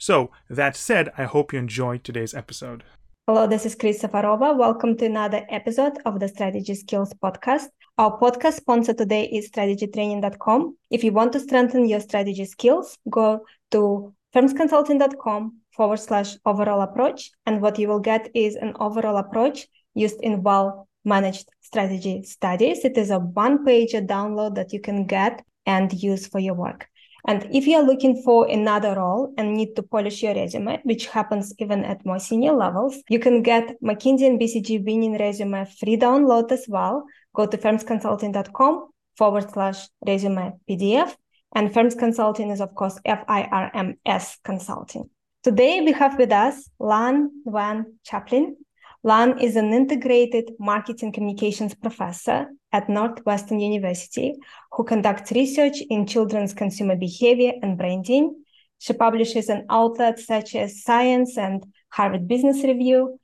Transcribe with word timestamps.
So, 0.00 0.30
that 0.48 0.76
said, 0.76 1.12
I 1.18 1.24
hope 1.24 1.52
you 1.52 1.58
enjoyed 1.58 2.04
today's 2.04 2.32
episode. 2.32 2.84
Hello, 3.26 3.46
this 3.46 3.66
is 3.66 3.74
Kris 3.74 4.02
Safarova. 4.02 4.56
Welcome 4.56 4.96
to 4.96 5.04
another 5.04 5.44
episode 5.50 5.98
of 6.06 6.20
the 6.20 6.26
Strategy 6.26 6.74
Skills 6.74 7.12
Podcast. 7.22 7.66
Our 7.98 8.18
podcast 8.18 8.54
sponsor 8.54 8.94
today 8.94 9.24
is 9.24 9.50
strategytraining.com. 9.50 10.74
If 10.88 11.04
you 11.04 11.12
want 11.12 11.34
to 11.34 11.40
strengthen 11.40 11.86
your 11.86 12.00
strategy 12.00 12.46
skills, 12.46 12.96
go 13.10 13.44
to 13.72 14.14
firmsconsulting.com 14.34 15.56
forward 15.72 15.98
slash 15.98 16.34
overall 16.46 16.80
approach. 16.80 17.30
And 17.44 17.60
what 17.60 17.78
you 17.78 17.86
will 17.86 18.00
get 18.00 18.30
is 18.32 18.56
an 18.56 18.72
overall 18.80 19.18
approach 19.18 19.68
used 19.92 20.22
in 20.22 20.42
well 20.42 20.88
managed 21.04 21.50
strategy 21.60 22.22
studies. 22.22 22.86
It 22.86 22.96
is 22.96 23.10
a 23.10 23.18
one 23.18 23.66
page 23.66 23.92
download 23.92 24.54
that 24.54 24.72
you 24.72 24.80
can 24.80 25.04
get 25.04 25.44
and 25.66 25.92
use 25.92 26.26
for 26.26 26.38
your 26.38 26.54
work. 26.54 26.88
And 27.26 27.46
if 27.52 27.66
you're 27.66 27.82
looking 27.82 28.22
for 28.22 28.48
another 28.48 28.94
role 28.94 29.32
and 29.36 29.54
need 29.54 29.76
to 29.76 29.82
polish 29.82 30.22
your 30.22 30.34
resume, 30.34 30.80
which 30.84 31.06
happens 31.06 31.54
even 31.58 31.84
at 31.84 32.04
more 32.06 32.18
senior 32.18 32.52
levels, 32.52 33.02
you 33.08 33.18
can 33.18 33.42
get 33.42 33.80
McKinsey 33.82 34.26
and 34.26 34.40
BCG 34.40 34.84
winning 34.84 35.18
resume 35.18 35.64
free 35.66 35.96
download 35.96 36.50
as 36.52 36.66
well. 36.68 37.04
Go 37.34 37.46
to 37.46 37.56
firmsconsulting.com 37.56 38.88
forward 39.16 39.50
slash 39.50 39.88
resume 40.06 40.52
PDF. 40.68 41.14
And 41.54 41.72
Firms 41.74 41.94
Consulting 41.94 42.50
is, 42.50 42.60
of 42.60 42.74
course, 42.74 42.98
F 43.04 43.24
I 43.28 43.42
R 43.42 43.70
M 43.74 43.96
S 44.06 44.38
Consulting. 44.44 45.10
Today 45.42 45.80
we 45.80 45.92
have 45.92 46.16
with 46.18 46.32
us 46.32 46.70
Lan 46.78 47.30
Nguyen 47.46 47.84
Chaplin. 48.04 48.56
Lan 49.02 49.38
is 49.38 49.56
an 49.56 49.72
integrated 49.72 50.52
marketing 50.58 51.10
communications 51.10 51.74
professor 51.74 52.48
at 52.70 52.90
Northwestern 52.90 53.58
University 53.58 54.34
who 54.72 54.84
conducts 54.84 55.32
research 55.32 55.80
in 55.88 56.06
children's 56.06 56.52
consumer 56.52 56.96
behavior 56.96 57.52
and 57.62 57.78
branding. 57.78 58.44
She 58.78 58.92
publishes 58.92 59.48
in 59.48 59.64
outlets 59.70 60.26
such 60.26 60.54
as 60.54 60.82
Science 60.82 61.38
and 61.38 61.64
Harvard 61.88 62.28
Business 62.28 62.62
Review. 62.62 63.18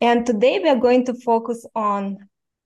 And 0.00 0.24
today 0.24 0.58
we 0.58 0.70
are 0.70 0.80
going 0.80 1.04
to 1.04 1.12
focus 1.12 1.66
on 1.74 2.16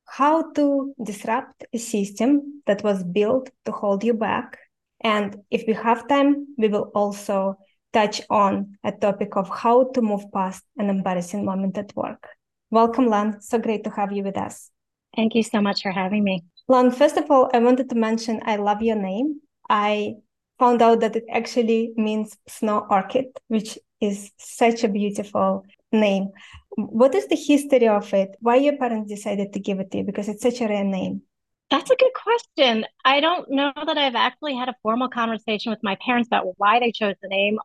how 0.07 0.53
to 0.53 0.95
disrupt 1.03 1.65
a 1.73 1.79
system 1.79 2.63
that 2.67 2.85
was 2.85 3.03
built 3.03 3.51
to 3.65 3.73
hold 3.73 4.05
you 4.05 4.15
back. 4.15 4.59
And 5.01 5.39
if 5.51 5.65
we 5.67 5.73
have 5.73 6.07
time, 6.07 6.55
we 6.57 6.69
will 6.69 6.93
also 6.95 7.59
touch 7.93 8.23
on 8.31 8.79
a 8.85 8.93
topic 8.93 9.37
of 9.37 9.49
how 9.49 9.91
to 9.91 10.01
move 10.01 10.31
past 10.33 10.63
an 10.77 10.89
embarrassing 10.89 11.45
moment 11.45 11.77
at 11.79 11.95
work. 11.97 12.29
Welcome, 12.71 13.07
Lan. 13.07 13.41
So 13.41 13.59
great 13.59 13.85
to 13.85 13.91
have 13.91 14.13
you 14.13 14.23
with 14.23 14.37
us. 14.37 14.71
Thank 15.17 15.35
you 15.35 15.43
so 15.43 15.61
much 15.61 15.83
for 15.83 15.93
having 15.93 16.25
me. 16.25 16.45
Lan, 16.69 16.91
first 16.91 17.17
of 17.17 17.31
all, 17.31 17.51
I 17.55 17.59
wanted 17.59 17.89
to 17.91 17.95
mention 17.95 18.41
I 18.45 18.57
love 18.57 18.83
your 18.83 18.97
name. 18.97 19.41
I 19.69 20.15
found 20.59 20.83
out 20.83 21.01
that 21.01 21.17
it 21.17 21.25
actually 21.31 21.93
means 21.97 22.37
snow 22.49 22.87
orchid, 22.91 23.27
which 23.49 23.79
is 24.01 24.31
such 24.39 24.85
a 24.85 24.89
beautiful 24.89 25.65
name. 25.93 26.31
What 26.77 27.15
is 27.15 27.27
the 27.29 27.37
history 27.37 27.89
of 27.89 28.13
it? 28.13 28.37
Why 28.41 28.57
your 28.57 28.77
parents 28.77 29.11
decided 29.11 29.53
to 29.53 29.61
give 29.61 29.79
it 29.81 29.91
to 29.93 29.99
you? 29.99 30.05
Because 30.05 30.29
it's 30.29 30.43
such 30.43 30.61
a 30.61 30.69
rare 30.69 30.85
name. 30.85 31.23
That's 31.71 31.91
a 31.91 31.97
good 31.97 32.13
question. 32.15 32.85
I 33.05 33.21
don't 33.21 33.51
know 33.51 33.73
that 33.75 33.99
I've 33.99 34.15
actually 34.15 34.57
had 34.57 34.69
a 34.69 34.75
formal 34.83 35.09
conversation 35.09 35.71
with 35.71 35.81
my 35.83 35.97
parents 36.05 36.29
about 36.29 36.47
why 36.57 36.81
they 36.81 36.93
chose 36.93 37.15
the 37.23 37.29
name. 37.29 37.59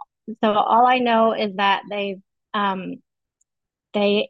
So 0.44 0.52
all 0.52 0.86
I 0.86 1.00
know 1.00 1.34
is 1.34 1.56
that 1.56 1.84
they 1.90 2.18
um, 2.54 2.96
they 3.94 4.30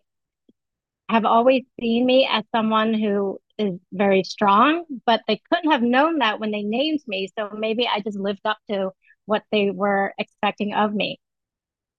have 1.09 1.25
always 1.25 1.63
seen 1.79 2.05
me 2.05 2.27
as 2.31 2.43
someone 2.55 2.93
who 2.93 3.39
is 3.57 3.73
very 3.91 4.23
strong, 4.23 4.85
but 5.05 5.21
they 5.27 5.41
couldn't 5.51 5.71
have 5.71 5.81
known 5.81 6.19
that 6.19 6.39
when 6.39 6.51
they 6.51 6.61
named 6.61 7.01
me. 7.07 7.27
So 7.37 7.49
maybe 7.57 7.87
I 7.87 7.99
just 7.99 8.17
lived 8.17 8.45
up 8.45 8.57
to 8.69 8.91
what 9.25 9.43
they 9.51 9.71
were 9.71 10.13
expecting 10.17 10.73
of 10.73 10.93
me. 10.93 11.19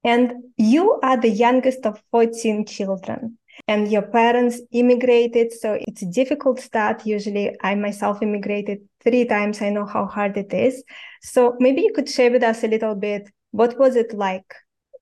And 0.03 0.33
you 0.57 0.99
are 1.03 1.21
the 1.21 1.29
youngest 1.29 1.85
of 1.85 2.03
14 2.11 2.65
children 2.65 3.39
and 3.69 3.91
your 3.93 4.03
parents 4.03 4.61
immigrated. 4.73 5.53
So 5.53 5.77
it's 5.79 6.03
a 6.03 6.07
difficult 6.07 6.61
start. 6.61 7.05
Usually 7.05 7.55
I 7.61 7.75
myself 7.75 8.23
immigrated 8.23 8.81
three 9.03 9.27
times. 9.27 9.61
I 9.61 9.69
know 9.71 9.85
how 9.85 10.07
hard 10.07 10.39
it 10.39 10.55
is. 10.55 10.83
So 11.21 11.57
maybe 11.59 11.83
you 11.83 11.93
could 11.93 12.09
share 12.09 12.31
with 12.31 12.43
us 12.43 12.65
a 12.65 12.69
little 12.69 12.95
bit. 12.95 13.31
What 13.51 13.79
was 13.79 13.97
it 13.97 14.15
like 14.15 14.55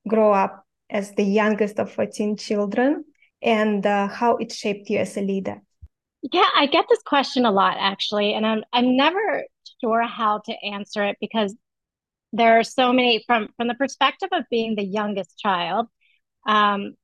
grow 0.08 0.32
up 0.32 0.64
as 0.90 1.12
the 1.12 1.22
youngest 1.22 1.78
of 1.78 1.92
14 1.92 2.36
children 2.36 3.04
and 3.42 3.84
uh, 3.86 4.08
how 4.08 4.36
it 4.36 4.52
shaped 4.52 4.90
you 4.90 4.98
as 4.98 5.16
a 5.16 5.20
leader? 5.20 5.62
Yeah, 6.32 6.48
I 6.56 6.66
get 6.66 6.86
this 6.88 7.02
question 7.02 7.44
a 7.44 7.50
lot 7.50 7.76
actually, 7.78 8.34
and 8.34 8.46
I'm 8.46 8.64
I'm 8.72 8.96
never 8.96 9.44
sure 9.80 10.02
how 10.02 10.40
to 10.46 10.52
answer 10.64 11.04
it 11.04 11.16
because 11.20 11.54
there 12.32 12.58
are 12.58 12.64
so 12.64 12.92
many 12.92 13.22
from 13.26 13.48
from 13.56 13.68
the 13.68 13.74
perspective 13.74 14.28
of 14.32 14.44
being 14.50 14.74
the 14.74 14.84
youngest 14.84 15.38
child. 15.38 15.86
Um, 16.46 16.94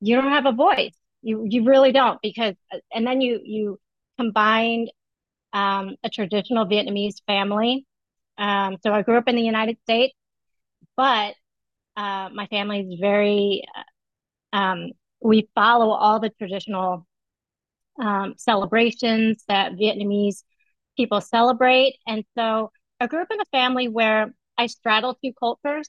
you 0.00 0.16
don't 0.16 0.32
have 0.32 0.46
a 0.46 0.52
voice. 0.52 0.96
You 1.22 1.46
you 1.48 1.64
really 1.64 1.92
don't 1.92 2.20
because 2.22 2.54
and 2.92 3.06
then 3.06 3.20
you 3.20 3.40
you 3.44 3.78
combined 4.18 4.90
um, 5.52 5.96
a 6.04 6.10
traditional 6.10 6.66
Vietnamese 6.66 7.22
family. 7.26 7.86
Um, 8.36 8.76
so 8.82 8.92
I 8.92 9.02
grew 9.02 9.18
up 9.18 9.28
in 9.28 9.36
the 9.36 9.42
United 9.42 9.78
States, 9.82 10.14
but 10.96 11.34
uh, 11.96 12.28
my 12.32 12.46
family 12.50 12.80
is 12.80 13.00
very 13.00 13.64
uh, 14.52 14.56
um, 14.56 14.90
we 15.20 15.48
follow 15.54 15.90
all 15.90 16.20
the 16.20 16.30
traditional 16.30 17.06
um, 18.00 18.34
celebrations 18.36 19.44
that 19.48 19.72
Vietnamese 19.72 20.42
people 20.96 21.20
celebrate. 21.20 21.96
And 22.06 22.24
so 22.36 22.70
I 23.00 23.06
grew 23.06 23.22
up 23.22 23.30
in 23.30 23.40
a 23.40 23.44
family 23.46 23.88
where 23.88 24.34
I 24.56 24.66
straddled 24.66 25.16
two 25.22 25.32
cultures 25.38 25.88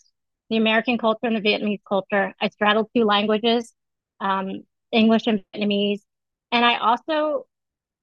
the 0.49 0.57
American 0.57 0.97
culture 0.97 1.27
and 1.27 1.35
the 1.35 1.41
Vietnamese 1.41 1.81
culture. 1.87 2.33
I 2.41 2.49
straddled 2.49 2.89
two 2.95 3.03
languages, 3.03 3.73
um, 4.19 4.63
English 4.91 5.27
and 5.27 5.43
Vietnamese. 5.53 6.01
And 6.51 6.65
I 6.65 6.77
also 6.77 7.45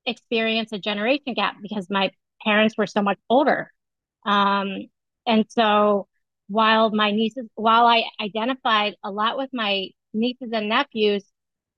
experienced 0.07 0.73
a 0.73 0.79
generation 0.79 1.35
gap 1.35 1.57
because 1.61 1.89
my 1.91 2.13
parents 2.45 2.79
were 2.79 2.87
so 2.87 3.03
much 3.03 3.19
older. 3.29 3.73
Um, 4.25 4.87
and 5.27 5.45
so 5.49 6.07
while 6.49 6.91
my 6.91 7.11
nieces, 7.11 7.49
while 7.57 7.87
I 7.87 8.05
identified 8.21 8.95
a 9.03 9.11
lot 9.11 9.37
with 9.37 9.51
my 9.53 9.89
nieces 10.17 10.51
and 10.53 10.69
nephews, 10.69 11.25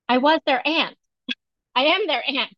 I 0.08 0.18
was 0.18 0.40
their 0.46 0.66
aunt. 0.66 0.96
I 1.74 1.84
am 1.84 2.06
their 2.06 2.22
aunt. 2.26 2.50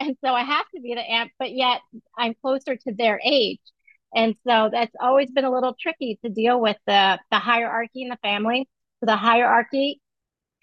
And 0.00 0.16
so 0.24 0.34
I 0.34 0.42
have 0.42 0.66
to 0.74 0.80
be 0.80 0.94
the 0.94 1.00
aunt, 1.00 1.30
but 1.38 1.52
yet 1.52 1.80
I'm 2.18 2.34
closer 2.42 2.76
to 2.76 2.94
their 2.94 3.20
age. 3.24 3.60
And 4.14 4.34
so 4.46 4.68
that's 4.70 4.94
always 5.00 5.30
been 5.30 5.44
a 5.44 5.52
little 5.52 5.76
tricky 5.80 6.18
to 6.24 6.30
deal 6.30 6.60
with 6.60 6.76
the, 6.86 7.18
the 7.30 7.38
hierarchy 7.38 8.02
in 8.02 8.08
the 8.08 8.18
family. 8.22 8.68
So 9.00 9.06
the 9.06 9.16
hierarchy 9.16 10.00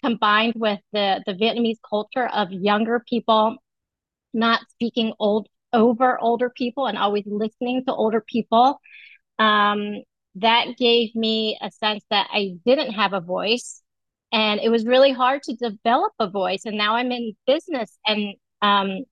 combined 0.02 0.54
with 0.56 0.80
the, 0.92 1.22
the 1.26 1.34
Vietnamese 1.34 1.78
culture 1.88 2.26
of 2.26 2.52
younger 2.52 3.02
people 3.08 3.56
not 4.34 4.60
speaking 4.70 5.12
old 5.18 5.48
over 5.72 6.20
older 6.20 6.50
people 6.50 6.86
and 6.86 6.98
always 6.98 7.24
listening 7.26 7.84
to 7.84 7.94
older 7.94 8.20
people. 8.20 8.80
Um, 9.38 10.02
that 10.36 10.76
gave 10.76 11.14
me 11.14 11.58
a 11.62 11.70
sense 11.70 12.04
that 12.10 12.28
I 12.32 12.56
didn't 12.66 12.92
have 12.92 13.12
a 13.12 13.20
voice 13.20 13.82
and 14.34 14.60
it 14.60 14.68
was 14.68 14.84
really 14.84 15.12
hard 15.12 15.42
to 15.44 15.54
develop 15.54 16.12
a 16.18 16.28
voice 16.28 16.62
and 16.66 16.76
now 16.76 16.96
i'm 16.96 17.10
in 17.12 17.34
business 17.46 17.98
and 18.06 18.34
um, 18.62 19.04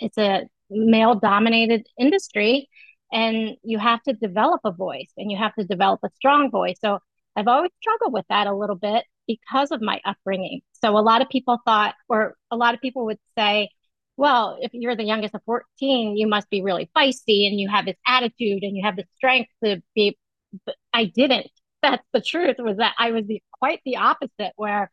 it's 0.00 0.18
a 0.18 0.42
male 0.70 1.14
dominated 1.14 1.86
industry 1.98 2.68
and 3.12 3.56
you 3.62 3.78
have 3.78 4.02
to 4.04 4.14
develop 4.14 4.62
a 4.64 4.72
voice 4.72 5.12
and 5.16 5.30
you 5.30 5.36
have 5.36 5.54
to 5.54 5.64
develop 5.64 6.00
a 6.02 6.10
strong 6.16 6.50
voice. 6.50 6.76
So 6.80 6.98
i've 7.36 7.48
always 7.48 7.70
struggled 7.80 8.12
with 8.12 8.26
that 8.28 8.46
a 8.46 8.54
little 8.54 8.76
bit 8.76 9.04
because 9.26 9.70
of 9.70 9.80
my 9.80 10.00
upbringing. 10.04 10.60
So 10.82 10.98
a 10.98 11.00
lot 11.00 11.22
of 11.22 11.28
people 11.28 11.58
thought 11.64 11.94
or 12.08 12.34
a 12.50 12.56
lot 12.56 12.74
of 12.74 12.80
people 12.80 13.06
would 13.06 13.18
say 13.38 13.68
well 14.16 14.58
if 14.60 14.70
you're 14.74 14.96
the 14.96 15.04
youngest 15.04 15.34
of 15.34 15.42
14 15.44 16.16
you 16.16 16.26
must 16.26 16.50
be 16.50 16.62
really 16.62 16.90
feisty 16.96 17.46
and 17.46 17.58
you 17.60 17.68
have 17.70 17.86
this 17.86 17.96
attitude 18.06 18.62
and 18.62 18.76
you 18.76 18.82
have 18.84 18.96
the 18.96 19.04
strength 19.16 19.50
to 19.64 19.82
be 19.94 20.18
but 20.66 20.76
i 20.92 21.04
didn't 21.06 21.46
that's 21.82 22.06
the 22.12 22.20
truth 22.20 22.56
was 22.58 22.78
that 22.78 22.94
I 22.98 23.10
was 23.12 23.26
the, 23.26 23.42
quite 23.52 23.80
the 23.84 23.96
opposite 23.96 24.52
where 24.56 24.90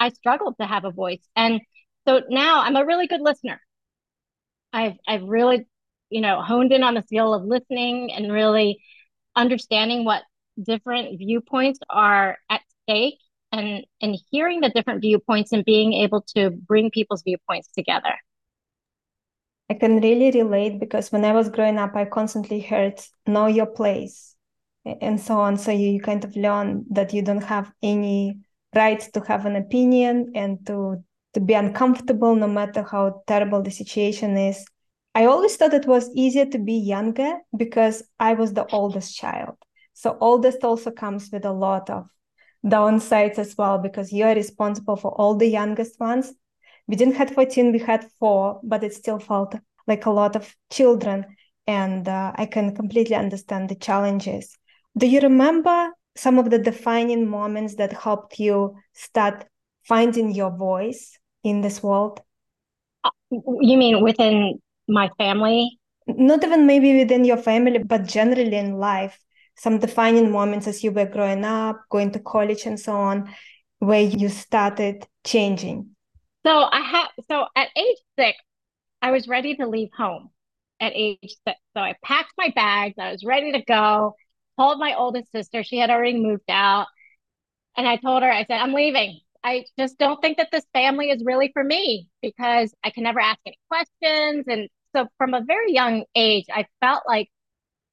I 0.00 0.10
struggled 0.10 0.56
to 0.60 0.66
have 0.66 0.84
a 0.84 0.90
voice. 0.90 1.22
And 1.36 1.60
so 2.06 2.22
now 2.28 2.62
I'm 2.62 2.76
a 2.76 2.84
really 2.84 3.06
good 3.06 3.20
listener. 3.20 3.60
I've 4.72 4.94
I've 5.06 5.22
really, 5.22 5.66
you 6.10 6.20
know, 6.20 6.40
honed 6.42 6.72
in 6.72 6.82
on 6.82 6.94
the 6.94 7.02
skill 7.02 7.34
of 7.34 7.44
listening 7.44 8.12
and 8.12 8.32
really 8.32 8.82
understanding 9.36 10.04
what 10.04 10.22
different 10.62 11.18
viewpoints 11.18 11.80
are 11.90 12.38
at 12.50 12.62
stake 12.82 13.18
and 13.52 13.84
and 14.00 14.16
hearing 14.30 14.60
the 14.60 14.70
different 14.70 15.00
viewpoints 15.00 15.52
and 15.52 15.64
being 15.64 15.92
able 15.94 16.22
to 16.36 16.50
bring 16.50 16.90
people's 16.90 17.22
viewpoints 17.22 17.68
together. 17.76 18.14
I 19.70 19.74
can 19.74 20.00
really 20.00 20.30
relate 20.30 20.78
because 20.78 21.10
when 21.10 21.24
I 21.24 21.32
was 21.32 21.48
growing 21.48 21.78
up, 21.78 21.96
I 21.96 22.04
constantly 22.04 22.60
heard 22.60 23.00
know 23.26 23.46
your 23.46 23.66
place 23.66 24.31
and 24.84 25.20
so 25.20 25.38
on. 25.38 25.56
So 25.56 25.70
you, 25.70 25.90
you 25.90 26.00
kind 26.00 26.24
of 26.24 26.36
learn 26.36 26.84
that 26.90 27.12
you 27.12 27.22
don't 27.22 27.44
have 27.44 27.72
any 27.82 28.40
right 28.74 29.00
to 29.14 29.20
have 29.20 29.46
an 29.46 29.56
opinion 29.56 30.32
and 30.34 30.64
to 30.66 31.02
to 31.34 31.40
be 31.40 31.54
uncomfortable 31.54 32.34
no 32.34 32.46
matter 32.46 32.82
how 32.82 33.22
terrible 33.26 33.62
the 33.62 33.70
situation 33.70 34.36
is. 34.36 34.66
I 35.14 35.24
always 35.26 35.56
thought 35.56 35.72
it 35.72 35.86
was 35.86 36.10
easier 36.14 36.46
to 36.46 36.58
be 36.58 36.74
younger 36.74 37.38
because 37.56 38.02
I 38.20 38.34
was 38.34 38.52
the 38.52 38.66
oldest 38.70 39.16
child. 39.16 39.56
So 39.94 40.16
oldest 40.20 40.64
also 40.64 40.90
comes 40.90 41.30
with 41.32 41.44
a 41.44 41.52
lot 41.52 41.88
of 41.88 42.08
downsides 42.64 43.38
as 43.38 43.56
well 43.56 43.78
because 43.78 44.12
you're 44.12 44.34
responsible 44.34 44.96
for 44.96 45.12
all 45.12 45.34
the 45.34 45.48
youngest 45.48 45.98
ones. 46.00 46.32
We 46.86 46.96
didn't 46.96 47.16
have 47.16 47.30
14, 47.30 47.72
we 47.72 47.78
had 47.78 48.06
four, 48.18 48.60
but 48.62 48.84
it 48.84 48.94
still 48.94 49.18
felt 49.18 49.54
like 49.86 50.06
a 50.06 50.10
lot 50.10 50.36
of 50.36 50.54
children. 50.70 51.24
And 51.66 52.08
uh, 52.08 52.32
I 52.34 52.46
can 52.46 52.74
completely 52.74 53.14
understand 53.14 53.68
the 53.68 53.76
challenges. 53.76 54.58
Do 54.96 55.06
you 55.06 55.20
remember 55.20 55.90
some 56.16 56.38
of 56.38 56.50
the 56.50 56.58
defining 56.58 57.28
moments 57.28 57.76
that 57.76 57.92
helped 57.92 58.38
you 58.38 58.76
start 58.92 59.46
finding 59.84 60.34
your 60.34 60.50
voice 60.50 61.18
in 61.42 61.62
this 61.62 61.82
world? 61.82 62.20
Uh, 63.02 63.10
you 63.30 63.76
mean 63.78 64.02
within 64.02 64.60
my 64.88 65.10
family? 65.18 65.78
Not 66.06 66.44
even 66.44 66.66
maybe 66.66 66.98
within 66.98 67.24
your 67.24 67.36
family, 67.36 67.78
but 67.78 68.04
generally 68.04 68.56
in 68.56 68.74
life. 68.74 69.18
Some 69.56 69.78
defining 69.78 70.30
moments 70.30 70.66
as 70.66 70.82
you 70.82 70.92
were 70.92 71.06
growing 71.06 71.44
up, 71.44 71.80
going 71.90 72.10
to 72.12 72.18
college, 72.18 72.66
and 72.66 72.78
so 72.78 72.94
on, 72.94 73.32
where 73.78 74.02
you 74.02 74.28
started 74.28 75.06
changing. 75.24 75.90
So 76.44 76.50
I 76.50 76.80
have. 76.80 77.08
So 77.30 77.46
at 77.56 77.68
age 77.76 77.98
six, 78.18 78.38
I 79.00 79.10
was 79.10 79.28
ready 79.28 79.54
to 79.56 79.66
leave 79.66 79.90
home. 79.96 80.30
At 80.80 80.92
age 80.94 81.18
six, 81.22 81.58
so 81.76 81.80
I 81.80 81.94
packed 82.02 82.32
my 82.36 82.52
bags. 82.54 82.94
I 82.98 83.12
was 83.12 83.24
ready 83.24 83.52
to 83.52 83.62
go. 83.62 84.16
Called 84.58 84.78
my 84.78 84.94
oldest 84.94 85.32
sister. 85.32 85.62
She 85.62 85.78
had 85.78 85.90
already 85.90 86.18
moved 86.18 86.50
out, 86.50 86.86
and 87.76 87.88
I 87.88 87.96
told 87.96 88.22
her. 88.22 88.30
I 88.30 88.44
said, 88.44 88.60
"I'm 88.60 88.74
leaving. 88.74 89.20
I 89.44 89.64
just 89.78 89.98
don't 89.98 90.20
think 90.20 90.38
that 90.38 90.50
this 90.52 90.64
family 90.72 91.10
is 91.10 91.22
really 91.24 91.50
for 91.52 91.64
me 91.64 92.08
because 92.20 92.74
I 92.84 92.90
can 92.90 93.02
never 93.04 93.20
ask 93.20 93.38
any 93.46 93.58
questions. 93.68 94.44
And 94.48 94.68
so 94.94 95.08
from 95.18 95.34
a 95.34 95.42
very 95.42 95.72
young 95.72 96.04
age, 96.14 96.46
I 96.52 96.66
felt 96.80 97.02
like 97.06 97.28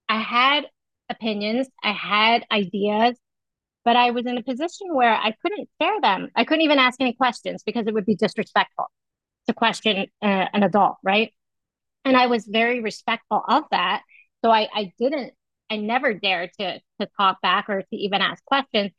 I 0.09 0.21
had 0.21 0.65
opinions, 1.09 1.67
I 1.83 1.91
had 1.93 2.45
ideas, 2.51 3.17
but 3.85 3.95
I 3.95 4.11
was 4.11 4.25
in 4.25 4.37
a 4.37 4.43
position 4.43 4.93
where 4.93 5.13
I 5.13 5.33
couldn't 5.41 5.69
share 5.81 6.01
them. 6.01 6.29
I 6.35 6.45
couldn't 6.45 6.63
even 6.63 6.79
ask 6.79 6.99
any 7.01 7.13
questions 7.13 7.63
because 7.63 7.87
it 7.87 7.93
would 7.93 8.05
be 8.05 8.15
disrespectful 8.15 8.87
to 9.47 9.53
question 9.53 10.07
uh, 10.21 10.45
an 10.53 10.63
adult, 10.63 10.97
right? 11.03 11.33
And 12.05 12.17
I 12.17 12.27
was 12.27 12.45
very 12.45 12.81
respectful 12.81 13.43
of 13.47 13.63
that. 13.71 14.03
So 14.43 14.51
I, 14.51 14.69
I 14.73 14.93
didn't, 14.99 15.33
I 15.71 15.77
never 15.77 16.13
dared 16.13 16.51
to 16.59 16.79
to 17.01 17.07
talk 17.17 17.41
back 17.41 17.69
or 17.69 17.81
to 17.81 17.95
even 17.95 18.21
ask 18.21 18.43
questions 18.45 18.91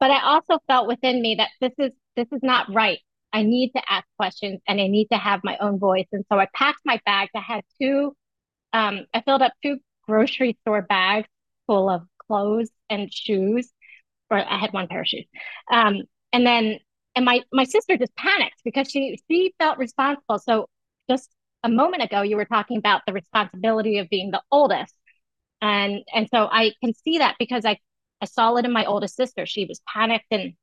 but 0.00 0.10
I 0.10 0.22
also 0.22 0.58
felt 0.66 0.88
within 0.88 1.22
me 1.22 1.36
that 1.36 1.50
this 1.60 1.72
is 1.78 1.92
this 2.16 2.28
is 2.32 2.40
not 2.42 2.72
right. 2.72 2.98
I 3.32 3.42
need 3.42 3.72
to 3.72 3.82
ask 3.90 4.06
questions 4.18 4.60
and 4.66 4.80
I 4.80 4.86
need 4.86 5.08
to 5.12 5.18
have 5.18 5.40
my 5.44 5.56
own 5.58 5.78
voice. 5.78 6.06
And 6.12 6.24
so 6.30 6.38
I 6.38 6.46
packed 6.54 6.80
my 6.84 7.00
bags. 7.04 7.30
I 7.34 7.40
had 7.40 7.64
two, 7.80 8.16
um, 8.72 9.06
I 9.12 9.20
filled 9.22 9.42
up 9.42 9.52
two 9.62 9.78
grocery 10.06 10.56
store 10.62 10.82
bags 10.82 11.28
full 11.66 11.90
of 11.90 12.02
clothes 12.26 12.70
and 12.88 13.12
shoes, 13.12 13.70
or 14.30 14.38
I 14.38 14.58
had 14.58 14.72
one 14.72 14.88
pair 14.88 15.02
of 15.02 15.06
shoes. 15.08 15.26
Um, 15.70 16.02
and 16.32 16.46
then, 16.46 16.78
and 17.14 17.24
my 17.24 17.42
my 17.52 17.64
sister 17.64 17.96
just 17.96 18.14
panicked 18.16 18.62
because 18.64 18.90
she 18.90 19.18
she 19.30 19.54
felt 19.58 19.78
responsible. 19.78 20.38
So 20.38 20.68
just 21.10 21.30
a 21.64 21.68
moment 21.68 22.02
ago, 22.02 22.22
you 22.22 22.36
were 22.36 22.44
talking 22.44 22.78
about 22.78 23.02
the 23.06 23.12
responsibility 23.12 23.98
of 23.98 24.08
being 24.10 24.30
the 24.30 24.42
oldest, 24.50 24.94
and 25.66 26.02
and 26.14 26.28
so 26.32 26.48
I 26.50 26.72
can 26.82 26.94
see 26.94 27.18
that 27.18 27.36
because 27.38 27.64
I 27.64 27.78
I 28.22 28.26
saw 28.26 28.56
it 28.56 28.64
in 28.64 28.72
my 28.72 28.84
oldest 28.86 29.16
sister. 29.16 29.46
She 29.46 29.66
was 29.66 29.80
panicked 29.92 30.26
and 30.30 30.54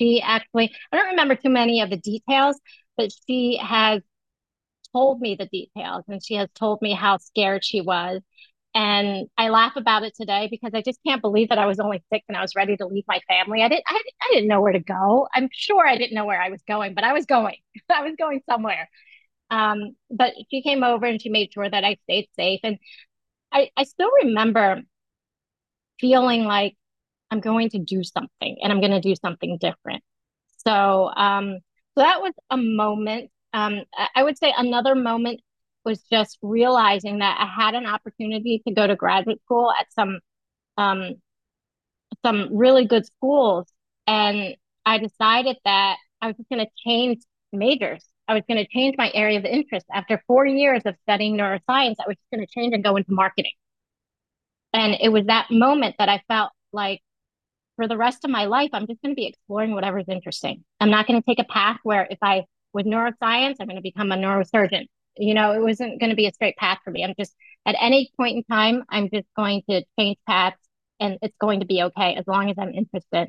she 0.00 0.22
actually, 0.22 0.72
I 0.92 0.96
don't 0.96 1.08
remember 1.10 1.36
too 1.36 1.50
many 1.50 1.80
of 1.82 1.90
the 1.90 1.96
details, 1.98 2.60
but 2.96 3.10
she 3.26 3.58
has 3.62 4.02
told 4.94 5.20
me 5.20 5.34
the 5.36 5.46
details 5.46 6.04
and 6.08 6.24
she 6.24 6.34
has 6.34 6.48
told 6.54 6.82
me 6.82 6.92
how 6.94 7.18
scared 7.18 7.64
she 7.64 7.80
was. 7.80 8.22
And 8.74 9.28
I 9.38 9.48
laugh 9.50 9.76
about 9.76 10.04
it 10.04 10.14
today 10.16 10.48
because 10.50 10.72
I 10.74 10.82
just 10.82 11.00
can't 11.06 11.22
believe 11.22 11.48
that 11.50 11.58
I 11.58 11.66
was 11.66 11.80
only 11.80 12.02
six 12.12 12.24
and 12.28 12.36
I 12.36 12.42
was 12.42 12.54
ready 12.56 12.76
to 12.76 12.86
leave 12.86 13.04
my 13.08 13.20
family. 13.28 13.62
I 13.62 13.68
didn't, 13.68 13.84
I, 13.88 14.00
I 14.22 14.34
didn't 14.34 14.48
know 14.48 14.60
where 14.60 14.72
to 14.72 14.80
go. 14.80 15.28
I'm 15.34 15.48
sure 15.52 15.86
I 15.86 15.96
didn't 15.98 16.14
know 16.14 16.26
where 16.26 16.40
I 16.40 16.50
was 16.50 16.62
going, 16.68 16.94
but 16.94 17.04
I 17.04 17.12
was 17.14 17.26
going. 17.26 17.56
I 17.90 18.02
was 18.02 18.14
going 18.18 18.42
somewhere. 18.48 18.88
Um, 19.50 19.96
but 20.10 20.34
she 20.50 20.62
came 20.62 20.84
over 20.84 21.06
and 21.06 21.20
she 21.20 21.30
made 21.30 21.52
sure 21.52 21.68
that 21.68 21.84
I 21.84 21.96
stayed 22.04 22.28
safe. 22.36 22.60
And 22.64 22.78
I, 23.52 23.70
I 23.76 23.84
still 23.84 24.10
remember 24.22 24.82
feeling 26.00 26.44
like 26.44 26.76
I'm 27.30 27.40
going 27.40 27.70
to 27.70 27.78
do 27.78 28.02
something 28.04 28.58
and 28.62 28.72
I'm 28.72 28.80
going 28.80 28.92
to 28.92 29.00
do 29.00 29.14
something 29.14 29.58
different. 29.60 30.02
So, 30.66 31.10
um, 31.14 31.58
so 31.94 32.02
that 32.02 32.20
was 32.20 32.32
a 32.50 32.56
moment. 32.56 33.30
Um, 33.52 33.82
I 34.14 34.22
would 34.22 34.38
say 34.38 34.52
another 34.56 34.94
moment 34.94 35.40
was 35.84 36.02
just 36.02 36.38
realizing 36.42 37.18
that 37.18 37.38
I 37.40 37.46
had 37.46 37.74
an 37.74 37.86
opportunity 37.86 38.62
to 38.66 38.74
go 38.74 38.86
to 38.86 38.96
graduate 38.96 39.40
school 39.42 39.72
at 39.78 39.92
some, 39.92 40.20
um, 40.76 41.14
some 42.24 42.56
really 42.56 42.84
good 42.84 43.06
schools, 43.06 43.66
and 44.06 44.56
I 44.84 44.98
decided 44.98 45.56
that 45.64 45.96
I 46.20 46.26
was 46.28 46.36
just 46.36 46.48
going 46.48 46.64
to 46.64 46.70
change 46.76 47.22
majors. 47.52 48.04
I 48.28 48.34
was 48.34 48.42
going 48.46 48.62
to 48.62 48.70
change 48.70 48.94
my 48.98 49.10
area 49.14 49.38
of 49.38 49.44
interest. 49.46 49.86
After 49.92 50.22
four 50.26 50.46
years 50.46 50.82
of 50.84 50.94
studying 51.02 51.36
neuroscience, 51.36 51.96
I 51.98 52.06
was 52.06 52.16
just 52.16 52.30
going 52.32 52.46
to 52.46 52.52
change 52.52 52.74
and 52.74 52.84
go 52.84 52.96
into 52.96 53.12
marketing. 53.12 53.52
And 54.74 54.96
it 55.00 55.08
was 55.08 55.24
that 55.26 55.46
moment 55.50 55.96
that 55.98 56.10
I 56.10 56.22
felt 56.28 56.52
like 56.72 57.00
for 57.76 57.88
the 57.88 57.96
rest 57.96 58.24
of 58.24 58.30
my 58.30 58.44
life, 58.44 58.70
I'm 58.72 58.86
just 58.86 59.00
going 59.00 59.14
to 59.14 59.18
be 59.18 59.26
exploring 59.26 59.72
whatever's 59.72 60.08
interesting. 60.08 60.64
I'm 60.80 60.90
not 60.90 61.06
going 61.06 61.20
to 61.20 61.26
take 61.26 61.38
a 61.38 61.50
path 61.50 61.78
where 61.84 62.06
if 62.10 62.18
I, 62.20 62.44
with 62.74 62.86
neuroscience, 62.86 63.56
I'm 63.60 63.66
going 63.66 63.76
to 63.76 63.82
become 63.82 64.12
a 64.12 64.16
neurosurgeon. 64.16 64.86
You 65.16 65.34
know, 65.34 65.52
it 65.52 65.62
wasn't 65.62 65.98
going 65.98 66.10
to 66.10 66.16
be 66.16 66.26
a 66.26 66.32
straight 66.32 66.56
path 66.56 66.78
for 66.84 66.90
me. 66.90 67.04
I'm 67.04 67.14
just, 67.18 67.34
at 67.64 67.76
any 67.80 68.10
point 68.16 68.36
in 68.36 68.44
time, 68.44 68.84
I'm 68.90 69.08
just 69.10 69.26
going 69.36 69.62
to 69.70 69.84
change 69.98 70.18
paths 70.26 70.60
and 71.00 71.18
it's 71.22 71.36
going 71.40 71.60
to 71.60 71.66
be 71.66 71.82
okay 71.84 72.14
as 72.14 72.26
long 72.26 72.50
as 72.50 72.56
I'm 72.58 72.72
interested. 72.74 73.28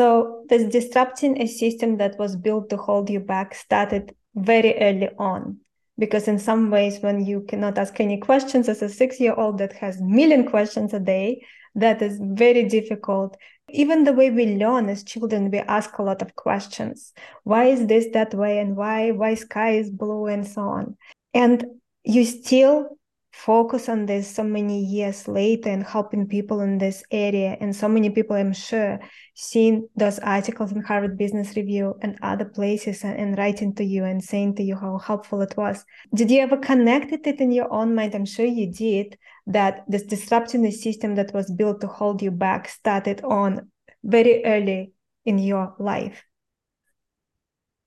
So, 0.00 0.46
this 0.48 0.64
disrupting 0.64 1.42
a 1.42 1.46
system 1.46 1.98
that 1.98 2.18
was 2.18 2.34
built 2.34 2.70
to 2.70 2.78
hold 2.78 3.10
you 3.10 3.20
back 3.20 3.54
started 3.54 4.14
very 4.34 4.74
early 4.80 5.10
on. 5.18 5.58
Because 5.98 6.26
in 6.26 6.38
some 6.38 6.70
ways 6.70 7.00
when 7.00 7.22
you 7.26 7.42
cannot 7.42 7.76
ask 7.76 8.00
any 8.00 8.16
questions 8.16 8.70
as 8.70 8.80
a 8.80 8.88
six 8.88 9.20
year 9.20 9.34
old 9.34 9.58
that 9.58 9.74
has 9.74 10.00
million 10.00 10.48
questions 10.48 10.94
a 10.94 11.00
day 11.00 11.44
that 11.74 12.00
is 12.00 12.18
very 12.18 12.64
difficult. 12.64 13.36
Even 13.68 14.04
the 14.04 14.14
way 14.14 14.30
we 14.30 14.56
learn 14.56 14.88
as 14.88 15.04
children 15.04 15.50
we 15.50 15.58
ask 15.58 15.98
a 15.98 16.02
lot 16.02 16.22
of 16.22 16.34
questions. 16.34 17.12
Why 17.44 17.66
is 17.66 17.86
this 17.86 18.06
that 18.14 18.32
way? 18.32 18.58
And 18.58 18.76
why 18.76 19.10
why 19.10 19.34
sky 19.34 19.72
is 19.72 19.90
blue? 19.90 20.28
And 20.28 20.48
so 20.48 20.62
on. 20.62 20.96
And 21.34 21.62
you 22.04 22.24
still 22.24 22.98
focus 23.44 23.88
on 23.88 24.04
this 24.04 24.34
so 24.34 24.44
many 24.44 24.84
years 24.84 25.26
later 25.26 25.70
and 25.70 25.82
helping 25.82 26.26
people 26.26 26.60
in 26.60 26.76
this 26.76 27.02
area. 27.10 27.56
And 27.60 27.74
so 27.74 27.88
many 27.88 28.10
people 28.10 28.36
i'm 28.36 28.52
sure 28.52 29.00
seeing 29.34 29.88
those 29.96 30.18
articles 30.18 30.72
in 30.72 30.82
harvard 30.82 31.16
business 31.16 31.56
review 31.56 31.94
and 32.02 32.18
other 32.22 32.44
places 32.44 33.02
and, 33.02 33.18
and, 33.18 33.38
writing 33.38 33.74
to 33.74 33.84
you 33.84 34.04
and 34.04 34.22
saying 34.22 34.56
to 34.56 34.62
you 34.62 34.76
how 34.76 34.98
helpful 34.98 35.40
it 35.40 35.56
was. 35.56 35.84
Did 36.14 36.30
you 36.30 36.40
ever 36.40 36.58
connect 36.58 37.12
it 37.12 37.40
in 37.40 37.50
your 37.50 37.72
own 37.72 37.94
mind? 37.94 38.14
I'm 38.14 38.26
sure 38.26 38.44
you 38.44 38.70
did 38.70 39.16
that 39.46 39.84
this 39.88 40.02
disrupting 40.02 40.62
the 40.62 40.70
system 40.70 41.14
that 41.14 41.32
was 41.32 41.50
built 41.50 41.80
to 41.80 41.86
hold 41.86 42.20
you 42.20 42.30
back 42.30 42.68
started 42.68 43.22
on 43.24 43.70
very 44.04 44.44
early 44.44 44.92
in 45.24 45.38
your 45.38 45.74
life. 45.78 46.24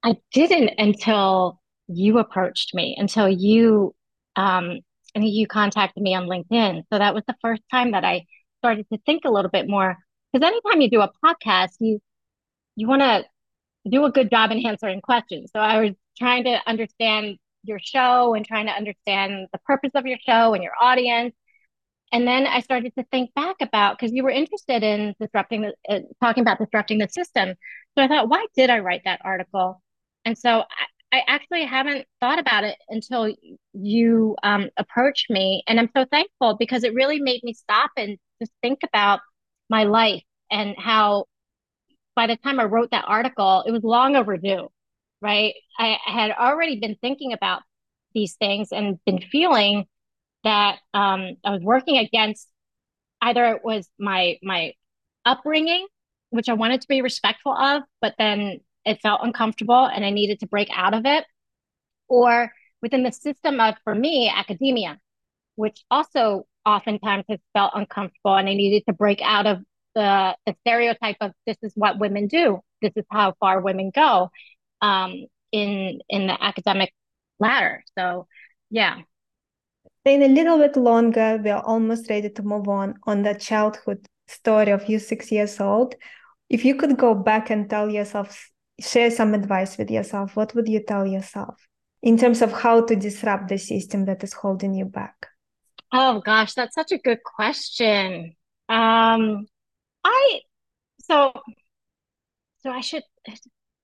I 0.04 0.18
didn't 0.32 0.72
until 0.80 1.62
you 1.88 2.18
approached 2.18 2.74
me 2.74 2.96
until 2.98 3.30
you 3.30 3.94
um, 4.36 4.80
and 5.16 5.28
you 5.28 5.48
contacted 5.48 6.02
me 6.02 6.16
on 6.16 6.28
LinkedIn. 6.28 6.84
So 6.92 7.00
that 7.00 7.14
was 7.14 7.24
the 7.28 7.36
first 7.42 7.62
time 7.72 7.92
that 7.92 8.04
I 8.04 8.26
started 8.60 8.88
to 8.92 9.00
think 9.06 9.26
a 9.26 9.32
little 9.32 9.52
bit 9.52 9.68
more. 9.68 9.98
Because 10.32 10.48
anytime 10.48 10.82
you 10.82 10.90
do 10.90 11.02
a 11.02 11.12
podcast, 11.24 11.76
you 11.80 12.00
you 12.76 12.88
want 12.88 13.02
to 13.02 13.26
do 13.90 14.06
a 14.06 14.12
good 14.12 14.30
job 14.30 14.52
in 14.52 14.66
answering 14.66 15.02
questions. 15.02 15.52
So 15.54 15.60
I 15.60 15.80
was 15.80 15.92
trying 16.18 16.46
to 16.46 16.60
understand 16.66 17.38
your 17.64 17.80
show 17.80 18.34
and 18.34 18.46
trying 18.46 18.66
to 18.66 18.72
understand 18.72 19.48
the 19.52 19.60
purpose 19.60 19.92
of 19.96 20.06
your 20.06 20.18
show 20.26 20.54
and 20.54 20.64
your 20.64 20.74
audience. 20.82 21.36
And 22.12 22.28
then 22.28 22.46
I 22.46 22.60
started 22.60 22.94
to 22.98 23.04
think 23.12 23.34
back 23.34 23.56
about 23.62 23.98
because 23.98 24.14
you 24.14 24.24
were 24.24 24.30
interested 24.30 24.84
in 24.84 25.16
disrupting 25.20 25.62
the 25.62 25.74
uh, 25.90 26.00
talking 26.22 26.42
about 26.42 26.60
disrupting 26.60 27.00
the 27.00 27.10
system. 27.10 27.56
So 27.98 28.04
I 28.04 28.08
thought, 28.08 28.30
why 28.30 28.46
did 28.56 28.70
I 28.70 28.80
write 28.80 29.02
that 29.06 29.22
article? 29.24 29.82
And 30.26 30.38
so 30.38 30.64
I, 31.14 31.22
actually 31.28 31.66
haven't 31.66 32.08
thought 32.20 32.40
about 32.40 32.64
it 32.64 32.76
until 32.90 33.34
you 33.74 34.36
um, 34.42 34.70
approached 34.78 35.30
me. 35.30 35.64
And 35.68 35.80
I'm 35.80 35.90
so 35.96 36.06
thankful 36.06 36.58
because 36.58 36.84
it 36.84 36.94
really 36.96 37.20
made 37.20 37.44
me 37.44 37.54
stop 37.54 37.92
and 37.96 38.18
just 38.42 38.52
think 38.64 38.80
about 38.84 39.20
my 39.70 39.84
life 39.84 40.24
and 40.50 40.76
how 40.78 41.26
by 42.16 42.28
the 42.28 42.36
time 42.38 42.60
I 42.60 42.66
wrote 42.66 42.92
that 42.92 43.06
article, 43.08 43.64
it 43.68 43.72
was 43.72 43.84
long 43.84 44.16
overdue, 44.16 44.70
right? 45.22 45.54
I, 45.80 45.98
I 46.08 46.12
had 46.12 46.32
already 46.32 46.80
been 46.80 46.96
thinking 47.00 47.34
about 47.34 47.62
these 48.14 48.36
things 48.36 48.72
and 48.72 49.00
been 49.06 49.20
feeling 49.20 49.86
that 50.44 50.80
um, 50.94 51.38
I 51.44 51.52
was 51.52 51.62
working 51.62 51.98
against 51.98 52.48
either 53.22 53.46
it 53.46 53.62
was 53.64 53.88
my 54.00 54.38
my 54.44 54.74
upbringing, 55.26 55.88
which 56.32 56.50
I 56.50 56.54
wanted 56.54 56.82
to 56.82 56.88
be 56.88 57.02
respectful 57.02 57.54
of, 57.54 57.84
but 58.02 58.16
then 58.18 58.60
it 58.86 59.02
felt 59.02 59.22
uncomfortable 59.24 59.86
and 59.86 60.06
I 60.06 60.10
needed 60.10 60.40
to 60.42 60.48
break 60.48 60.70
out 60.74 60.94
of 60.94 61.06
it, 61.06 61.26
or 62.08 62.52
within 62.82 63.04
the 63.04 63.12
system 63.12 63.60
of 63.60 63.76
for 63.84 63.96
me 63.96 64.32
academia, 64.34 65.00
which 65.56 65.84
also 65.90 66.46
oftentimes 66.66 67.26
has 67.30 67.40
felt 67.54 67.72
uncomfortable 67.76 68.36
and 68.36 68.50
I 68.50 68.54
needed 68.54 68.84
to 68.88 68.94
break 68.94 69.22
out 69.22 69.46
of 69.48 69.60
the, 69.96 70.36
the 70.46 70.56
stereotype 70.62 71.18
of 71.22 71.32
this 71.46 71.58
is 71.62 71.74
what 71.76 72.00
women 72.00 72.28
do, 72.28 72.60
this 72.82 72.94
is 72.96 73.06
how 73.10 73.36
far 73.40 73.62
women 73.62 73.92
go 73.94 74.30
um, 74.82 75.26
in 75.52 76.00
in 76.10 76.28
the 76.28 76.44
academic 76.44 76.92
ladder. 77.40 77.84
So 77.98 78.28
yeah. 78.70 79.02
Staying 80.02 80.24
a 80.24 80.28
little 80.28 80.58
bit 80.58 80.76
longer, 80.76 81.40
we 81.42 81.50
are 81.50 81.64
almost 81.64 82.10
ready 82.10 82.30
to 82.30 82.44
move 82.44 82.68
on 82.68 82.96
on 83.06 83.22
the 83.22 83.34
childhood 83.36 84.06
story 84.28 84.72
of 84.72 84.90
you 84.90 85.00
six 85.00 85.32
years 85.32 85.60
old. 85.62 85.96
If 86.50 86.66
you 86.66 86.76
could 86.76 86.98
go 86.98 87.14
back 87.14 87.50
and 87.50 87.70
tell 87.70 87.90
yourself, 87.90 88.50
share 88.80 89.12
some 89.12 89.34
advice 89.34 89.78
with 89.78 89.92
yourself, 89.92 90.36
what 90.36 90.56
would 90.56 90.68
you 90.68 90.84
tell 90.84 91.06
yourself 91.06 91.68
in 92.02 92.18
terms 92.18 92.42
of 92.42 92.52
how 92.52 92.86
to 92.86 92.96
disrupt 92.96 93.50
the 93.50 93.58
system 93.58 94.06
that 94.06 94.24
is 94.24 94.34
holding 94.34 94.74
you 94.74 94.86
back? 94.86 95.28
Oh 95.92 96.22
gosh, 96.22 96.54
that's 96.54 96.76
such 96.76 96.92
a 96.92 96.98
good 96.98 97.20
question. 97.24 98.36
Um, 98.70 99.46
I 100.04 100.40
so 101.02 101.34
so 102.60 102.72
I 102.72 102.82
should 102.82 103.04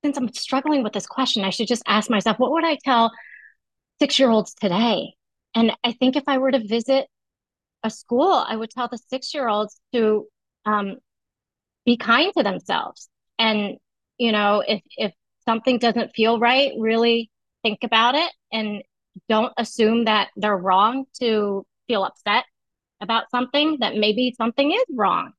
since 0.03 0.17
I'm 0.17 0.33
struggling 0.33 0.83
with 0.83 0.93
this 0.93 1.07
question, 1.07 1.43
I 1.43 1.49
should 1.49 1.67
just 1.67 1.83
ask 1.85 2.09
myself, 2.09 2.39
what 2.39 2.51
would 2.51 2.65
I 2.65 2.77
tell 2.83 3.11
six-year-olds 3.99 4.53
today? 4.53 5.13
And 5.53 5.73
I 5.83 5.91
think 5.91 6.15
if 6.15 6.23
I 6.27 6.37
were 6.37 6.51
to 6.51 6.65
visit 6.65 7.07
a 7.83 7.89
school, 7.89 8.31
I 8.31 8.55
would 8.55 8.69
tell 8.69 8.87
the 8.87 8.97
six-year-olds 8.97 9.79
to 9.93 10.25
um, 10.65 10.97
be 11.85 11.97
kind 11.97 12.31
to 12.37 12.43
themselves. 12.43 13.09
And 13.37 13.77
you 14.19 14.31
know, 14.31 14.63
if 14.67 14.81
if 14.97 15.13
something 15.47 15.79
doesn't 15.79 16.11
feel 16.13 16.39
right, 16.39 16.73
really 16.77 17.31
think 17.63 17.79
about 17.83 18.13
it 18.13 18.31
and 18.51 18.83
don't 19.27 19.53
assume 19.57 20.05
that 20.05 20.29
they're 20.35 20.55
wrong 20.55 21.05
to 21.19 21.65
feel 21.87 22.03
upset 22.03 22.45
about 23.01 23.31
something 23.31 23.77
that 23.79 23.95
maybe 23.95 24.35
something 24.37 24.71
is 24.71 24.83
wrong 24.95 25.31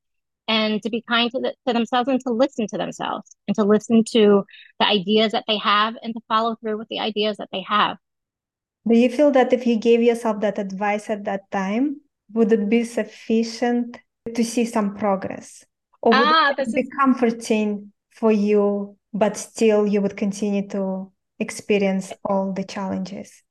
and 0.49 0.83
to 0.83 0.91
be 0.91 1.03
kind 1.07 1.31
to, 1.31 1.39
the, 1.39 1.55
to 1.67 1.73
themselves 1.73 2.09
and 2.09 2.21
to 2.21 2.33
listen 2.33 2.67
to 2.67 2.77
themselves 2.77 3.37
and 3.47 3.55
to 3.55 3.63
listen 3.63 4.03
to 4.11 4.45
the 4.81 4.87
ideas 4.87 5.33
that 5.33 5.45
they 5.47 5.59
have 5.59 5.95
and 6.03 6.15
to 6.15 6.21
follow 6.27 6.57
through 6.57 6.77
with 6.77 6.89
the 6.89 6.99
ideas 6.99 7.37
that 7.37 7.49
they 7.53 7.65
have. 7.69 7.97
Do 8.89 8.97
you 8.97 9.11
feel 9.11 9.31
that 9.33 9.53
if 9.53 9.67
you 9.67 9.77
gave 9.77 10.03
yourself 10.03 10.41
that 10.41 10.59
advice 10.59 11.09
at 11.11 11.25
that 11.25 11.51
time, 11.51 12.01
would 12.33 12.51
it 12.51 12.69
be 12.69 12.85
sufficient 12.85 13.99
to 14.35 14.43
see 14.43 14.65
some 14.65 14.97
progress? 14.97 15.65
Or 16.03 16.11
would 16.13 16.19
ah, 16.21 16.55
it 16.57 16.75
be 16.75 16.81
is... 16.81 16.89
comforting 16.99 17.93
for 18.21 18.31
you, 18.31 18.97
but 19.15 19.37
still 19.39 19.87
you 19.87 20.03
would 20.03 20.17
continue 20.17 20.69
to 20.69 21.11
experience 21.39 22.13
all 22.23 22.53
the 22.53 22.63
challenges? 22.63 23.43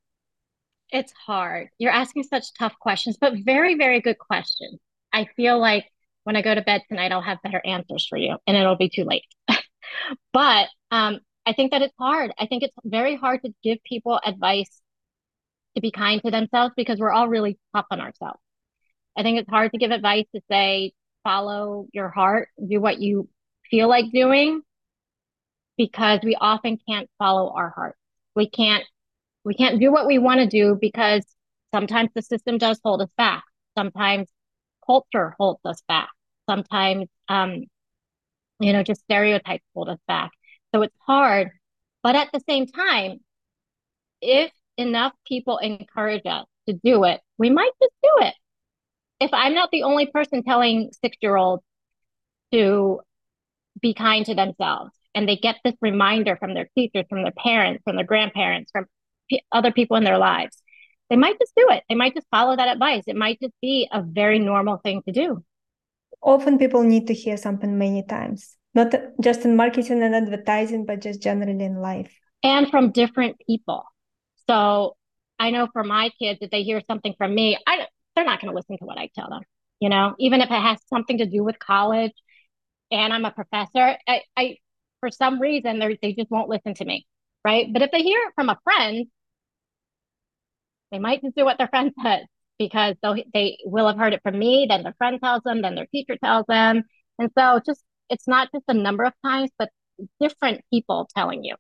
It's 0.92 1.12
hard. 1.12 1.70
You're 1.80 1.92
asking 1.92 2.24
such 2.24 2.54
tough 2.58 2.74
questions, 2.80 3.18
but 3.20 3.34
very, 3.44 3.76
very 3.76 4.00
good 4.00 4.20
questions. 4.20 4.80
I 5.12 5.28
feel 5.36 5.60
like 5.60 5.86
when 6.24 6.36
I 6.36 6.44
go 6.44 6.54
to 6.54 6.62
bed 6.62 6.84
tonight, 6.88 7.12
I'll 7.12 7.22
have 7.22 7.42
better 7.42 7.62
answers 7.66 8.06
for 8.08 8.18
you 8.18 8.38
and 8.46 8.56
it'll 8.56 8.78
be 8.78 8.90
too 8.90 9.06
late. 9.06 9.26
but 10.34 10.68
um, 10.92 11.20
I 11.48 11.54
think 11.54 11.72
that 11.72 11.82
it's 11.82 11.96
hard. 11.98 12.32
I 12.38 12.46
think 12.46 12.62
it's 12.62 12.76
very 12.86 13.16
hard 13.16 13.42
to 13.44 13.54
give 13.64 13.80
people 13.84 14.20
advice 14.24 14.82
to 15.76 15.82
be 15.82 15.90
kind 15.90 16.22
to 16.24 16.30
themselves 16.30 16.74
because 16.78 17.00
we're 17.00 17.12
all 17.12 17.28
really 17.28 17.58
tough 17.76 17.86
on 17.90 18.00
ourselves. 18.00 18.40
I 19.18 19.24
think 19.24 19.40
it's 19.40 19.50
hard 19.50 19.72
to 19.72 19.80
give 19.80 19.90
advice 19.90 20.26
to 20.36 20.42
say, 20.50 20.94
follow 21.24 21.88
your 21.92 22.10
heart, 22.10 22.50
do 22.68 22.80
what 22.80 23.00
you 23.00 23.30
feel 23.70 23.88
like 23.88 24.12
doing, 24.12 24.62
because 25.78 26.20
we 26.24 26.36
often 26.40 26.78
can't 26.88 27.10
follow 27.18 27.52
our 27.52 27.70
heart. 27.70 27.96
We 28.36 28.50
can't 28.50 28.84
we 29.44 29.54
can't 29.54 29.80
do 29.80 29.92
what 29.92 30.06
we 30.06 30.18
want 30.20 30.42
to 30.42 30.48
do 30.48 30.78
because 30.80 31.26
sometimes 31.74 32.10
the 32.14 32.22
system 32.22 32.58
does 32.58 32.80
hold 32.84 33.02
us 33.02 33.10
back. 33.18 33.44
Sometimes 33.78 34.28
culture 34.86 35.36
holds 35.40 35.62
us 35.66 35.82
back. 35.88 36.10
Sometimes, 36.50 37.08
um, 37.30 37.66
you 38.60 38.74
know, 38.74 38.84
just 38.84 39.02
stereotypes 39.02 39.64
hold 39.74 39.90
us 39.90 40.00
back. 40.08 40.32
So 40.74 40.82
it's 40.82 40.96
hard. 41.06 41.52
But 42.04 42.16
at 42.16 42.30
the 42.34 42.42
same 42.48 42.68
time, 42.68 43.20
if 44.22 44.52
enough 44.78 45.14
people 45.26 45.58
encourage 45.58 46.26
us 46.26 46.46
to 46.68 46.74
do 46.84 47.06
it, 47.06 47.22
we 47.38 47.50
might 47.50 47.72
just 47.82 47.94
do 48.04 48.26
it. 48.26 48.34
If 49.20 49.32
I'm 49.34 49.54
not 49.54 49.70
the 49.72 49.84
only 49.84 50.08
person 50.08 50.44
telling 50.44 50.92
six 51.02 51.18
year 51.22 51.36
olds 51.36 51.64
to 52.52 53.02
be 53.82 53.94
kind 53.94 54.26
to 54.26 54.36
themselves, 54.36 54.92
and 55.16 55.28
they 55.28 55.36
get 55.36 55.58
this 55.64 55.76
reminder 55.82 56.36
from 56.38 56.54
their 56.54 56.70
teachers, 56.76 57.06
from 57.10 57.24
their 57.24 57.34
parents, 57.38 57.82
from 57.84 57.96
their 57.96 58.06
grandparents, 58.06 58.72
from 58.72 58.86
p- 59.30 59.44
other 59.52 59.72
people 59.72 59.98
in 59.98 60.04
their 60.04 60.18
lives, 60.18 60.62
they 61.10 61.16
might 61.16 61.40
just 61.40 61.54
do 61.56 61.68
it. 61.70 61.84
They 61.90 61.96
might 61.96 62.14
just 62.14 62.28
follow 62.30 62.56
that 62.56 62.68
advice. 62.68 63.04
It 63.08 63.16
might 63.16 63.40
just 63.42 63.54
be 63.62 63.88
a 63.92 64.02
very 64.02 64.40
normal 64.40 64.78
thing 64.78 65.02
to 65.08 65.12
do. 65.12 65.44
Often 66.22 66.60
people 66.60 66.84
need 66.84 67.08
to 67.08 67.14
hear 67.14 67.38
something 67.38 67.78
many 67.78 68.04
times, 68.04 68.58
not 68.76 68.94
just 69.22 69.46
in 69.46 69.56
marketing 69.56 70.04
and 70.04 70.14
advertising, 70.14 70.86
but 70.86 71.02
just 71.02 71.22
generally 71.22 71.64
in 71.64 71.78
life. 71.78 72.14
And 72.44 72.70
from 72.70 72.92
different 72.92 73.38
people. 73.46 73.86
So 74.48 74.98
I 75.40 75.52
know 75.52 75.68
for 75.72 75.84
my 75.84 76.12
kids, 76.20 76.40
if 76.42 76.52
they 76.52 76.64
hear 76.64 76.82
something 76.88 77.16
from 77.18 77.34
me, 77.34 77.58
I, 77.66 77.88
they're 78.16 78.26
not 78.26 78.42
going 78.42 78.52
to 78.52 78.56
listen 78.56 78.78
to 78.78 78.86
what 78.86 78.98
I 78.98 79.10
tell 79.16 79.30
them. 79.30 79.42
You 79.80 79.90
know, 79.90 80.14
even 80.20 80.42
if 80.42 80.52
it 80.52 80.62
has 80.62 80.80
something 80.88 81.20
to 81.20 81.26
do 81.26 81.44
with 81.44 81.58
college 81.58 82.12
and 82.92 83.14
I'm 83.14 83.26
a 83.26 83.32
professor, 83.32 83.98
I, 84.08 84.22
I 84.38 84.58
for 85.00 85.12
some 85.12 85.40
reason 85.40 85.80
they 85.80 86.14
just 86.14 86.32
won't 86.32 86.50
listen 86.50 86.74
to 86.76 86.86
me, 86.86 87.06
right? 87.46 87.68
But 87.72 87.82
if 87.82 87.92
they 87.92 88.02
hear 88.02 88.20
it 88.28 88.34
from 88.36 88.50
a 88.50 88.60
friend, 88.64 89.08
they 90.92 91.00
might 91.00 91.22
just 91.22 91.36
do 91.36 91.46
what 91.46 91.58
their 91.58 91.68
friend 91.68 91.92
says 92.04 92.26
because 92.58 92.96
they 93.02 93.26
they 93.34 93.58
will 93.66 93.88
have 93.88 93.98
heard 93.98 94.14
it 94.14 94.22
from 94.24 94.38
me, 94.38 94.68
then 94.70 94.84
their 94.84 94.96
friend 94.98 95.20
tells 95.24 95.44
them, 95.44 95.62
then 95.62 95.76
their 95.76 95.88
teacher 95.88 96.18
tells 96.22 96.46
them, 96.48 96.84
and 97.18 97.30
so 97.38 97.60
just 97.66 97.84
it's 98.10 98.28
not 98.28 98.50
just 98.54 98.66
a 98.68 98.74
number 98.74 99.04
of 99.04 99.14
times, 99.24 99.52
but 99.58 99.70
different 100.20 100.62
people 100.72 101.08
telling 101.16 101.44
you. 101.44 101.56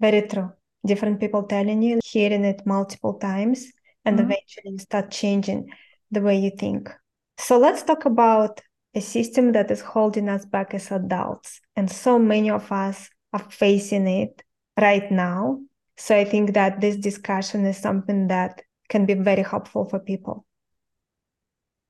Very 0.00 0.22
true. 0.22 0.52
Different 0.86 1.20
people 1.20 1.42
telling 1.44 1.82
you, 1.82 2.00
hearing 2.04 2.44
it 2.44 2.66
multiple 2.66 3.14
times, 3.14 3.66
and 4.04 4.18
mm-hmm. 4.18 4.30
eventually 4.30 4.72
you 4.72 4.78
start 4.78 5.10
changing 5.10 5.70
the 6.10 6.20
way 6.20 6.38
you 6.38 6.50
think. 6.50 6.90
So 7.38 7.58
let's 7.58 7.82
talk 7.82 8.04
about 8.04 8.60
a 8.94 9.00
system 9.00 9.52
that 9.52 9.70
is 9.70 9.80
holding 9.80 10.28
us 10.28 10.44
back 10.44 10.74
as 10.74 10.90
adults. 10.90 11.60
And 11.76 11.90
so 11.90 12.18
many 12.18 12.50
of 12.50 12.70
us 12.72 13.10
are 13.32 13.46
facing 13.50 14.06
it 14.06 14.42
right 14.80 15.10
now. 15.10 15.60
So 15.96 16.16
I 16.16 16.24
think 16.24 16.54
that 16.54 16.80
this 16.80 16.96
discussion 16.96 17.66
is 17.66 17.76
something 17.76 18.28
that 18.28 18.62
can 18.88 19.04
be 19.06 19.14
very 19.14 19.42
helpful 19.42 19.84
for 19.84 19.98
people. 19.98 20.44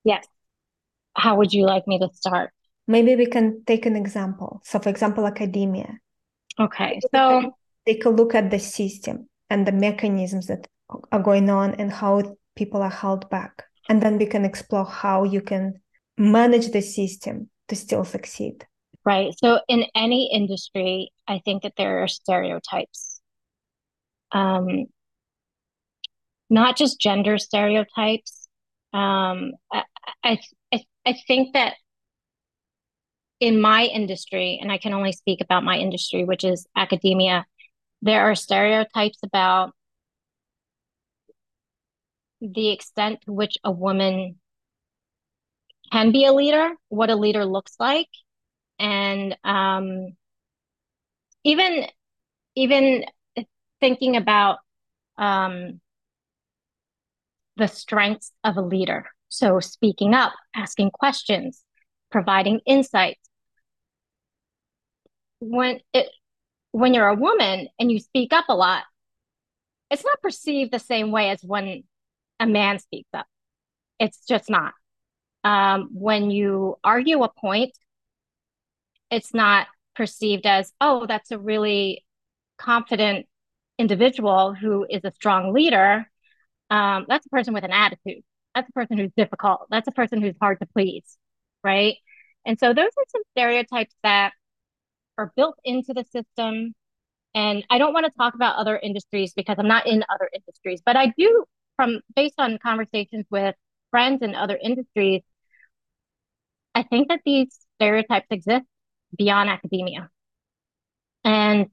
Yes. 0.04 0.26
How 1.14 1.36
would 1.36 1.52
you 1.52 1.66
like 1.66 1.86
me 1.86 1.98
to 1.98 2.08
start? 2.14 2.50
Maybe 2.86 3.16
we 3.16 3.26
can 3.26 3.64
take 3.66 3.86
an 3.86 3.96
example. 3.96 4.60
So, 4.64 4.78
for 4.78 4.88
example, 4.88 5.26
academia. 5.26 5.98
Okay. 6.58 7.00
So, 7.14 7.54
take 7.86 8.04
a 8.04 8.10
look 8.10 8.34
at 8.34 8.50
the 8.50 8.58
system 8.58 9.28
and 9.50 9.66
the 9.66 9.72
mechanisms 9.72 10.46
that 10.46 10.66
are 11.12 11.22
going 11.22 11.50
on 11.50 11.74
and 11.74 11.92
how 11.92 12.36
people 12.56 12.82
are 12.82 12.90
held 12.90 13.28
back. 13.28 13.64
And 13.88 14.02
then 14.02 14.18
we 14.18 14.26
can 14.26 14.44
explore 14.44 14.84
how 14.84 15.24
you 15.24 15.40
can 15.40 15.80
manage 16.18 16.70
the 16.72 16.82
system 16.82 17.48
to 17.68 17.76
still 17.76 18.04
succeed. 18.04 18.66
Right. 19.04 19.32
So, 19.38 19.60
in 19.68 19.84
any 19.94 20.30
industry, 20.32 21.10
I 21.26 21.40
think 21.44 21.62
that 21.62 21.74
there 21.76 22.02
are 22.02 22.08
stereotypes. 22.08 23.20
Um, 24.32 24.86
not 26.50 26.76
just 26.76 27.00
gender 27.00 27.38
stereotypes. 27.38 28.48
Um, 28.92 29.52
I, 29.72 29.84
I, 30.24 30.38
I 31.06 31.14
think 31.26 31.54
that 31.54 31.74
in 33.40 33.60
my 33.60 33.84
industry, 33.84 34.58
and 34.60 34.72
I 34.72 34.78
can 34.78 34.92
only 34.92 35.12
speak 35.12 35.40
about 35.40 35.64
my 35.64 35.76
industry, 35.78 36.24
which 36.24 36.44
is 36.44 36.66
academia, 36.76 37.46
there 38.02 38.22
are 38.22 38.34
stereotypes 38.34 39.18
about 39.22 39.72
the 42.40 42.70
extent 42.70 43.20
to 43.22 43.32
which 43.32 43.58
a 43.64 43.70
woman 43.70 44.36
can 45.92 46.12
be 46.12 46.24
a 46.24 46.32
leader, 46.32 46.70
what 46.88 47.10
a 47.10 47.16
leader 47.16 47.44
looks 47.44 47.74
like, 47.78 48.08
and 48.78 49.36
um, 49.44 50.16
even 51.44 51.86
even 52.56 53.04
thinking 53.80 54.16
about 54.16 54.58
um, 55.18 55.80
the 57.56 57.68
strengths 57.68 58.32
of 58.44 58.56
a 58.56 58.62
leader. 58.62 59.06
So, 59.28 59.60
speaking 59.60 60.14
up, 60.14 60.32
asking 60.54 60.90
questions, 60.90 61.64
providing 62.10 62.60
insights. 62.66 63.28
when 65.40 65.80
it 65.92 66.08
when 66.72 66.94
you're 66.94 67.08
a 67.08 67.14
woman 67.14 67.68
and 67.78 67.90
you 67.90 67.98
speak 67.98 68.32
up 68.32 68.46
a 68.48 68.54
lot, 68.54 68.84
it's 69.90 70.04
not 70.04 70.20
perceived 70.22 70.72
the 70.72 70.78
same 70.78 71.10
way 71.10 71.30
as 71.30 71.42
when 71.42 71.84
a 72.40 72.46
man 72.46 72.78
speaks 72.78 73.08
up. 73.14 73.26
It's 73.98 74.24
just 74.28 74.50
not. 74.50 74.74
Um, 75.44 75.90
when 75.92 76.30
you 76.30 76.76
argue 76.82 77.22
a 77.22 77.28
point, 77.28 77.76
it's 79.10 79.32
not 79.32 79.66
perceived 79.94 80.46
as, 80.46 80.72
oh, 80.80 81.06
that's 81.06 81.30
a 81.30 81.38
really 81.38 82.04
confident 82.58 83.26
individual 83.78 84.54
who 84.54 84.86
is 84.88 85.04
a 85.04 85.12
strong 85.12 85.52
leader. 85.52 86.10
Um, 86.70 87.06
that's 87.08 87.26
a 87.26 87.30
person 87.30 87.54
with 87.54 87.64
an 87.64 87.72
attitude. 87.72 88.22
That's 88.54 88.68
a 88.68 88.72
person 88.72 88.98
who's 88.98 89.12
difficult. 89.16 89.66
That's 89.70 89.88
a 89.88 89.92
person 89.92 90.20
who's 90.20 90.34
hard 90.40 90.58
to 90.60 90.66
please, 90.66 91.16
right? 91.62 91.96
And 92.44 92.58
so 92.58 92.74
those 92.74 92.90
are 92.96 93.04
some 93.08 93.22
stereotypes 93.32 93.94
that 94.02 94.32
are 95.16 95.32
built 95.36 95.56
into 95.64 95.94
the 95.94 96.04
system. 96.04 96.74
And 97.34 97.64
I 97.70 97.78
don't 97.78 97.92
want 97.92 98.06
to 98.06 98.12
talk 98.18 98.34
about 98.34 98.56
other 98.56 98.76
industries 98.76 99.32
because 99.34 99.56
I'm 99.58 99.68
not 99.68 99.86
in 99.86 100.04
other 100.12 100.28
industries, 100.34 100.82
but 100.84 100.96
I 100.96 101.12
do, 101.16 101.44
from 101.76 102.00
based 102.16 102.34
on 102.38 102.58
conversations 102.58 103.26
with 103.30 103.54
friends 103.90 104.22
in 104.22 104.34
other 104.34 104.58
industries, 104.62 105.22
I 106.74 106.82
think 106.82 107.08
that 107.08 107.20
these 107.24 107.66
stereotypes 107.76 108.26
exist 108.30 108.64
beyond 109.16 109.50
academia. 109.50 110.10
And 111.24 111.70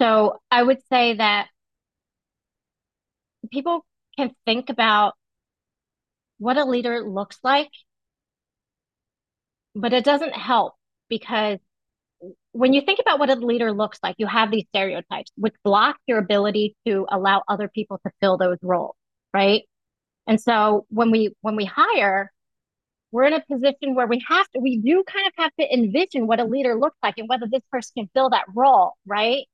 so 0.00 0.40
I 0.50 0.62
would 0.62 0.82
say 0.88 1.14
that 1.14 1.48
people 3.50 3.84
can 4.16 4.34
think 4.44 4.70
about 4.70 5.14
what 6.38 6.56
a 6.56 6.64
leader 6.64 7.02
looks 7.02 7.38
like, 7.42 7.70
but 9.74 9.92
it 9.92 10.04
doesn't 10.04 10.32
help 10.34 10.74
because 11.08 11.58
when 12.52 12.72
you 12.72 12.82
think 12.82 13.00
about 13.00 13.18
what 13.18 13.30
a 13.30 13.36
leader 13.36 13.72
looks 13.72 13.98
like, 14.02 14.16
you 14.18 14.26
have 14.26 14.50
these 14.50 14.66
stereotypes 14.68 15.30
which 15.36 15.54
block 15.64 15.98
your 16.06 16.18
ability 16.18 16.76
to 16.86 17.06
allow 17.10 17.42
other 17.48 17.68
people 17.68 18.00
to 18.06 18.12
fill 18.20 18.38
those 18.38 18.58
roles, 18.62 18.96
right? 19.34 19.64
And 20.26 20.40
so 20.40 20.86
when 20.90 21.10
we 21.10 21.34
when 21.40 21.56
we 21.56 21.64
hire, 21.64 22.32
we're 23.12 23.24
in 23.24 23.32
a 23.34 23.44
position 23.50 23.94
where 23.94 24.06
we 24.06 24.24
have 24.28 24.48
to 24.52 24.60
we 24.60 24.78
do 24.78 25.04
kind 25.06 25.26
of 25.26 25.32
have 25.38 25.52
to 25.60 25.72
envision 25.72 26.26
what 26.26 26.40
a 26.40 26.44
leader 26.44 26.74
looks 26.78 26.98
like 27.02 27.14
and 27.18 27.28
whether 27.28 27.46
this 27.50 27.62
person 27.70 27.92
can 27.96 28.10
fill 28.14 28.30
that 28.30 28.44
role, 28.54 28.94
right? 29.06 29.44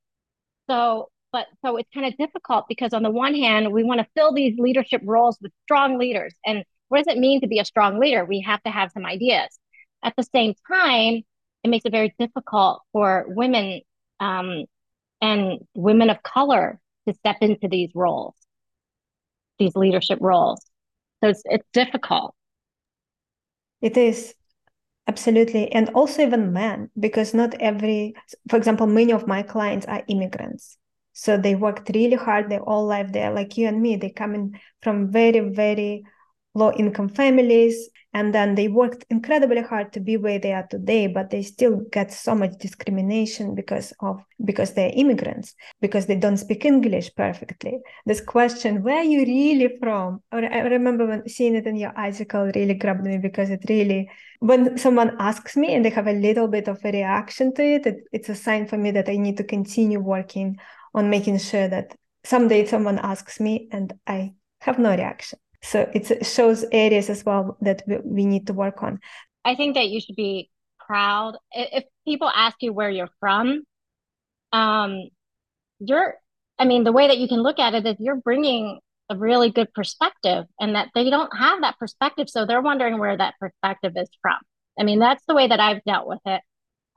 So 0.69 1.09
but 1.31 1.47
so 1.65 1.77
it's 1.77 1.89
kind 1.93 2.05
of 2.05 2.15
difficult 2.17 2.65
because 2.69 2.93
on 2.93 3.03
the 3.03 3.09
one 3.11 3.35
hand, 3.35 3.73
we 3.73 3.83
want 3.83 3.99
to 3.99 4.07
fill 4.15 4.33
these 4.33 4.57
leadership 4.59 5.01
roles 5.03 5.37
with 5.41 5.51
strong 5.63 5.97
leaders. 5.97 6.33
And 6.45 6.63
what 6.89 7.03
does 7.03 7.15
it 7.15 7.19
mean 7.19 7.41
to 7.41 7.47
be 7.47 7.59
a 7.59 7.65
strong 7.65 7.99
leader? 7.99 8.23
We 8.23 8.41
have 8.41 8.61
to 8.63 8.69
have 8.69 8.91
some 8.91 9.05
ideas. 9.05 9.47
At 10.03 10.13
the 10.15 10.23
same 10.23 10.53
time, 10.71 11.23
it 11.63 11.69
makes 11.69 11.85
it 11.85 11.91
very 11.91 12.13
difficult 12.19 12.81
for 12.91 13.25
women 13.29 13.81
um, 14.19 14.65
and 15.21 15.59
women 15.73 16.09
of 16.09 16.21
color 16.21 16.79
to 17.07 17.13
step 17.15 17.37
into 17.41 17.67
these 17.67 17.89
roles, 17.95 18.35
these 19.59 19.75
leadership 19.75 20.19
roles. 20.21 20.61
So 21.21 21.29
it's, 21.29 21.41
it's 21.45 21.67
difficult. 21.73 22.35
It 23.81 23.97
is 23.97 24.33
absolutely. 25.07 25.71
And 25.71 25.89
also 25.89 26.21
even 26.23 26.53
men, 26.53 26.89
because 26.99 27.33
not 27.33 27.53
every, 27.59 28.15
for 28.49 28.57
example, 28.57 28.87
many 28.87 29.11
of 29.11 29.27
my 29.27 29.43
clients 29.43 29.85
are 29.85 30.03
immigrants. 30.07 30.77
So 31.13 31.37
they 31.37 31.55
worked 31.55 31.91
really 31.93 32.15
hard 32.15 32.49
their 32.49 32.61
whole 32.61 32.85
life 32.87 33.11
there, 33.11 33.31
like 33.31 33.57
you 33.57 33.67
and 33.67 33.81
me. 33.81 33.97
They 33.97 34.09
come 34.09 34.33
in 34.35 34.59
from 34.81 35.11
very, 35.11 35.39
very 35.39 36.03
low 36.55 36.71
income 36.71 37.09
families 37.09 37.89
and 38.13 38.33
then 38.33 38.55
they 38.55 38.67
worked 38.67 39.05
incredibly 39.09 39.61
hard 39.61 39.91
to 39.93 39.99
be 39.99 40.17
where 40.17 40.39
they 40.39 40.53
are 40.53 40.67
today 40.69 41.07
but 41.07 41.29
they 41.29 41.41
still 41.41 41.81
get 41.91 42.11
so 42.11 42.35
much 42.35 42.51
discrimination 42.59 43.55
because 43.55 43.93
of 43.99 44.21
because 44.45 44.73
they're 44.73 44.91
immigrants 44.93 45.55
because 45.81 46.05
they 46.05 46.15
don't 46.15 46.37
speak 46.37 46.65
english 46.65 47.09
perfectly. 47.15 47.79
This 48.05 48.21
question 48.21 48.83
where 48.83 48.97
are 48.97 49.03
you 49.03 49.21
really 49.21 49.77
from? 49.79 50.21
I 50.31 50.59
remember 50.59 51.05
when 51.05 51.27
seeing 51.27 51.55
it 51.55 51.67
in 51.67 51.75
your 51.75 51.93
article 51.97 52.51
really 52.55 52.75
grabbed 52.75 53.03
me 53.03 53.17
because 53.17 53.49
it 53.49 53.65
really 53.67 54.09
when 54.39 54.77
someone 54.77 55.15
asks 55.19 55.55
me 55.55 55.73
and 55.73 55.85
they 55.85 55.89
have 55.89 56.07
a 56.07 56.11
little 56.11 56.49
bit 56.49 56.67
of 56.67 56.77
a 56.83 56.91
reaction 56.91 57.53
to 57.53 57.63
it, 57.63 57.85
it 57.85 57.97
it's 58.11 58.27
a 58.27 58.35
sign 58.35 58.67
for 58.67 58.77
me 58.77 58.91
that 58.91 59.07
i 59.07 59.15
need 59.15 59.37
to 59.37 59.43
continue 59.43 59.99
working 59.99 60.57
on 60.93 61.09
making 61.09 61.37
sure 61.37 61.69
that 61.69 61.95
someday 62.25 62.65
someone 62.65 62.99
asks 62.99 63.39
me 63.39 63.69
and 63.71 63.93
i 64.05 64.33
have 64.59 64.77
no 64.77 64.89
reaction 64.89 65.39
so 65.63 65.89
it 65.93 66.25
shows 66.25 66.65
areas 66.71 67.09
as 67.09 67.25
well 67.25 67.57
that 67.61 67.83
we, 67.87 68.25
need 68.25 68.47
to 68.47 68.53
work 68.53 68.83
on. 68.83 68.99
I 69.45 69.55
think 69.55 69.75
that 69.75 69.87
you 69.87 70.01
should 70.01 70.17
be 70.17 70.49
proud. 70.85 71.37
If 71.51 71.85
people 72.05 72.29
ask 72.29 72.57
you 72.59 72.73
where 72.73 72.89
you're 72.89 73.09
from, 73.21 73.63
um, 74.51 75.09
you're, 75.79 76.15
I 76.59 76.65
mean, 76.65 76.83
the 76.83 76.91
way 76.91 77.07
that 77.07 77.17
you 77.17 77.29
can 77.29 77.41
look 77.41 77.59
at 77.59 77.73
it 77.73 77.85
is 77.85 77.95
you're 77.99 78.17
bringing 78.17 78.79
a 79.09 79.15
really 79.15 79.51
good 79.51 79.73
perspective 79.73 80.45
and 80.59 80.75
that 80.75 80.89
they 80.93 81.09
don't 81.09 81.35
have 81.37 81.61
that 81.61 81.79
perspective. 81.79 82.29
So 82.29 82.45
they're 82.45 82.61
wondering 82.61 82.99
where 82.99 83.15
that 83.15 83.35
perspective 83.39 83.93
is 83.95 84.09
from. 84.21 84.37
I 84.77 84.83
mean, 84.83 84.99
that's 84.99 85.23
the 85.27 85.35
way 85.35 85.47
that 85.47 85.61
I've 85.61 85.83
dealt 85.85 86.07
with 86.07 86.21
it. 86.25 86.41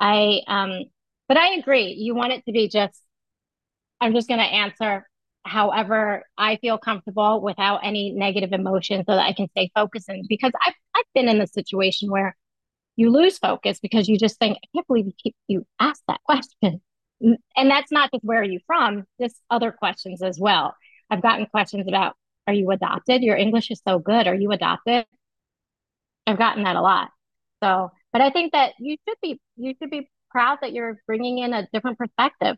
I, 0.00 0.40
um, 0.48 0.84
but 1.28 1.36
I 1.36 1.54
agree. 1.54 1.92
You 1.92 2.16
want 2.16 2.32
it 2.32 2.44
to 2.46 2.52
be 2.52 2.68
just, 2.68 3.00
I'm 4.00 4.12
just 4.12 4.28
going 4.28 4.40
to 4.40 4.46
answer 4.46 5.06
however 5.46 6.24
I 6.36 6.56
feel 6.56 6.78
comfortable 6.78 7.40
without 7.40 7.80
any 7.84 8.12
negative 8.12 8.52
emotion 8.52 9.04
so 9.06 9.14
that 9.14 9.24
I 9.24 9.32
can 9.32 9.48
stay 9.50 9.70
focused. 9.74 10.08
And 10.08 10.26
because 10.28 10.52
I've, 10.66 10.74
I've 10.94 11.04
been 11.14 11.28
in 11.28 11.38
the 11.38 11.46
situation 11.46 12.10
where 12.10 12.36
you 12.96 13.10
lose 13.10 13.38
focus 13.38 13.78
because 13.80 14.08
you 14.08 14.18
just 14.18 14.38
think, 14.38 14.58
I 14.58 14.66
can't 14.74 14.86
believe 14.86 15.06
you 15.06 15.12
keep, 15.16 15.36
you 15.46 15.66
asked 15.78 16.02
that 16.08 16.20
question. 16.24 16.80
Mm, 17.22 17.36
and 17.56 17.70
that's 17.70 17.92
not 17.92 18.10
just 18.12 18.24
where 18.24 18.40
are 18.40 18.44
you 18.44 18.60
from, 18.66 19.04
just 19.20 19.36
other 19.50 19.72
questions 19.72 20.22
as 20.22 20.38
well. 20.38 20.74
I've 21.10 21.22
gotten 21.22 21.46
questions 21.46 21.86
about, 21.88 22.16
are 22.46 22.54
you 22.54 22.70
adopted? 22.70 23.22
Your 23.22 23.36
English 23.36 23.70
is 23.70 23.80
so 23.86 23.98
good. 23.98 24.26
Are 24.26 24.34
you 24.34 24.50
adopted? 24.50 25.06
I've 26.26 26.38
gotten 26.38 26.64
that 26.64 26.76
a 26.76 26.80
lot. 26.80 27.10
So, 27.62 27.90
but 28.12 28.20
I 28.20 28.30
think 28.30 28.52
that 28.52 28.72
you 28.78 28.96
should 29.06 29.18
be, 29.22 29.40
you 29.56 29.74
should 29.80 29.90
be 29.90 30.10
proud 30.30 30.58
that 30.62 30.72
you're 30.72 31.00
bringing 31.06 31.38
in 31.38 31.52
a 31.52 31.68
different 31.72 31.98
perspective 31.98 32.56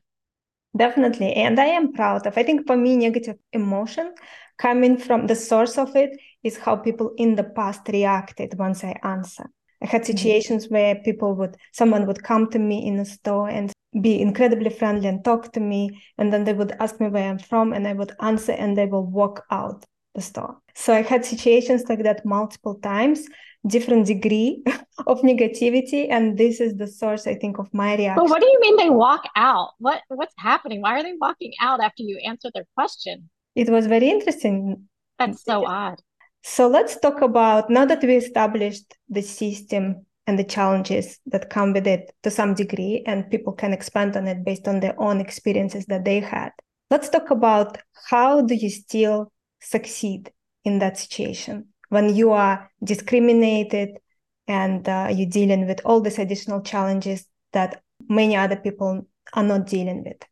Definitely. 0.78 1.32
And 1.34 1.58
I 1.58 1.66
am 1.66 1.92
proud 1.92 2.26
of, 2.26 2.38
I 2.38 2.44
think 2.44 2.66
for 2.66 2.76
me, 2.76 2.96
negative 2.96 3.36
emotion 3.52 4.14
coming 4.58 4.96
from 4.96 5.26
the 5.26 5.34
source 5.34 5.76
of 5.76 5.96
it 5.96 6.16
is 6.44 6.56
how 6.56 6.76
people 6.76 7.12
in 7.16 7.34
the 7.34 7.44
past 7.44 7.88
reacted 7.88 8.56
once 8.56 8.84
I 8.84 8.94
answer. 9.02 9.44
I 9.82 9.86
had 9.86 10.02
mm-hmm. 10.02 10.16
situations 10.16 10.66
mm-hmm. 10.66 10.74
where 10.74 10.94
people 10.96 11.34
would, 11.34 11.56
someone 11.72 12.06
would 12.06 12.22
come 12.22 12.48
to 12.50 12.60
me 12.60 12.86
in 12.86 13.00
a 13.00 13.04
store 13.04 13.48
and 13.48 13.72
be 14.00 14.20
incredibly 14.20 14.70
friendly 14.70 15.08
and 15.08 15.24
talk 15.24 15.52
to 15.54 15.60
me. 15.60 16.00
And 16.16 16.32
then 16.32 16.44
they 16.44 16.54
would 16.54 16.72
ask 16.78 17.00
me 17.00 17.08
where 17.08 17.28
I'm 17.28 17.40
from 17.40 17.72
and 17.72 17.86
I 17.88 17.94
would 17.94 18.12
answer 18.20 18.52
and 18.52 18.76
they 18.76 18.86
will 18.86 19.04
walk 19.04 19.44
out 19.50 19.84
the 20.18 20.24
store. 20.30 20.54
So 20.74 20.92
I 20.92 21.02
had 21.02 21.24
situations 21.24 21.84
like 21.88 22.02
that 22.02 22.24
multiple 22.24 22.76
times 22.92 23.28
different 23.66 24.06
degree 24.06 24.62
of 25.06 25.20
negativity 25.22 26.08
and 26.10 26.38
this 26.38 26.60
is 26.60 26.76
the 26.76 26.86
source 26.86 27.26
i 27.26 27.34
think 27.34 27.58
of 27.58 27.66
my 27.74 27.96
reaction 27.96 28.22
but 28.22 28.30
what 28.30 28.40
do 28.40 28.46
you 28.46 28.60
mean 28.60 28.76
they 28.76 28.90
walk 28.90 29.24
out? 29.34 29.70
What 29.78 30.02
what's 30.08 30.34
happening? 30.38 30.80
Why 30.80 30.92
are 30.98 31.02
they 31.02 31.14
walking 31.20 31.52
out 31.60 31.80
after 31.80 32.02
you 32.02 32.16
answer 32.24 32.50
their 32.54 32.66
question? 32.76 33.28
It 33.54 33.68
was 33.68 33.86
very 33.86 34.08
interesting. 34.08 34.84
That's 35.18 35.44
so 35.44 35.66
odd. 35.66 36.00
So 36.44 36.68
let's 36.68 36.98
talk 37.00 37.20
about 37.20 37.68
now 37.68 37.84
that 37.84 38.02
we 38.02 38.14
established 38.14 38.88
the 39.08 39.22
system 39.22 40.06
and 40.28 40.38
the 40.38 40.44
challenges 40.44 41.18
that 41.26 41.50
come 41.50 41.72
with 41.72 41.86
it 41.86 42.12
to 42.22 42.30
some 42.30 42.54
degree 42.54 43.02
and 43.06 43.30
people 43.30 43.52
can 43.52 43.72
expand 43.72 44.16
on 44.16 44.28
it 44.28 44.44
based 44.44 44.68
on 44.68 44.80
their 44.80 44.94
own 45.00 45.20
experiences 45.20 45.86
that 45.86 46.04
they 46.04 46.20
had 46.20 46.52
let's 46.90 47.08
talk 47.08 47.30
about 47.30 47.78
how 48.10 48.40
do 48.40 48.54
you 48.54 48.70
still 48.70 49.32
succeed 49.60 50.32
in 50.64 50.78
that 50.78 50.98
situation 50.98 51.66
when 51.88 52.14
you 52.14 52.32
are 52.32 52.70
discriminated 52.82 53.98
and 54.46 54.88
uh, 54.88 55.08
you're 55.10 55.28
dealing 55.28 55.66
with 55.66 55.80
all 55.84 56.00
these 56.00 56.18
additional 56.18 56.60
challenges 56.62 57.26
that 57.52 57.82
many 58.08 58.36
other 58.36 58.56
people 58.56 59.06
are 59.34 59.42
not 59.42 59.66
dealing 59.66 60.04
with? 60.04 60.22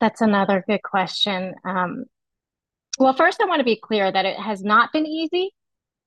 That's 0.00 0.20
another 0.20 0.64
good 0.66 0.82
question. 0.82 1.54
Um, 1.64 2.04
well, 2.98 3.14
first, 3.14 3.40
I 3.40 3.46
want 3.46 3.60
to 3.60 3.64
be 3.64 3.80
clear 3.80 4.10
that 4.10 4.24
it 4.24 4.36
has 4.36 4.62
not 4.62 4.92
been 4.92 5.06
easy. 5.06 5.50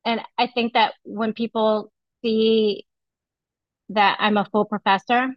And 0.05 0.21
I 0.37 0.47
think 0.47 0.73
that 0.73 0.93
when 1.03 1.33
people 1.33 1.91
see 2.21 2.85
that 3.89 4.17
I'm 4.19 4.37
a 4.37 4.45
full 4.45 4.65
professor, 4.65 5.27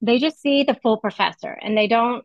they 0.00 0.18
just 0.18 0.40
see 0.40 0.64
the 0.64 0.76
full 0.82 0.98
professor 0.98 1.50
and 1.50 1.76
they 1.76 1.86
don't 1.86 2.24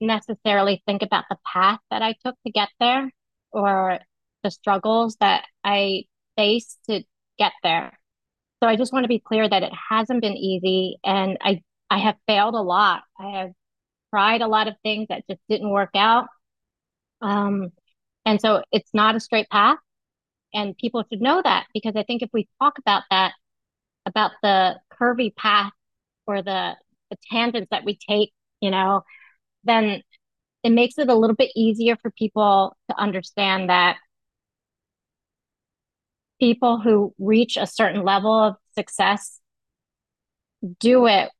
necessarily 0.00 0.82
think 0.86 1.02
about 1.02 1.24
the 1.30 1.38
path 1.52 1.80
that 1.90 2.02
I 2.02 2.14
took 2.24 2.36
to 2.46 2.52
get 2.52 2.68
there 2.78 3.10
or 3.52 3.98
the 4.42 4.50
struggles 4.50 5.16
that 5.20 5.44
I 5.64 6.04
faced 6.36 6.78
to 6.88 7.02
get 7.38 7.52
there. 7.62 7.92
So 8.62 8.68
I 8.68 8.76
just 8.76 8.92
want 8.92 9.04
to 9.04 9.08
be 9.08 9.20
clear 9.20 9.48
that 9.48 9.62
it 9.62 9.72
hasn't 9.90 10.22
been 10.22 10.36
easy 10.36 10.98
and 11.04 11.38
I 11.40 11.62
I 11.90 11.98
have 11.98 12.16
failed 12.26 12.54
a 12.54 12.62
lot. 12.62 13.02
I 13.18 13.38
have 13.40 13.52
tried 14.10 14.42
a 14.42 14.48
lot 14.48 14.68
of 14.68 14.74
things 14.82 15.08
that 15.08 15.24
just 15.28 15.40
didn't 15.48 15.70
work 15.70 15.90
out. 15.94 16.28
Um, 17.20 17.72
and 18.24 18.40
so 18.40 18.62
it's 18.72 18.92
not 18.94 19.16
a 19.16 19.20
straight 19.20 19.48
path 19.50 19.78
and 20.54 20.76
people 20.76 21.04
should 21.08 21.20
know 21.20 21.40
that 21.42 21.66
because 21.74 21.94
I 21.96 22.02
think 22.02 22.22
if 22.22 22.30
we 22.32 22.48
talk 22.60 22.78
about 22.78 23.02
that 23.10 23.32
about 24.06 24.32
the 24.42 24.80
curvy 24.92 25.34
path 25.34 25.72
or 26.26 26.42
the, 26.42 26.74
the 27.10 27.16
tangents 27.30 27.68
that 27.70 27.84
we 27.84 27.98
take, 28.08 28.32
you 28.60 28.70
know, 28.70 29.02
then 29.64 30.02
it 30.62 30.70
makes 30.70 30.98
it 30.98 31.08
a 31.08 31.14
little 31.14 31.36
bit 31.36 31.50
easier 31.56 31.96
for 31.96 32.10
people 32.10 32.76
to 32.88 32.98
understand 32.98 33.70
that 33.70 33.96
people 36.40 36.80
who 36.80 37.14
reach 37.18 37.56
a 37.56 37.66
certain 37.66 38.02
level 38.02 38.32
of 38.32 38.56
success 38.74 39.40
do 40.78 41.06
it 41.06 41.30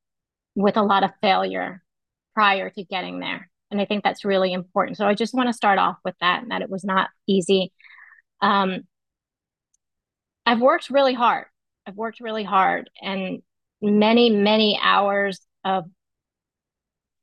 with 0.55 0.77
a 0.77 0.83
lot 0.83 1.05
of 1.05 1.11
failure 1.21 1.83
prior 2.35 2.71
to 2.71 2.85
getting 2.85 3.21
there. 3.21 3.51
And 3.71 3.81
I 3.81 3.85
think 3.85 4.03
that's 4.03 4.25
really 4.25 4.53
important. 4.53 4.97
So 4.97 5.07
I 5.07 5.15
just 5.15 5.35
want 5.35 5.49
to 5.49 5.53
start 5.53 5.79
off 5.79 5.97
with 6.05 6.15
that 6.21 6.43
and 6.43 6.51
that 6.51 6.63
it 6.63 6.71
was 6.71 6.85
not 6.85 7.09
easy. 7.27 7.73
Um, 8.43 8.81
I've 10.45 10.61
worked 10.61 10.91
really 10.91 11.15
hard. 11.15 11.47
I've 11.87 11.97
worked 11.97 12.21
really 12.21 12.45
hard 12.45 12.91
and 13.01 13.43
many, 13.81 14.31
many 14.31 14.79
hours 14.83 15.41
of 15.65 15.85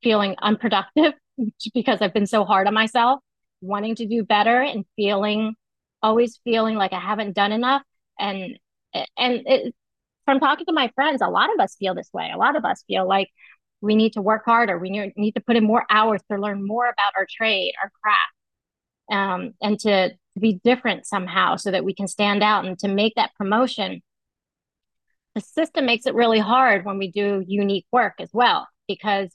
feeling 0.04 0.36
unproductive 0.40 1.14
because 1.74 2.02
I've 2.02 2.14
been 2.14 2.28
so 2.28 2.46
hard 2.46 2.68
on 2.68 2.74
myself, 2.74 3.20
wanting 3.62 3.96
to 3.96 4.06
do 4.06 4.24
better 4.24 4.62
and 4.62 4.86
feeling 4.96 5.56
always 6.02 6.40
feeling 6.44 6.76
like 6.76 6.94
I 6.94 7.00
haven't 7.00 7.34
done 7.34 7.52
enough. 7.52 7.82
And 8.20 8.58
and 8.94 9.44
it, 9.46 9.76
from 10.26 10.40
talking 10.40 10.66
to 10.66 10.74
my 10.74 10.92
friends, 10.96 11.22
a 11.22 11.30
lot 11.30 11.54
of 11.54 11.60
us 11.60 11.76
feel 11.76 11.96
this 11.96 12.10
way. 12.14 12.32
A 12.34 12.38
lot 12.38 12.56
of 12.56 12.66
us 12.66 12.84
feel 12.88 13.08
like 13.08 13.30
we 13.82 13.96
need 13.96 14.14
to 14.14 14.22
work 14.22 14.44
harder. 14.46 14.78
We 14.78 15.12
need 15.16 15.34
to 15.34 15.42
put 15.42 15.56
in 15.56 15.64
more 15.64 15.86
hours 15.90 16.22
to 16.32 16.38
learn 16.38 16.66
more 16.66 16.86
about 16.86 17.14
our 17.16 17.28
trade, 17.30 17.74
our 17.82 17.92
craft, 18.02 18.34
um, 19.12 19.54
and 19.62 19.80
to, 19.82 20.10
to 20.10 20.40
be 20.40 20.60
different 20.64 21.06
somehow 21.06 21.56
so 21.58 21.72
that 21.72 21.86
we 21.86 21.94
can 21.94 22.08
stand 22.08 22.44
out 22.44 22.66
and 22.66 22.78
to 22.80 22.88
make 22.88 23.14
that 23.16 23.36
promotion. 23.36 24.02
The 25.36 25.42
system 25.42 25.86
makes 25.86 26.08
it 26.08 26.16
really 26.16 26.40
hard 26.40 26.86
when 26.86 26.98
we 26.98 27.12
do 27.12 27.44
unique 27.48 27.86
work 27.92 28.16
as 28.20 28.32
well 28.34 28.68
because 28.88 29.30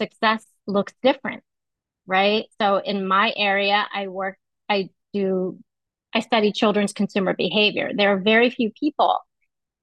success 0.00 0.44
looks 0.66 0.92
different, 1.02 1.42
right? 2.06 2.46
So 2.60 2.76
in 2.78 3.06
my 3.06 3.32
area, 3.36 3.86
I 3.92 4.08
work, 4.08 4.38
I 4.68 4.90
do, 5.12 5.58
I 6.14 6.20
study 6.20 6.52
children's 6.52 6.92
consumer 6.92 7.34
behavior. 7.34 7.90
There 7.94 8.12
are 8.12 8.20
very 8.20 8.50
few 8.50 8.70
people 8.70 9.18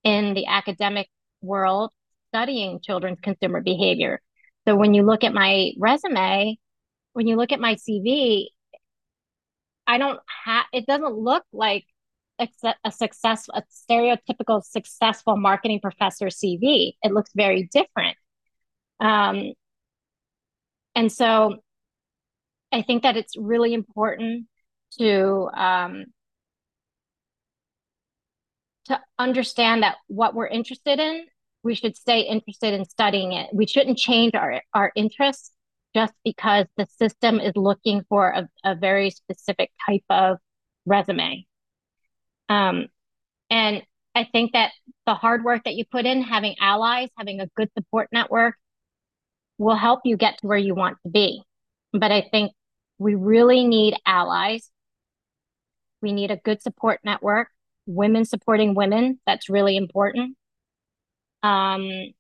in 0.04 0.34
the 0.34 0.48
academic 0.48 1.10
world 1.42 1.92
studying 2.30 2.80
children's 2.82 3.20
consumer 3.22 3.62
behavior. 3.62 4.22
So 4.68 4.76
when 4.76 4.94
you 4.94 5.04
look 5.04 5.24
at 5.24 5.34
my 5.34 5.72
resume, 5.78 6.58
when 7.14 7.28
you 7.28 7.36
look 7.36 7.52
at 7.52 7.60
my 7.60 7.76
CV, 7.76 8.48
I 9.88 9.98
don't 9.98 10.20
have, 10.46 10.66
it 10.74 10.86
doesn't 10.86 11.16
look 11.16 11.44
like 11.54 11.86
a, 12.40 12.48
a 12.84 12.92
success, 12.92 13.48
a 13.54 13.64
stereotypical 13.72 14.64
successful 14.64 15.38
marketing 15.38 15.80
professor 15.82 16.28
CV. 16.28 16.94
It 17.02 17.14
looks 17.14 17.32
very 17.36 17.70
different. 17.72 18.18
Um, 19.00 19.54
and 20.96 21.12
so 21.12 21.58
I 22.72 22.82
think 22.82 23.04
that 23.04 23.18
it's 23.18 23.38
really 23.38 23.74
important 23.74 24.48
to 25.00 25.50
um, 25.54 26.06
to 28.86 29.00
understand 29.18 29.84
that 29.84 29.96
what 30.08 30.36
we're 30.36 30.48
interested 30.48 31.00
in, 31.00 31.26
we 31.64 31.76
should 31.76 31.98
stay 31.98 32.22
interested 32.22 32.74
in 32.74 32.86
studying 32.86 33.34
it. 33.34 33.50
We 33.54 33.66
shouldn't 33.66 33.98
change 33.98 34.36
our, 34.36 34.62
our 34.74 34.92
interests 34.96 35.52
just 35.96 36.14
because 36.24 36.66
the 36.78 36.88
system 36.98 37.40
is 37.40 37.54
looking 37.56 38.04
for 38.10 38.30
a, 38.30 38.50
a 38.64 38.76
very 38.76 39.10
specific 39.10 39.72
type 39.86 40.04
of 40.10 40.38
resume. 40.86 41.48
Um, 42.50 42.88
and 43.50 43.82
I 44.14 44.26
think 44.26 44.54
that 44.54 44.72
the 45.06 45.16
hard 45.16 45.44
work 45.44 45.64
that 45.66 45.76
you 45.76 45.86
put 45.86 46.06
in, 46.06 46.22
having 46.22 46.56
allies, 46.60 47.10
having 47.18 47.40
a 47.40 47.48
good 47.56 47.70
support 47.78 48.10
network, 48.12 48.56
will 49.58 49.76
help 49.76 50.02
you 50.04 50.18
get 50.18 50.38
to 50.40 50.48
where 50.48 50.58
you 50.58 50.76
want 50.76 50.98
to 51.06 51.12
be. 51.12 51.42
But 51.94 52.12
I 52.12 52.28
think 52.30 52.52
we 52.98 53.16
really 53.16 53.66
need 53.66 53.96
allies. 54.06 54.70
We 56.02 56.12
need 56.12 56.32
a 56.32 56.38
good 56.38 56.62
support 56.62 57.00
network 57.04 57.50
women 57.86 58.26
supporting 58.26 58.76
women. 58.76 59.20
That's 59.26 59.50
really 59.50 59.78
important. 59.78 60.36
Um, 61.44 61.82
and 61.84 62.14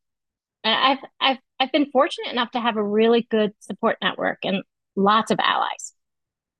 I've 0.63 1.00
I've 1.19 1.38
I've 1.60 1.71
been 1.71 1.89
fortunate 1.91 2.32
enough 2.32 2.52
to 2.52 2.60
have 2.60 2.78
a 2.78 2.84
really 2.84 3.28
good 3.30 3.54
support 3.60 3.98
network 4.02 4.39
and 4.43 4.63
lots 4.95 5.32
of 5.32 5.39
allies. 5.41 5.93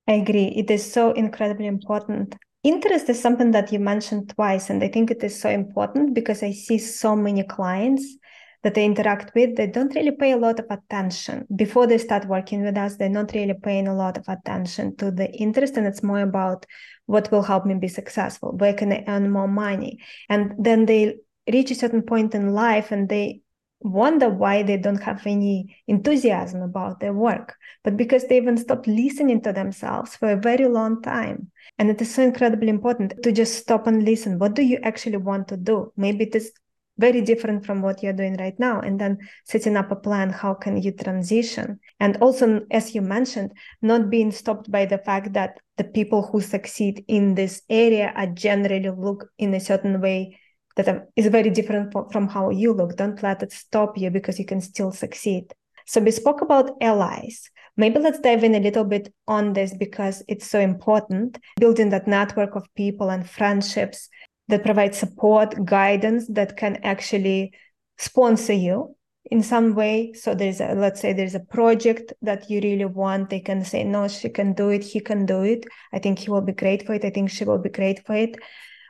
I 0.08 0.14
agree. 0.14 0.48
It 0.56 0.70
is 0.70 0.92
so 0.92 1.12
incredibly 1.12 1.68
important. 1.68 2.36
Interest 2.64 3.10
is 3.10 3.22
something 3.22 3.52
that 3.52 3.72
you 3.72 3.80
mentioned 3.80 4.30
twice, 4.30 4.70
and 4.70 4.84
I 4.84 4.88
think 4.88 5.12
it 5.12 5.24
is 5.24 5.40
so 5.40 5.50
important 5.50 6.16
because 6.16 6.42
I 6.42 6.52
see 6.52 6.80
so 6.80 7.16
many 7.16 7.44
clients 7.44 8.18
that 8.66 8.74
they 8.74 8.84
interact 8.84 9.36
with, 9.36 9.56
they 9.56 9.68
don't 9.68 9.94
really 9.94 10.10
pay 10.10 10.32
a 10.32 10.38
lot 10.38 10.60
of 10.60 10.66
attention. 10.72 11.46
Before 11.56 11.86
they 11.86 12.00
start 12.00 12.28
working 12.28 12.64
with 12.64 12.76
us, 12.76 12.96
they're 12.96 13.10
not 13.10 13.32
really 13.36 13.54
paying 13.54 13.88
a 13.88 13.96
lot 13.96 14.18
of 14.18 14.28
attention 14.28 14.96
to 14.96 15.12
the 15.12 15.32
interest, 15.32 15.78
and 15.78 15.86
it's 15.86 16.02
more 16.02 16.22
about 16.22 16.66
what 17.06 17.32
will 17.32 17.44
help 17.44 17.68
me 17.68 17.76
be 17.76 17.88
successful, 17.88 18.54
where 18.58 18.74
can 18.74 18.92
I 18.92 19.04
earn 19.08 19.30
more 19.30 19.48
money? 19.48 20.00
And 20.30 20.54
then 20.58 20.88
they 20.88 21.18
reach 21.48 21.70
a 21.70 21.76
certain 21.76 22.02
point 22.02 22.34
in 22.34 22.56
life 22.56 22.92
and 22.92 23.08
they 23.08 23.42
wonder 23.82 24.30
why 24.30 24.64
they 24.64 24.78
don't 24.78 25.04
have 25.04 25.28
any 25.28 25.78
enthusiasm 25.88 26.64
about 26.64 27.00
their 27.00 27.14
work, 27.14 27.54
but 27.84 27.96
because 27.96 28.26
they 28.26 28.38
even 28.38 28.58
stopped 28.58 28.88
listening 28.88 29.42
to 29.42 29.54
themselves 29.54 30.16
for 30.16 30.32
a 30.32 30.42
very 30.42 30.66
long 30.68 31.04
time. 31.04 31.52
And 31.78 31.92
it 31.92 32.02
is 32.02 32.16
so 32.16 32.24
incredibly 32.24 32.70
important 32.70 33.22
to 33.22 33.32
just 33.32 33.60
stop 33.60 33.86
and 33.86 34.04
listen. 34.04 34.40
What 34.40 34.56
do 34.56 34.64
you 34.64 34.80
actually 34.82 35.18
want 35.18 35.50
to 35.50 35.58
do? 35.58 35.94
Maybe 35.96 36.24
it 36.24 36.34
is 36.34 36.52
very 36.98 37.22
different 37.22 37.66
from 37.66 37.82
what 37.82 38.02
you're 38.02 38.14
doing 38.14 38.36
right 38.38 38.58
now. 38.60 38.80
And 38.80 39.00
then 39.00 39.18
setting 39.46 39.78
up 39.78 39.92
a 39.92 39.96
plan 39.96 40.30
how 40.30 40.54
can 40.54 40.82
you 40.82 40.92
transition? 40.92 41.80
And 42.00 42.18
also 42.18 42.62
as 42.72 42.96
you 42.96 43.02
mentioned 43.02 43.54
not 43.82 44.10
being 44.10 44.32
stopped 44.32 44.72
by 44.72 44.86
the 44.86 44.98
fact 44.98 45.34
that 45.34 45.60
the 45.78 45.84
people 45.84 46.24
who 46.24 46.42
succeed 46.42 47.04
in 47.08 47.36
this 47.36 47.62
area 47.70 48.14
are 48.16 48.28
generally 48.28 48.90
look 48.90 49.28
in 49.38 49.54
a 49.54 49.60
certain 49.60 50.02
way 50.02 50.40
that 50.76 51.08
is 51.16 51.28
very 51.28 51.50
different 51.50 51.94
from 52.12 52.28
how 52.28 52.50
you 52.50 52.74
look. 52.74 52.96
Don't 52.98 53.22
let 53.24 53.44
it 53.44 53.52
stop 53.52 53.98
you 53.98 54.10
because 54.10 54.40
you 54.40 54.46
can 54.46 54.62
still 54.62 54.92
succeed. 54.92 55.54
So 55.86 56.02
we 56.02 56.12
spoke 56.12 56.42
about 56.42 56.72
allies. 56.82 57.50
Maybe 57.78 58.00
let's 58.00 58.20
dive 58.20 58.44
in 58.44 58.56
a 58.56 58.60
little 58.60 58.86
bit 58.86 59.14
on 59.28 59.54
this 59.54 59.74
because 59.74 60.24
it's 60.28 60.50
so 60.50 60.60
important. 60.60 61.38
Building 61.60 61.90
that 61.90 62.08
network 62.08 62.56
of 62.56 62.64
people 62.76 63.10
and 63.10 63.30
friendships 63.30 64.10
that 64.48 64.64
provide 64.64 64.94
support, 64.96 65.66
guidance 65.66 66.28
that 66.30 66.58
can 66.58 66.78
actually 66.84 67.54
sponsor 67.98 68.54
you 68.54 68.96
in 69.32 69.42
some 69.42 69.74
way. 69.74 70.14
So 70.14 70.36
there's 70.36 70.62
a, 70.62 70.76
let's 70.76 71.02
say 71.02 71.14
there's 71.14 71.34
a 71.34 71.40
project 71.40 72.14
that 72.22 72.50
you 72.50 72.62
really 72.62 72.86
want. 72.86 73.30
They 73.30 73.40
can 73.40 73.66
say, 73.66 73.84
no, 73.84 74.08
she 74.08 74.30
can 74.30 74.54
do 74.54 74.70
it. 74.70 74.84
He 74.84 75.00
can 75.00 75.26
do 75.26 75.42
it. 75.42 75.66
I 75.92 76.00
think 76.00 76.20
he 76.20 76.30
will 76.30 76.42
be 76.42 76.54
great 76.54 76.86
for 76.86 76.94
it. 76.94 77.04
I 77.04 77.10
think 77.10 77.32
she 77.32 77.44
will 77.44 77.58
be 77.58 77.70
great 77.70 78.06
for 78.06 78.16
it. 78.16 78.36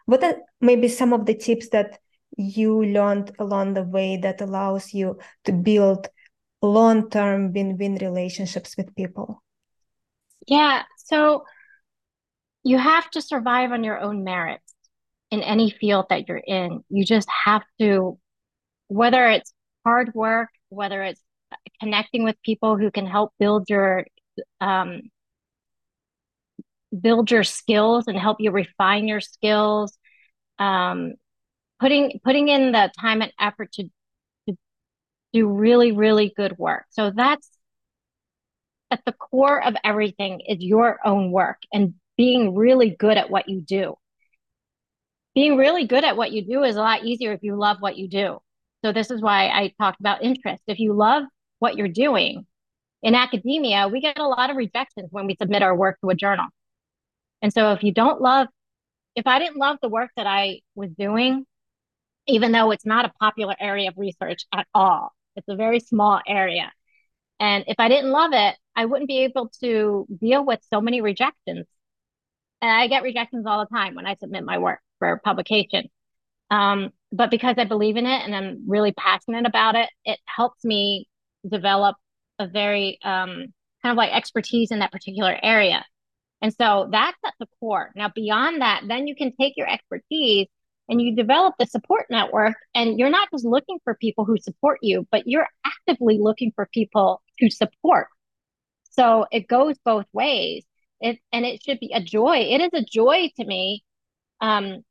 What 0.05 0.23
are 0.23 0.35
maybe 0.59 0.87
some 0.89 1.13
of 1.13 1.25
the 1.25 1.35
tips 1.35 1.69
that 1.69 1.99
you 2.37 2.83
learned 2.83 3.31
along 3.39 3.75
the 3.75 3.83
way 3.83 4.17
that 4.17 4.41
allows 4.41 4.93
you 4.93 5.19
to 5.45 5.53
build 5.53 6.09
long-term 6.61 7.53
win-win 7.53 7.95
relationships 7.95 8.75
with 8.75 8.93
people? 8.95 9.41
Yeah. 10.47 10.83
So 10.97 11.45
you 12.63 12.77
have 12.77 13.09
to 13.11 13.21
survive 13.21 13.71
on 13.71 13.83
your 13.83 13.99
own 13.99 14.23
merit 14.23 14.59
in 15.35 15.43
any 15.43 15.69
field 15.69 16.05
that 16.09 16.27
you're 16.27 16.37
in. 16.37 16.83
You 16.89 17.05
just 17.05 17.27
have 17.45 17.63
to, 17.79 18.17
whether 18.87 19.27
it's 19.27 19.53
hard 19.85 20.13
work, 20.15 20.49
whether 20.69 21.03
it's 21.03 21.21
connecting 21.79 22.23
with 22.23 22.35
people 22.43 22.77
who 22.77 22.89
can 22.89 23.05
help 23.05 23.33
build 23.39 23.69
your 23.69 24.05
um, 24.61 25.01
build 26.99 27.29
your 27.29 27.43
skills 27.43 28.05
and 28.07 28.17
help 28.17 28.37
you 28.39 28.51
refine 28.51 29.07
your 29.07 29.21
skills 29.21 29.97
um, 30.59 31.13
putting 31.79 32.19
putting 32.23 32.47
in 32.47 32.71
the 32.71 32.89
time 32.99 33.21
and 33.21 33.33
effort 33.39 33.71
to, 33.73 33.83
to 34.47 34.55
do 35.33 35.47
really 35.47 35.91
really 35.91 36.33
good 36.35 36.57
work 36.57 36.85
so 36.91 37.11
that's 37.13 37.49
at 38.91 39.03
the 39.05 39.11
core 39.11 39.61
of 39.61 39.75
everything 39.83 40.41
is 40.47 40.63
your 40.63 40.99
own 41.05 41.31
work 41.31 41.57
and 41.73 41.95
being 42.17 42.55
really 42.55 42.91
good 42.91 43.17
at 43.17 43.29
what 43.29 43.49
you 43.49 43.59
do 43.59 43.95
being 45.35 45.57
really 45.57 45.85
good 45.85 46.05
at 46.05 46.17
what 46.17 46.31
you 46.31 46.43
do 46.43 46.63
is 46.63 46.77
a 46.77 46.81
lot 46.81 47.05
easier 47.05 47.33
if 47.33 47.43
you 47.43 47.55
love 47.55 47.77
what 47.81 47.97
you 47.97 48.07
do. 48.07 48.39
So 48.83 48.93
this 48.93 49.11
is 49.11 49.21
why 49.21 49.49
I 49.49 49.73
talked 49.79 49.99
about 49.99 50.23
interest. 50.23 50.63
If 50.65 50.79
you 50.79 50.93
love 50.93 51.23
what 51.59 51.75
you're 51.75 51.89
doing 51.89 52.47
in 53.03 53.15
academia, 53.15 53.89
we 53.89 53.99
get 53.99 54.17
a 54.17 54.27
lot 54.27 54.49
of 54.49 54.55
rejections 54.55 55.09
when 55.11 55.27
we 55.27 55.35
submit 55.35 55.61
our 55.61 55.75
work 55.75 55.99
to 56.01 56.09
a 56.09 56.15
journal. 56.15 56.45
And 57.41 57.51
so 57.51 57.73
if 57.73 57.83
you 57.83 57.91
don't 57.93 58.21
love, 58.21 58.47
if 59.15 59.27
I 59.27 59.39
didn't 59.39 59.57
love 59.57 59.77
the 59.81 59.89
work 59.89 60.11
that 60.15 60.25
I 60.25 60.61
was 60.73 60.89
doing, 60.97 61.45
even 62.27 62.53
though 62.53 62.71
it's 62.71 62.85
not 62.85 63.05
a 63.05 63.11
popular 63.19 63.55
area 63.59 63.89
of 63.89 63.95
research 63.97 64.45
at 64.53 64.67
all, 64.73 65.13
it's 65.35 65.47
a 65.49 65.55
very 65.55 65.81
small 65.81 66.21
area. 66.25 66.71
And 67.41 67.65
if 67.67 67.75
I 67.77 67.89
didn't 67.89 68.11
love 68.11 68.31
it, 68.33 68.55
I 68.75 68.85
wouldn't 68.85 69.09
be 69.09 69.23
able 69.25 69.51
to 69.61 70.07
deal 70.17 70.45
with 70.45 70.61
so 70.73 70.79
many 70.79 71.01
rejections. 71.01 71.65
And 72.61 72.71
I 72.71 72.87
get 72.87 73.03
rejections 73.03 73.45
all 73.45 73.59
the 73.59 73.75
time 73.75 73.95
when 73.95 74.05
I 74.05 74.15
submit 74.15 74.45
my 74.45 74.57
work 74.59 74.79
for 74.99 75.21
publication. 75.23 75.89
Um, 76.51 76.91
but 77.11 77.31
because 77.31 77.55
I 77.57 77.65
believe 77.65 77.97
in 77.97 78.05
it 78.05 78.21
and 78.23 78.35
I'm 78.35 78.63
really 78.67 78.91
passionate 78.91 79.45
about 79.45 79.75
it, 79.75 79.89
it 80.03 80.19
helps 80.25 80.63
me 80.63 81.07
develop 81.47 81.95
a 82.39 82.47
very 82.47 82.99
um, 83.03 83.53
kind 83.81 83.91
of 83.91 83.97
like 83.97 84.11
expertise 84.11 84.71
in 84.71 84.79
that 84.79 84.91
particular 84.91 85.37
area. 85.41 85.85
And 86.41 86.53
so 86.53 86.89
that's 86.91 87.17
at 87.25 87.33
the 87.39 87.47
core. 87.59 87.91
Now, 87.95 88.11
beyond 88.13 88.61
that, 88.61 88.83
then 88.87 89.07
you 89.07 89.15
can 89.15 89.33
take 89.39 89.53
your 89.57 89.69
expertise 89.69 90.47
and 90.87 91.01
you 91.01 91.15
develop 91.15 91.55
the 91.57 91.65
support 91.65 92.05
network. 92.09 92.55
And 92.75 92.99
you're 92.99 93.09
not 93.09 93.29
just 93.31 93.45
looking 93.45 93.79
for 93.83 93.95
people 93.95 94.25
who 94.25 94.37
support 94.37 94.79
you, 94.81 95.07
but 95.11 95.23
you're 95.25 95.47
actively 95.65 96.19
looking 96.19 96.51
for 96.55 96.67
people 96.71 97.21
to 97.39 97.49
support. 97.49 98.07
So 98.91 99.25
it 99.31 99.47
goes 99.47 99.77
both 99.83 100.05
ways. 100.13 100.63
It, 101.01 101.19
and 101.33 101.45
it 101.45 101.61
should 101.63 101.79
be 101.79 101.91
a 101.93 102.01
joy. 102.01 102.37
It 102.37 102.61
is 102.61 102.69
a 102.73 102.85
joy 102.85 103.31
to 103.37 103.45
me 103.45 103.83
um, 104.39 104.83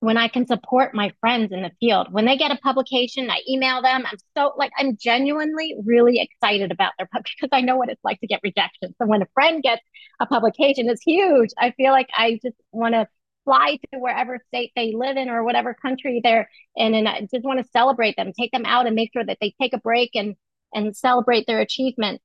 when 0.00 0.16
I 0.16 0.28
can 0.28 0.46
support 0.46 0.94
my 0.94 1.12
friends 1.20 1.50
in 1.50 1.62
the 1.62 1.72
field. 1.80 2.12
When 2.12 2.24
they 2.24 2.36
get 2.36 2.52
a 2.52 2.56
publication, 2.56 3.30
I 3.30 3.40
email 3.48 3.82
them. 3.82 4.04
I'm 4.06 4.18
so 4.36 4.54
like 4.56 4.70
I'm 4.78 4.96
genuinely 4.96 5.74
really 5.84 6.20
excited 6.20 6.70
about 6.70 6.92
their 6.98 7.08
pub 7.12 7.24
because 7.40 7.50
I 7.52 7.62
know 7.62 7.76
what 7.76 7.88
it's 7.88 8.04
like 8.04 8.20
to 8.20 8.26
get 8.26 8.40
rejection. 8.42 8.94
So 8.98 9.06
when 9.06 9.22
a 9.22 9.28
friend 9.34 9.62
gets 9.62 9.82
a 10.20 10.26
publication, 10.26 10.88
it's 10.88 11.02
huge. 11.02 11.50
I 11.58 11.72
feel 11.72 11.92
like 11.92 12.08
I 12.16 12.38
just 12.42 12.56
want 12.72 12.94
to 12.94 13.08
fly 13.44 13.78
to 13.92 13.98
wherever 13.98 14.38
state 14.48 14.72
they 14.76 14.92
live 14.94 15.16
in 15.16 15.28
or 15.30 15.42
whatever 15.42 15.74
country 15.74 16.20
they're 16.22 16.50
in 16.76 16.94
and 16.94 17.08
I 17.08 17.20
just 17.22 17.44
want 17.44 17.60
to 17.60 17.70
celebrate 17.70 18.14
them, 18.16 18.32
take 18.38 18.52
them 18.52 18.66
out 18.66 18.86
and 18.86 18.94
make 18.94 19.10
sure 19.12 19.24
that 19.24 19.38
they 19.40 19.54
take 19.60 19.72
a 19.72 19.78
break 19.78 20.10
and 20.14 20.36
and 20.74 20.94
celebrate 20.94 21.46
their 21.46 21.60
achievements. 21.60 22.22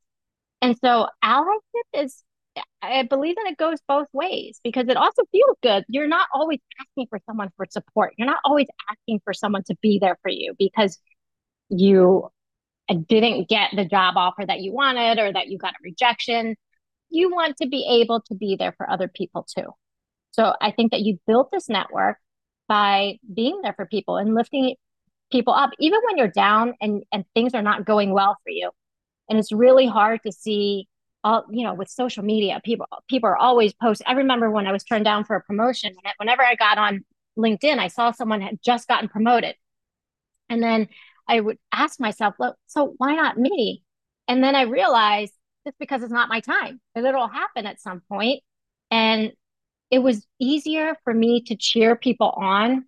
And 0.62 0.77
so 0.77 1.07
allyship 1.23 1.88
is 1.93 2.23
I 2.81 3.03
believe 3.03 3.35
that 3.35 3.47
it 3.47 3.57
goes 3.57 3.79
both 3.87 4.07
ways 4.13 4.59
because 4.63 4.87
it 4.89 4.97
also 4.97 5.23
feels 5.31 5.57
good. 5.63 5.85
You're 5.87 6.07
not 6.07 6.27
always 6.33 6.59
asking 6.81 7.07
for 7.09 7.19
someone 7.25 7.49
for 7.55 7.65
support. 7.69 8.13
You're 8.17 8.27
not 8.27 8.41
always 8.43 8.67
asking 8.89 9.21
for 9.23 9.33
someone 9.33 9.63
to 9.67 9.77
be 9.81 9.99
there 9.99 10.17
for 10.21 10.29
you 10.29 10.53
because 10.59 10.99
you 11.69 12.29
didn't 13.07 13.47
get 13.49 13.71
the 13.75 13.85
job 13.85 14.15
offer 14.17 14.45
that 14.45 14.59
you 14.59 14.73
wanted 14.73 15.17
or 15.17 15.31
that 15.31 15.47
you 15.47 15.57
got 15.57 15.73
a 15.73 15.83
rejection. 15.83 16.55
You 17.09 17.31
want 17.31 17.57
to 17.57 17.67
be 17.67 18.01
able 18.01 18.21
to 18.27 18.35
be 18.35 18.55
there 18.57 18.73
for 18.73 18.89
other 18.89 19.07
people 19.07 19.47
too. 19.55 19.67
So 20.31 20.53
I 20.61 20.71
think 20.71 20.91
that 20.91 21.01
you 21.01 21.19
built 21.25 21.49
this 21.51 21.69
network 21.69 22.17
by 22.67 23.19
being 23.33 23.61
there 23.61 23.73
for 23.73 23.85
people 23.85 24.17
and 24.17 24.35
lifting 24.35 24.75
people 25.31 25.53
up, 25.53 25.71
even 25.79 25.99
when 26.05 26.17
you're 26.17 26.27
down 26.27 26.73
and, 26.81 27.03
and 27.11 27.23
things 27.33 27.53
are 27.53 27.61
not 27.61 27.85
going 27.85 28.11
well 28.11 28.37
for 28.43 28.49
you. 28.49 28.71
And 29.29 29.39
it's 29.39 29.51
really 29.51 29.87
hard 29.87 30.19
to 30.25 30.31
see 30.31 30.87
all 31.23 31.45
you 31.51 31.63
know 31.63 31.73
with 31.73 31.89
social 31.89 32.23
media 32.23 32.62
people 32.63 32.88
people 33.07 33.29
are 33.29 33.38
always 33.38 33.73
posting 33.73 34.05
i 34.07 34.13
remember 34.13 34.49
when 34.51 34.67
i 34.67 34.71
was 34.71 34.83
turned 34.83 35.05
down 35.05 35.23
for 35.23 35.36
a 35.36 35.41
promotion 35.41 35.93
whenever 36.17 36.43
i 36.43 36.55
got 36.55 36.77
on 36.77 37.03
linkedin 37.38 37.79
i 37.79 37.88
saw 37.88 38.12
someone 38.12 38.41
had 38.41 38.59
just 38.63 38.88
gotten 38.88 39.09
promoted. 39.09 39.55
And 40.49 40.62
then 40.62 40.88
i 41.27 41.39
would 41.39 41.57
ask 41.71 41.99
myself 41.99 42.36
well, 42.38 42.57
so 42.67 42.93
why 42.97 43.15
not 43.15 43.38
me? 43.38 43.83
And 44.27 44.43
then 44.43 44.55
i 44.55 44.63
realized 44.63 45.33
just 45.65 45.79
because 45.79 46.03
it's 46.03 46.12
not 46.12 46.29
my 46.29 46.41
time 46.41 46.81
that 46.95 47.05
it'll 47.05 47.27
happen 47.27 47.65
at 47.65 47.79
some 47.79 48.01
point. 48.09 48.43
And 48.91 49.31
it 49.89 49.99
was 49.99 50.25
easier 50.39 50.95
for 51.03 51.13
me 51.13 51.41
to 51.43 51.55
cheer 51.55 51.95
people 51.95 52.29
on 52.29 52.86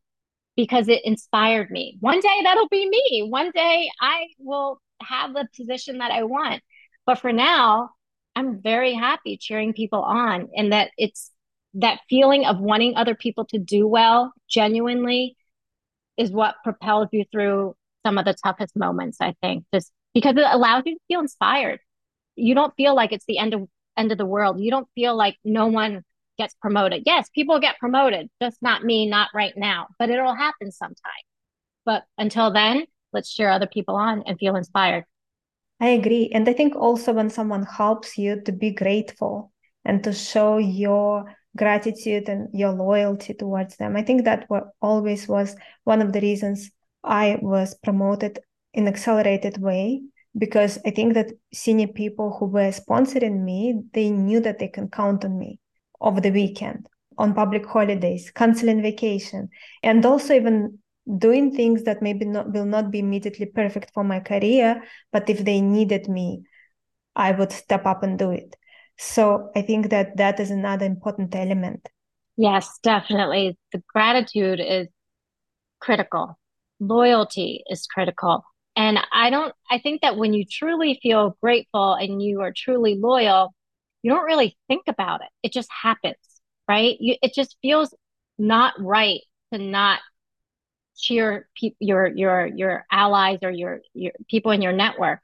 because 0.56 0.88
it 0.88 1.06
inspired 1.06 1.70
me. 1.72 1.98
One 2.00 2.20
day 2.20 2.40
that'll 2.44 2.68
be 2.68 2.88
me. 2.90 3.28
One 3.30 3.52
day 3.52 3.90
i 4.02 4.28
will 4.40 4.80
have 5.02 5.34
the 5.34 5.48
position 5.56 6.00
that 6.00 6.12
i 6.12 6.24
want. 6.24 6.62
But 7.06 7.20
for 7.20 7.32
now 7.32 7.92
I'm 8.36 8.62
very 8.62 8.94
happy 8.94 9.38
cheering 9.38 9.74
people 9.74 10.02
on 10.02 10.50
and 10.56 10.74
that 10.74 10.92
it's 10.98 11.32
that 11.76 12.00
feeling 12.10 12.46
of 12.46 12.60
wanting 12.60 12.96
other 12.96 13.16
people 13.16 13.46
to 13.46 13.60
do 13.60 13.88
well 13.88 14.34
genuinely 14.50 15.36
is 16.18 16.32
what 16.32 16.56
propels 16.64 17.10
you 17.12 17.26
through 17.32 17.76
some 18.06 18.18
of 18.18 18.26
the 18.26 18.36
toughest 18.44 18.76
moments, 18.76 19.18
I 19.20 19.36
think, 19.42 19.66
just 19.74 19.92
because 20.14 20.36
it 20.38 20.46
allows 20.50 20.84
you 20.86 20.96
to 20.96 21.02
feel 21.08 21.20
inspired. 21.20 21.80
You 22.36 22.56
don't 22.56 22.74
feel 22.76 22.96
like 22.96 23.12
it's 23.12 23.26
the 23.26 23.38
end 23.38 23.54
of 23.54 23.68
end 23.98 24.12
of 24.12 24.18
the 24.18 24.26
world. 24.26 24.60
You 24.60 24.72
don't 24.72 24.88
feel 24.96 25.16
like 25.16 25.38
no 25.44 25.68
one 25.68 26.04
gets 26.38 26.54
promoted. 26.56 27.04
Yes, 27.06 27.30
people 27.34 27.60
get 27.60 27.80
promoted, 27.80 28.30
just 28.42 28.62
not 28.62 28.84
me, 28.84 29.06
not 29.06 29.30
right 29.34 29.54
now, 29.56 29.88
but 29.98 30.10
it'll 30.10 30.36
happen 30.36 30.72
sometime. 30.72 31.12
But 31.86 32.04
until 32.18 32.52
then, 32.52 32.86
let's 33.14 33.34
cheer 33.34 33.50
other 33.50 33.68
people 33.68 33.96
on 33.96 34.24
and 34.26 34.38
feel 34.38 34.56
inspired. 34.56 35.06
I 35.80 35.90
agree. 35.90 36.30
And 36.34 36.48
I 36.48 36.54
think 36.54 36.76
also 36.76 37.14
when 37.14 37.30
someone 37.30 37.64
helps 37.64 38.18
you 38.18 38.42
to 38.42 38.52
be 38.52 38.72
grateful 38.72 39.52
and 39.84 40.04
to 40.04 40.14
show 40.14 40.58
your 40.58 41.36
gratitude 41.56 42.28
and 42.30 42.50
your 42.54 42.72
loyalty 42.72 43.34
towards 43.34 43.78
them. 43.78 43.96
I 43.96 44.02
think 44.02 44.26
that 44.26 44.48
always 44.82 45.28
was 45.28 45.56
one 45.84 46.02
of 46.02 46.12
the 46.14 46.22
reasons 46.22 46.72
I 47.04 47.38
was 47.42 47.76
promoted 47.84 48.40
in 48.74 48.88
accelerated 48.88 49.62
way 49.62 50.02
because 50.38 50.80
I 50.86 50.92
think 50.92 51.14
that 51.14 51.32
senior 51.54 51.88
people 51.88 52.36
who 52.38 52.48
were 52.48 52.72
sponsoring 52.72 53.44
me, 53.44 53.84
they 53.94 54.10
knew 54.10 54.40
that 54.42 54.60
they 54.60 54.68
can 54.68 54.90
count 54.90 55.24
on 55.24 55.38
me 55.38 55.60
over 56.02 56.20
the 56.20 56.32
weekend, 56.32 56.88
on 57.18 57.34
public 57.34 57.66
holidays, 57.66 58.32
canceling 58.32 58.82
vacation, 58.82 59.50
and 59.82 60.06
also 60.06 60.34
even 60.34 60.80
doing 61.18 61.52
things 61.54 61.84
that 61.84 62.02
maybe 62.02 62.26
not 62.26 62.52
will 62.52 62.66
not 62.66 62.92
be 62.92 63.00
immediately 63.00 63.46
perfect 63.46 63.92
for 63.94 64.04
my 64.04 64.20
career 64.20 64.84
but 65.12 65.30
if 65.30 65.46
they 65.46 65.62
needed 65.62 66.08
me 66.08 66.44
i 67.16 67.32
would 67.32 67.52
step 67.52 67.86
up 67.86 68.04
and 68.04 68.18
do 68.20 68.32
it. 68.32 68.56
So 68.98 69.52
i 69.56 69.62
think 69.62 69.90
that 69.90 70.18
that 70.18 70.40
is 70.40 70.52
another 70.52 70.86
important 70.86 71.36
element. 71.36 71.88
Yes 72.38 72.80
definitely. 72.84 73.58
The 73.72 73.84
gratitude 73.88 74.60
is 74.60 74.88
critical. 75.80 76.38
Loyalty 76.80 77.64
is 77.70 77.86
critical. 77.88 78.44
And 78.76 79.00
i 79.12 79.30
don't 79.30 79.54
i 79.72 79.80
think 79.80 80.02
that 80.02 80.18
when 80.18 80.34
you 80.34 80.46
truly 80.46 81.00
feel 81.02 81.38
grateful 81.42 81.94
and 81.94 82.22
you 82.22 82.42
are 82.42 82.54
truly 82.56 82.96
loyal 82.96 83.54
you 84.04 84.12
don't 84.12 84.26
really 84.26 84.58
think 84.68 84.84
about 84.88 85.22
it. 85.22 85.30
It 85.44 85.54
just 85.54 85.70
happens 85.72 86.18
right? 86.68 86.98
You, 87.00 87.16
it 87.22 87.34
just 87.34 87.58
feels 87.62 87.94
not 88.38 88.74
right 88.80 89.22
to 89.54 89.60
not 89.60 90.00
cheer 90.96 91.48
pe- 91.60 91.76
your 91.80 92.08
your 92.08 92.46
your 92.48 92.86
allies 92.92 93.40
or 93.44 93.52
your 93.52 93.82
your 93.94 94.14
people 94.30 94.52
in 94.52 94.62
your 94.62 94.74
network. 94.74 95.20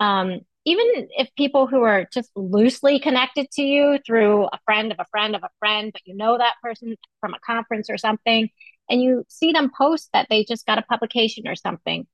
Um, 0.00 0.40
even 0.64 1.08
if 1.18 1.34
people 1.36 1.66
who 1.66 1.82
are 1.82 2.06
just 2.12 2.30
loosely 2.36 3.00
connected 3.00 3.50
to 3.52 3.62
you 3.62 3.98
through 4.06 4.44
a 4.46 4.58
friend 4.64 4.92
of 4.92 4.98
a 5.00 5.06
friend 5.10 5.34
of 5.34 5.42
a 5.42 5.50
friend 5.58 5.90
but 5.92 6.02
you 6.04 6.14
know 6.14 6.38
that 6.38 6.54
person 6.62 6.96
from 7.20 7.34
a 7.34 7.40
conference 7.40 7.90
or 7.90 7.98
something 7.98 8.48
and 8.88 9.02
you 9.02 9.24
see 9.28 9.52
them 9.52 9.70
post 9.76 10.08
that 10.12 10.28
they 10.30 10.44
just 10.44 10.66
got 10.66 10.78
a 10.78 10.82
publication 10.82 11.48
or 11.48 11.56
something 11.56 12.06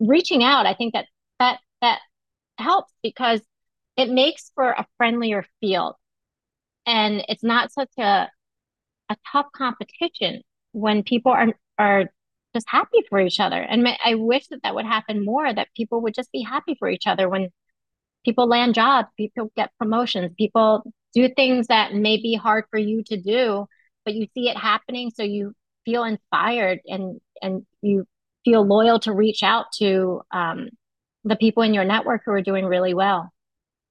reaching 0.00 0.42
out 0.42 0.64
i 0.64 0.72
think 0.72 0.94
that 0.94 1.06
that 1.38 1.58
that 1.82 2.00
helps 2.58 2.92
because 3.02 3.40
it 3.96 4.08
makes 4.10 4.50
for 4.54 4.70
a 4.70 4.86
friendlier 4.96 5.44
field. 5.60 5.94
And 6.86 7.24
it's 7.28 7.44
not 7.44 7.72
such 7.72 7.90
a 7.98 8.30
a 9.08 9.16
tough 9.30 9.46
competition 9.54 10.42
when 10.72 11.02
people 11.02 11.32
are 11.32 11.48
are 11.78 12.10
just 12.54 12.66
happy 12.68 12.98
for 13.08 13.20
each 13.20 13.40
other. 13.40 13.60
And 13.60 13.86
I 14.04 14.14
wish 14.14 14.48
that 14.48 14.62
that 14.62 14.74
would 14.74 14.86
happen 14.86 15.24
more, 15.24 15.52
that 15.52 15.68
people 15.76 16.00
would 16.02 16.14
just 16.14 16.30
be 16.32 16.42
happy 16.42 16.76
for 16.78 16.88
each 16.88 17.06
other 17.06 17.28
when 17.28 17.48
people 18.24 18.46
land 18.46 18.74
jobs, 18.74 19.08
people 19.16 19.50
get 19.56 19.70
promotions, 19.78 20.32
people 20.38 20.82
do 21.14 21.28
things 21.34 21.66
that 21.68 21.94
may 21.94 22.16
be 22.16 22.34
hard 22.34 22.64
for 22.70 22.78
you 22.78 23.02
to 23.04 23.16
do, 23.16 23.66
but 24.04 24.14
you 24.14 24.26
see 24.34 24.48
it 24.48 24.56
happening. 24.56 25.10
So 25.14 25.22
you 25.22 25.54
feel 25.84 26.04
inspired 26.04 26.80
and, 26.86 27.20
and 27.40 27.66
you 27.80 28.06
feel 28.44 28.64
loyal 28.66 28.98
to 29.00 29.12
reach 29.12 29.42
out 29.42 29.66
to 29.78 30.22
um, 30.30 30.68
the 31.24 31.36
people 31.36 31.62
in 31.62 31.74
your 31.74 31.84
network 31.84 32.22
who 32.24 32.32
are 32.32 32.42
doing 32.42 32.64
really 32.66 32.94
well. 32.94 33.32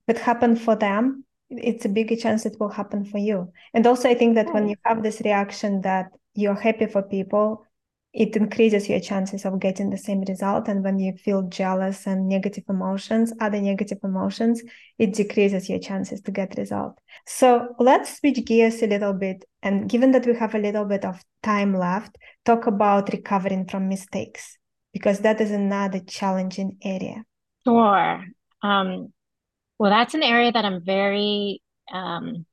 It 0.08 0.18
happened 0.18 0.60
for 0.62 0.76
them. 0.76 1.26
It's 1.50 1.86
a 1.86 1.90
bigger 1.90 2.16
chance 2.16 2.46
it 2.46 2.58
will 2.60 2.70
happen 2.70 3.06
for 3.06 3.18
you. 3.18 3.52
And 3.74 3.86
also, 3.86 4.10
I 4.10 4.16
think 4.16 4.36
that 4.36 4.54
when 4.54 4.70
you 4.70 4.76
have 4.86 5.04
this 5.04 5.22
reaction 5.24 5.82
that 5.82 6.12
you're 6.34 6.56
happy 6.56 6.86
for 6.86 7.02
people, 7.02 7.66
it 8.14 8.36
increases 8.36 8.90
your 8.90 9.00
chances 9.00 9.46
of 9.46 9.60
getting 9.60 9.90
the 9.90 9.98
same 9.98 10.22
result 10.28 10.68
and 10.68 10.84
when 10.84 11.00
you 11.00 11.14
feel 11.14 11.44
jealous 11.44 12.06
and 12.08 12.28
negative 12.28 12.64
emotions 12.68 13.32
other 13.40 13.62
negative 13.62 14.00
emotions 14.04 14.62
it 14.98 15.14
decreases 15.14 15.70
your 15.70 15.80
chances 15.80 16.22
to 16.22 16.32
get 16.32 16.58
result. 16.58 17.00
So 17.26 17.76
let's 17.80 18.18
switch 18.18 18.44
gears 18.46 18.82
a 18.82 18.88
little 18.88 19.14
bit 19.14 19.46
and 19.62 19.90
given 19.90 20.12
that 20.12 20.26
we 20.26 20.36
have 20.36 20.56
a 20.56 20.60
little 20.60 20.86
bit 20.86 21.06
of 21.06 21.24
time 21.44 21.74
left 21.78 22.18
talk 22.46 22.68
about 22.68 23.12
recovering 23.12 23.68
from 23.68 23.88
mistakes 23.88 24.58
because 24.94 25.20
that 25.20 25.40
is 25.40 25.52
another 25.52 26.00
challenging 26.00 26.78
area. 26.84 27.24
Sure. 27.66 28.24
Um, 28.62 29.14
well 29.82 29.90
that's 29.90 30.14
an 30.14 30.22
area 30.22 30.52
that 30.52 30.64
i'm 30.64 30.86
very 30.86 31.60
um, 31.92 32.46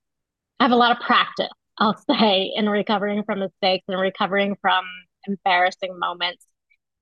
i 0.58 0.64
have 0.64 0.72
a 0.72 0.76
lot 0.76 0.92
of 0.92 1.06
practice 1.06 1.52
i'll 1.76 2.02
say 2.10 2.50
in 2.56 2.66
recovering 2.68 3.22
from 3.22 3.40
mistakes 3.40 3.84
and 3.86 4.00
recovering 4.00 4.56
from 4.62 4.82
embarrassing 5.28 5.98
moments. 5.98 6.44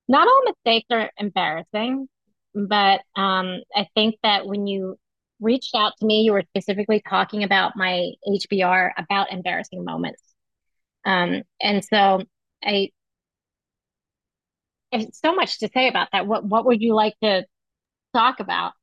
Not 0.07 0.27
all 0.27 0.43
mistakes 0.45 0.87
are 0.91 1.11
embarrassing, 1.17 2.07
but 2.53 3.01
um, 3.15 3.61
I 3.75 3.87
think 3.95 4.15
that 4.23 4.45
when 4.45 4.67
you 4.67 4.97
reached 5.39 5.75
out 5.75 5.93
to 5.99 6.05
me, 6.05 6.21
you 6.21 6.33
were 6.33 6.43
specifically 6.55 7.01
talking 7.07 7.43
about 7.43 7.73
my 7.75 8.11
HBR 8.27 8.93
about 8.97 9.31
embarrassing 9.31 9.83
moments. 9.83 10.21
Um, 11.05 11.43
and 11.61 11.83
so 11.83 12.23
I 12.63 12.89
there's 14.91 15.19
so 15.19 15.33
much 15.33 15.59
to 15.59 15.69
say 15.73 15.87
about 15.87 16.09
that. 16.11 16.27
What 16.27 16.45
what 16.45 16.65
would 16.65 16.81
you 16.81 16.95
like 16.95 17.15
to 17.21 17.45
talk 18.13 18.39
about? 18.39 18.73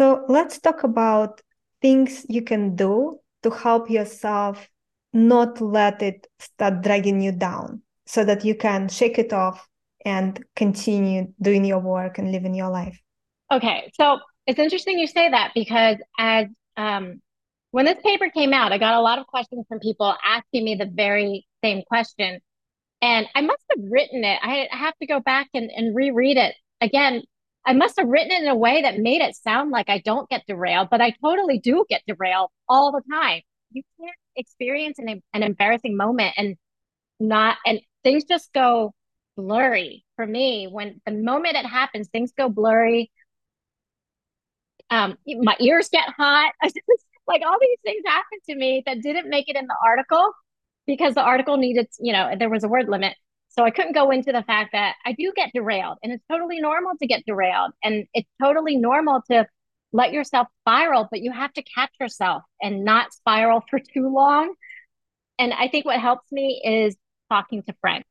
So 0.00 0.24
let's 0.28 0.58
talk 0.58 0.82
about 0.84 1.40
things 1.80 2.26
you 2.28 2.42
can 2.42 2.74
do 2.74 3.20
to 3.42 3.50
help 3.50 3.90
yourself 3.90 4.68
not 5.12 5.60
let 5.60 6.02
it 6.02 6.26
start 6.38 6.82
dragging 6.82 7.20
you 7.20 7.32
down 7.32 7.82
so 8.12 8.26
that 8.26 8.44
you 8.44 8.54
can 8.54 8.90
shake 8.90 9.18
it 9.18 9.32
off 9.32 9.66
and 10.04 10.44
continue 10.54 11.32
doing 11.40 11.64
your 11.64 11.78
work 11.78 12.18
and 12.18 12.30
living 12.30 12.54
your 12.54 12.68
life. 12.68 13.00
Okay. 13.50 13.90
So 13.94 14.18
it's 14.46 14.58
interesting 14.58 14.98
you 14.98 15.06
say 15.06 15.30
that 15.30 15.52
because 15.54 15.96
as 16.18 16.46
um, 16.76 17.22
when 17.70 17.86
this 17.86 17.96
paper 18.04 18.28
came 18.28 18.52
out, 18.52 18.70
I 18.70 18.76
got 18.76 18.96
a 18.96 19.00
lot 19.00 19.18
of 19.18 19.26
questions 19.26 19.64
from 19.66 19.80
people 19.80 20.14
asking 20.26 20.62
me 20.62 20.74
the 20.74 20.90
very 20.92 21.46
same 21.64 21.84
question. 21.86 22.40
And 23.00 23.26
I 23.34 23.40
must 23.40 23.62
have 23.74 23.82
written 23.90 24.24
it. 24.24 24.38
I 24.42 24.68
have 24.70 24.94
to 25.00 25.06
go 25.06 25.18
back 25.18 25.48
and, 25.54 25.70
and 25.74 25.96
reread 25.96 26.36
it 26.36 26.54
again. 26.82 27.22
I 27.64 27.72
must 27.72 27.98
have 27.98 28.08
written 28.08 28.30
it 28.30 28.42
in 28.42 28.48
a 28.48 28.54
way 28.54 28.82
that 28.82 28.98
made 28.98 29.22
it 29.22 29.36
sound 29.36 29.70
like 29.70 29.88
I 29.88 30.02
don't 30.04 30.28
get 30.28 30.42
derailed, 30.46 30.88
but 30.90 31.00
I 31.00 31.14
totally 31.22 31.60
do 31.60 31.86
get 31.88 32.02
derailed 32.06 32.50
all 32.68 32.92
the 32.92 33.00
time. 33.10 33.40
You 33.70 33.82
can't 33.98 34.12
experience 34.36 34.98
an, 34.98 35.22
an 35.32 35.42
embarrassing 35.42 35.96
moment 35.96 36.34
and 36.36 36.56
not, 37.18 37.56
and 37.64 37.80
things 38.04 38.24
just 38.24 38.52
go 38.52 38.94
blurry 39.36 40.04
for 40.16 40.26
me. 40.26 40.68
When 40.70 41.00
the 41.06 41.12
moment 41.12 41.56
it 41.56 41.66
happens, 41.66 42.08
things 42.08 42.32
go 42.36 42.48
blurry. 42.48 43.10
Um, 44.90 45.16
my 45.26 45.56
ears 45.60 45.88
get 45.90 46.08
hot. 46.16 46.52
like 47.26 47.42
all 47.46 47.56
these 47.60 47.78
things 47.84 48.02
happen 48.06 48.38
to 48.48 48.56
me 48.56 48.82
that 48.86 49.00
didn't 49.00 49.30
make 49.30 49.48
it 49.48 49.56
in 49.56 49.66
the 49.66 49.76
article 49.86 50.32
because 50.86 51.14
the 51.14 51.22
article 51.22 51.56
needed, 51.56 51.86
you 52.00 52.12
know, 52.12 52.32
there 52.38 52.50
was 52.50 52.64
a 52.64 52.68
word 52.68 52.88
limit. 52.88 53.14
So 53.50 53.64
I 53.64 53.70
couldn't 53.70 53.92
go 53.92 54.10
into 54.10 54.32
the 54.32 54.42
fact 54.42 54.72
that 54.72 54.94
I 55.04 55.12
do 55.12 55.32
get 55.36 55.50
derailed 55.54 55.98
and 56.02 56.12
it's 56.12 56.24
totally 56.30 56.60
normal 56.60 56.92
to 57.00 57.06
get 57.06 57.22
derailed 57.26 57.72
and 57.84 58.06
it's 58.14 58.28
totally 58.42 58.76
normal 58.76 59.22
to 59.30 59.46
let 59.92 60.12
yourself 60.12 60.48
spiral, 60.62 61.06
but 61.10 61.20
you 61.20 61.32
have 61.32 61.52
to 61.52 61.62
catch 61.62 61.90
yourself 62.00 62.42
and 62.60 62.84
not 62.84 63.12
spiral 63.12 63.62
for 63.70 63.78
too 63.78 64.12
long. 64.12 64.54
And 65.38 65.52
I 65.52 65.68
think 65.68 65.84
what 65.84 66.00
helps 66.00 66.30
me 66.30 66.62
is 66.64 66.96
talking 67.32 67.62
to 67.62 67.74
friends, 67.80 68.04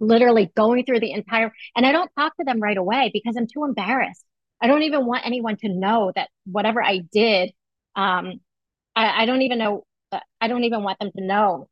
literally 0.00 0.50
going 0.56 0.84
through 0.84 1.00
the 1.00 1.12
entire, 1.12 1.52
and 1.76 1.86
I 1.86 1.92
don't 1.92 2.10
talk 2.18 2.36
to 2.36 2.44
them 2.44 2.60
right 2.60 2.76
away 2.76 3.10
because 3.12 3.36
I'm 3.36 3.46
too 3.46 3.64
embarrassed. 3.64 4.24
I 4.60 4.66
don't 4.66 4.82
even 4.82 5.06
want 5.06 5.26
anyone 5.26 5.56
to 5.58 5.68
know 5.68 6.12
that 6.16 6.28
whatever 6.44 6.82
I 6.82 6.98
did, 7.12 7.52
um, 7.94 8.40
I, 8.96 9.22
I 9.22 9.26
don't 9.26 9.42
even 9.42 9.58
know, 9.58 9.84
I 10.40 10.48
don't 10.48 10.64
even 10.64 10.82
want 10.82 10.98
them 10.98 11.10
to 11.16 11.24
know 11.24 11.68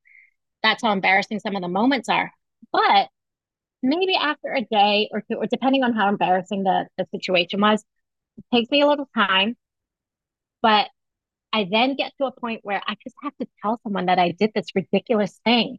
that's 0.63 0.83
how 0.83 0.93
embarrassing 0.93 1.41
some 1.41 1.57
of 1.57 1.63
the 1.63 1.69
moments 1.69 2.09
are. 2.09 2.33
But 2.73 3.09
maybe 3.83 4.15
after 4.15 4.53
a 4.53 4.63
day 4.63 5.09
or 5.13 5.23
two, 5.23 5.37
or 5.37 5.47
depending 5.47 5.83
on 5.83 5.95
how 5.95 6.09
embarrassing 6.09 6.65
the, 6.65 6.87
the 6.99 7.07
situation 7.13 7.61
was, 7.61 7.85
it 8.39 8.45
takes 8.55 8.71
me 8.71 8.83
a 8.83 8.87
little 8.87 9.09
time. 9.17 9.57
But 10.63 10.89
I 11.53 11.67
then 11.71 11.97
get 11.97 12.13
to 12.19 12.27
a 12.27 12.33
point 12.33 12.61
where 12.63 12.83
I 12.87 12.97
just 13.03 13.17
have 13.23 13.37
to 13.41 13.49
tell 13.63 13.81
someone 13.83 14.07
that 14.07 14.19
I 14.19 14.31
did 14.33 14.53
this 14.55 14.67
ridiculous 14.75 15.41
thing. 15.45 15.79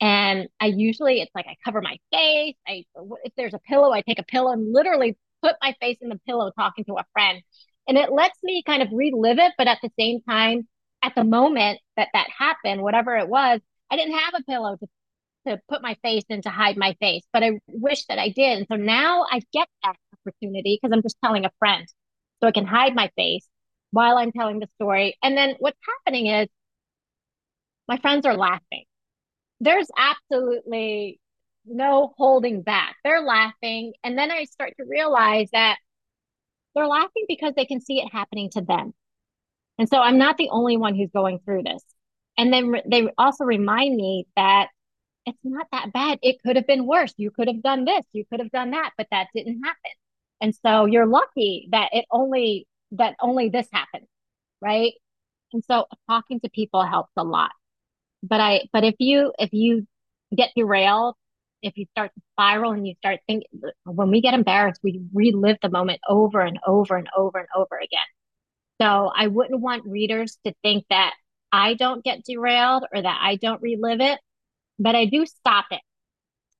And 0.00 0.48
I 0.60 0.66
usually, 0.66 1.20
it's 1.20 1.30
like 1.34 1.46
I 1.46 1.56
cover 1.64 1.80
my 1.80 1.98
face. 2.12 2.54
I, 2.66 2.84
if 3.24 3.32
there's 3.36 3.54
a 3.54 3.58
pillow, 3.58 3.92
I 3.92 4.02
take 4.02 4.18
a 4.18 4.24
pillow 4.24 4.52
and 4.52 4.72
literally 4.72 5.16
put 5.42 5.56
my 5.62 5.74
face 5.80 5.98
in 6.00 6.08
the 6.08 6.20
pillow 6.26 6.52
talking 6.56 6.84
to 6.84 6.94
a 6.94 7.04
friend. 7.12 7.42
And 7.88 7.98
it 7.98 8.12
lets 8.12 8.38
me 8.42 8.62
kind 8.64 8.82
of 8.82 8.88
relive 8.92 9.38
it. 9.38 9.52
But 9.58 9.66
at 9.66 9.78
the 9.82 9.90
same 9.98 10.20
time, 10.22 10.68
at 11.02 11.14
the 11.14 11.24
moment 11.24 11.80
that 11.96 12.08
that 12.12 12.28
happened, 12.36 12.82
whatever 12.82 13.16
it 13.16 13.28
was, 13.28 13.60
I 13.90 13.96
didn't 13.96 14.18
have 14.18 14.34
a 14.38 14.42
pillow 14.44 14.76
to 14.76 14.86
to 15.46 15.60
put 15.68 15.82
my 15.82 15.96
face 16.02 16.24
in 16.28 16.42
to 16.42 16.50
hide 16.50 16.76
my 16.76 16.94
face, 17.00 17.22
but 17.32 17.42
I 17.42 17.60
wish 17.68 18.04
that 18.06 18.18
I 18.18 18.28
did. 18.28 18.58
And 18.58 18.66
so 18.70 18.76
now 18.76 19.24
I 19.30 19.40
get 19.52 19.68
that 19.84 19.96
opportunity 20.14 20.78
because 20.80 20.94
I'm 20.94 21.02
just 21.02 21.16
telling 21.24 21.44
a 21.44 21.50
friend. 21.58 21.86
So 22.42 22.48
I 22.48 22.52
can 22.52 22.66
hide 22.66 22.94
my 22.94 23.10
face 23.16 23.46
while 23.90 24.18
I'm 24.18 24.32
telling 24.32 24.60
the 24.60 24.68
story. 24.76 25.16
And 25.22 25.36
then 25.36 25.54
what's 25.58 25.78
happening 26.04 26.26
is 26.26 26.48
my 27.88 27.96
friends 27.98 28.26
are 28.26 28.36
laughing. 28.36 28.84
There's 29.60 29.88
absolutely 29.96 31.20
no 31.66 32.12
holding 32.16 32.62
back. 32.62 32.96
They're 33.04 33.22
laughing. 33.22 33.92
And 34.04 34.16
then 34.16 34.30
I 34.30 34.44
start 34.44 34.74
to 34.78 34.86
realize 34.88 35.48
that 35.52 35.76
they're 36.74 36.86
laughing 36.86 37.24
because 37.28 37.54
they 37.56 37.64
can 37.64 37.80
see 37.80 38.00
it 38.00 38.12
happening 38.12 38.50
to 38.50 38.60
them. 38.60 38.94
And 39.78 39.88
so 39.88 39.98
I'm 39.98 40.18
not 40.18 40.36
the 40.36 40.50
only 40.50 40.76
one 40.76 40.94
who's 40.94 41.10
going 41.10 41.40
through 41.44 41.62
this. 41.64 41.82
And 42.36 42.52
then 42.52 42.74
they 42.88 43.08
also 43.18 43.44
remind 43.44 43.96
me 43.96 44.26
that 44.36 44.68
it's 45.26 45.38
not 45.44 45.66
that 45.72 45.92
bad. 45.92 46.18
It 46.22 46.36
could 46.44 46.56
have 46.56 46.66
been 46.66 46.86
worse. 46.86 47.12
You 47.16 47.30
could 47.30 47.48
have 47.48 47.62
done 47.62 47.84
this, 47.84 48.04
you 48.12 48.24
could 48.30 48.40
have 48.40 48.50
done 48.50 48.70
that, 48.70 48.92
but 48.96 49.08
that 49.10 49.26
didn't 49.34 49.62
happen. 49.62 49.90
And 50.40 50.54
so 50.54 50.86
you're 50.86 51.06
lucky 51.06 51.68
that 51.72 51.90
it 51.92 52.04
only 52.10 52.66
that 52.92 53.16
only 53.20 53.48
this 53.48 53.68
happened, 53.72 54.06
right? 54.60 54.92
And 55.52 55.62
so 55.64 55.86
talking 56.08 56.40
to 56.40 56.50
people 56.50 56.84
helps 56.84 57.12
a 57.16 57.24
lot. 57.24 57.50
But 58.22 58.40
I 58.40 58.62
but 58.72 58.84
if 58.84 58.96
you 58.98 59.32
if 59.38 59.52
you 59.52 59.86
get 60.36 60.50
derailed, 60.56 61.14
if 61.62 61.76
you 61.76 61.86
start 61.92 62.12
to 62.14 62.22
spiral 62.34 62.72
and 62.72 62.86
you 62.86 62.94
start 62.98 63.20
thinking 63.26 63.48
when 63.84 64.10
we 64.10 64.20
get 64.20 64.34
embarrassed, 64.34 64.80
we 64.82 65.00
relive 65.14 65.58
the 65.62 65.70
moment 65.70 66.00
over 66.08 66.40
and 66.40 66.58
over 66.66 66.96
and 66.96 67.08
over 67.16 67.38
and 67.38 67.48
over 67.54 67.76
again. 67.76 68.00
So 68.80 69.10
I 69.14 69.26
wouldn't 69.28 69.60
want 69.60 69.86
readers 69.86 70.38
to 70.46 70.54
think 70.62 70.84
that 70.90 71.14
I 71.52 71.74
don't 71.74 72.04
get 72.04 72.24
derailed 72.24 72.84
or 72.94 73.02
that 73.02 73.20
I 73.22 73.36
don't 73.36 73.62
relive 73.62 74.00
it 74.00 74.20
but 74.78 74.94
I 74.94 75.06
do 75.06 75.26
stop 75.26 75.66
it, 75.70 75.80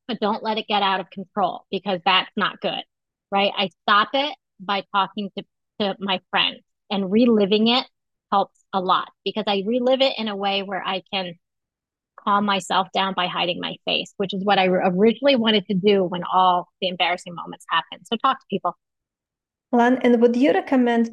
but 0.07 0.21
don't 0.21 0.43
let 0.43 0.59
it 0.59 0.67
get 0.69 0.83
out 0.83 1.01
of 1.01 1.11
control 1.11 1.67
because 1.71 2.01
that's 2.05 2.31
not 2.37 2.61
good, 2.61 2.83
right? 3.31 3.53
I 3.57 3.71
stop 3.83 4.11
it 4.15 4.37
by 4.61 4.85
talking 4.95 5.31
to, 5.37 5.45
to 5.81 5.97
my 6.01 6.21
friends 6.31 6.61
and 6.91 7.11
reliving 7.11 7.69
it 7.69 7.87
helps 8.33 8.59
a 8.73 8.81
lot 8.81 9.11
because 9.25 9.45
I 9.47 9.63
relive 9.67 10.01
it 10.01 10.15
in 10.19 10.29
a 10.29 10.37
way 10.37 10.63
where 10.63 10.83
I 10.85 11.03
can 11.13 11.35
calm 12.29 12.45
myself 12.45 12.89
down 12.93 13.15
by 13.15 13.27
hiding 13.27 13.59
my 13.61 13.75
face, 13.87 14.13
which 14.19 14.35
is 14.35 14.45
what 14.45 14.59
I 14.59 14.67
originally 14.67 15.37
wanted 15.37 15.67
to 15.67 15.75
do 15.75 16.05
when 16.05 16.23
all 16.25 16.69
the 16.81 16.89
embarrassing 16.89 17.35
moments 17.35 17.65
happen. 17.71 18.05
So 18.05 18.17
talk 18.17 18.39
to 18.41 18.47
people. 18.51 18.77
Lan, 19.73 19.99
and 20.03 20.21
would 20.21 20.37
you 20.37 20.53
recommend 20.53 21.11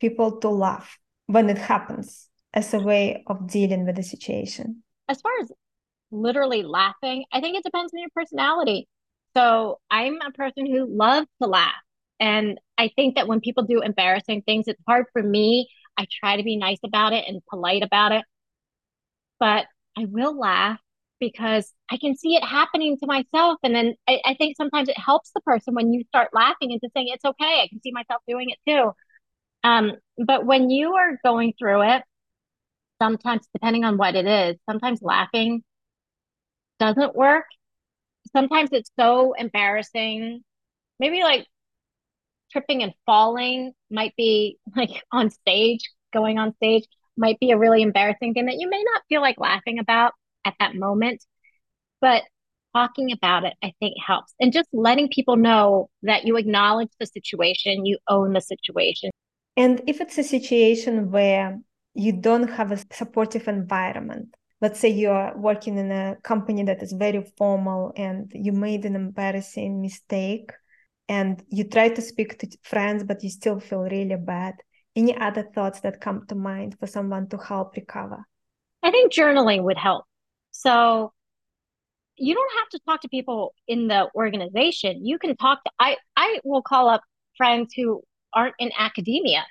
people 0.00 0.38
to 0.40 0.48
laugh 0.48 0.98
when 1.26 1.50
it 1.50 1.58
happens 1.58 2.28
as 2.54 2.72
a 2.72 2.80
way 2.80 3.22
of 3.26 3.46
dealing 3.46 3.84
with 3.84 3.96
the 3.96 4.02
situation? 4.02 4.82
As 5.08 5.20
far 5.20 5.32
as 5.42 5.52
literally 6.10 6.62
laughing. 6.62 7.24
I 7.32 7.40
think 7.40 7.56
it 7.56 7.64
depends 7.64 7.92
on 7.92 8.00
your 8.00 8.10
personality. 8.14 8.88
So 9.36 9.80
I'm 9.90 10.18
a 10.26 10.30
person 10.30 10.66
who 10.66 10.86
loves 10.86 11.26
to 11.42 11.48
laugh. 11.48 11.72
And 12.20 12.60
I 12.78 12.90
think 12.94 13.16
that 13.16 13.26
when 13.26 13.40
people 13.40 13.64
do 13.64 13.80
embarrassing 13.80 14.42
things, 14.42 14.68
it's 14.68 14.80
hard 14.86 15.06
for 15.12 15.22
me. 15.22 15.68
I 15.98 16.06
try 16.20 16.36
to 16.36 16.42
be 16.42 16.56
nice 16.56 16.78
about 16.84 17.12
it 17.12 17.24
and 17.26 17.42
polite 17.50 17.82
about 17.82 18.12
it. 18.12 18.24
But 19.40 19.66
I 19.96 20.06
will 20.06 20.38
laugh 20.38 20.80
because 21.20 21.72
I 21.90 21.96
can 21.96 22.16
see 22.16 22.34
it 22.34 22.44
happening 22.44 22.98
to 22.98 23.06
myself. 23.06 23.58
And 23.62 23.74
then 23.74 23.94
I, 24.08 24.20
I, 24.24 24.34
think 24.34 24.56
sometimes 24.56 24.88
it 24.88 24.98
helps 24.98 25.30
the 25.32 25.40
person 25.40 25.74
when 25.74 25.92
you 25.92 26.04
start 26.08 26.30
laughing 26.34 26.72
and 26.72 26.80
just 26.82 26.92
saying, 26.92 27.08
it's 27.08 27.24
okay. 27.24 27.60
I 27.62 27.68
can 27.68 27.80
see 27.82 27.92
myself 27.92 28.22
doing 28.28 28.50
it 28.50 28.58
too. 28.68 28.92
Um, 29.62 29.92
but 30.18 30.44
when 30.44 30.70
you 30.70 30.94
are 30.94 31.18
going 31.24 31.54
through 31.58 31.82
it, 31.94 32.02
sometimes, 33.00 33.46
depending 33.52 33.84
on 33.84 33.96
what 33.96 34.16
it 34.16 34.26
is, 34.26 34.56
sometimes 34.68 35.00
laughing 35.02 35.62
doesn't 36.78 37.14
work. 37.14 37.46
Sometimes 38.32 38.70
it's 38.72 38.90
so 38.98 39.34
embarrassing. 39.34 40.42
Maybe 40.98 41.22
like 41.22 41.46
tripping 42.52 42.82
and 42.82 42.92
falling 43.06 43.72
might 43.90 44.14
be 44.16 44.58
like 44.76 45.02
on 45.12 45.30
stage, 45.30 45.90
going 46.12 46.38
on 46.38 46.54
stage 46.56 46.84
might 47.16 47.38
be 47.40 47.50
a 47.50 47.58
really 47.58 47.82
embarrassing 47.82 48.34
thing 48.34 48.46
that 48.46 48.58
you 48.58 48.68
may 48.68 48.82
not 48.92 49.02
feel 49.08 49.20
like 49.20 49.38
laughing 49.38 49.78
about 49.78 50.12
at 50.44 50.54
that 50.60 50.74
moment. 50.74 51.24
But 52.00 52.22
talking 52.74 53.12
about 53.12 53.44
it, 53.44 53.54
I 53.62 53.72
think 53.80 53.94
helps. 54.04 54.34
And 54.40 54.52
just 54.52 54.68
letting 54.72 55.08
people 55.08 55.36
know 55.36 55.88
that 56.02 56.24
you 56.24 56.36
acknowledge 56.36 56.90
the 56.98 57.06
situation, 57.06 57.86
you 57.86 57.98
own 58.08 58.32
the 58.32 58.40
situation. 58.40 59.10
And 59.56 59.82
if 59.86 60.00
it's 60.00 60.18
a 60.18 60.24
situation 60.24 61.10
where 61.10 61.60
you 61.94 62.12
don't 62.12 62.48
have 62.48 62.72
a 62.72 62.78
supportive 62.92 63.46
environment, 63.46 64.34
let's 64.60 64.80
say 64.80 64.88
you're 64.88 65.32
working 65.36 65.78
in 65.78 65.90
a 65.92 66.16
company 66.22 66.64
that 66.64 66.82
is 66.82 66.92
very 66.92 67.24
formal 67.36 67.92
and 67.96 68.30
you 68.34 68.52
made 68.52 68.84
an 68.84 68.96
embarrassing 68.96 69.80
mistake 69.80 70.50
and 71.08 71.42
you 71.48 71.64
try 71.64 71.88
to 71.88 72.00
speak 72.00 72.38
to 72.38 72.48
friends 72.62 73.04
but 73.04 73.22
you 73.22 73.30
still 73.30 73.60
feel 73.60 73.82
really 73.82 74.16
bad 74.16 74.54
any 74.96 75.16
other 75.16 75.42
thoughts 75.42 75.80
that 75.80 76.00
come 76.00 76.26
to 76.28 76.34
mind 76.34 76.76
for 76.78 76.86
someone 76.86 77.28
to 77.28 77.38
help 77.38 77.76
recover? 77.76 78.24
I 78.82 78.90
think 78.90 79.12
journaling 79.12 79.62
would 79.64 79.78
help. 79.78 80.04
So 80.50 81.12
you 82.16 82.34
don't 82.34 82.52
have 82.58 82.68
to 82.70 82.80
talk 82.86 83.00
to 83.00 83.08
people 83.08 83.54
in 83.66 83.88
the 83.88 84.08
organization. 84.14 85.04
You 85.04 85.18
can 85.18 85.36
talk 85.36 85.64
to 85.64 85.70
i 85.80 85.96
i 86.16 86.40
will 86.44 86.62
call 86.62 86.88
up 86.88 87.02
friends 87.36 87.72
who 87.74 88.02
aren't 88.32 88.54
in 88.58 88.70
academia. 88.78 89.44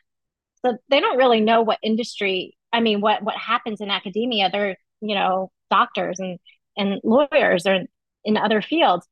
So 0.66 0.78
they 0.90 1.02
don't 1.02 1.18
really 1.18 1.42
know 1.42 1.62
what 1.62 1.80
industry 1.84 2.56
i 2.72 2.80
mean 2.80 3.02
what 3.02 3.24
what 3.24 3.36
happens 3.36 3.82
in 3.82 3.90
academia. 3.90 4.50
They're 4.50 4.78
you 5.02 5.16
know 5.16 5.52
doctors 5.70 6.20
and 6.20 6.40
and 6.78 7.02
lawyers 7.04 7.66
or 7.66 7.82
in 8.24 8.38
other 8.38 8.62
fields. 8.62 9.08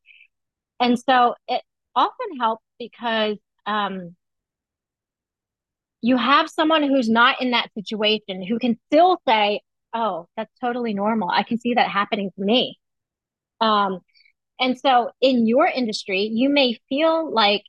And 0.80 0.98
so 0.98 1.36
it 1.48 1.62
often 1.96 2.38
helps 2.40 2.64
because 2.80 3.38
um, 3.66 4.16
you 6.02 6.18
have 6.18 6.50
someone 6.50 6.84
who's 6.84 7.10
not 7.10 7.42
in 7.42 7.52
that 7.52 7.70
situation 7.74 8.44
who 8.44 8.60
can 8.60 8.78
still 8.88 9.22
say, 9.28 9.62
Oh, 9.94 10.28
that's 10.38 10.52
totally 10.62 10.94
normal. 10.94 11.30
I 11.30 11.44
can 11.44 11.60
see 11.60 11.74
that 11.74 11.90
happening 11.90 12.32
to 12.38 12.46
me. 12.46 12.80
Um, 13.60 14.00
and 14.60 14.80
so 14.80 15.12
in 15.22 15.48
your 15.48 15.68
industry, 15.68 16.22
you 16.32 16.50
may 16.50 16.80
feel 16.88 17.32
like 17.32 17.64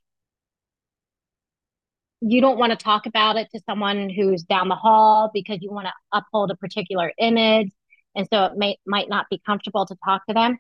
you 2.20 2.41
don't 2.41 2.59
want 2.59 2.70
to 2.70 2.76
talk 2.76 3.07
about 3.07 3.37
it 3.37 3.49
to 3.53 3.61
someone 3.68 4.09
who's 4.09 4.45
down 4.45 4.68
the 4.68 4.76
hall 4.76 5.30
because 5.35 5.59
you 5.61 5.72
want 5.72 5.89
to 5.89 5.93
uphold 6.12 6.53
a 6.53 6.57
particular 6.57 7.12
image. 7.18 7.72
And 8.14 8.28
so 8.33 8.45
it 8.45 8.53
may, 8.57 8.78
might 8.87 9.09
not 9.09 9.26
be 9.28 9.43
comfortable 9.45 9.87
to 9.87 9.97
talk 10.05 10.24
to 10.26 10.35
them. 10.35 10.59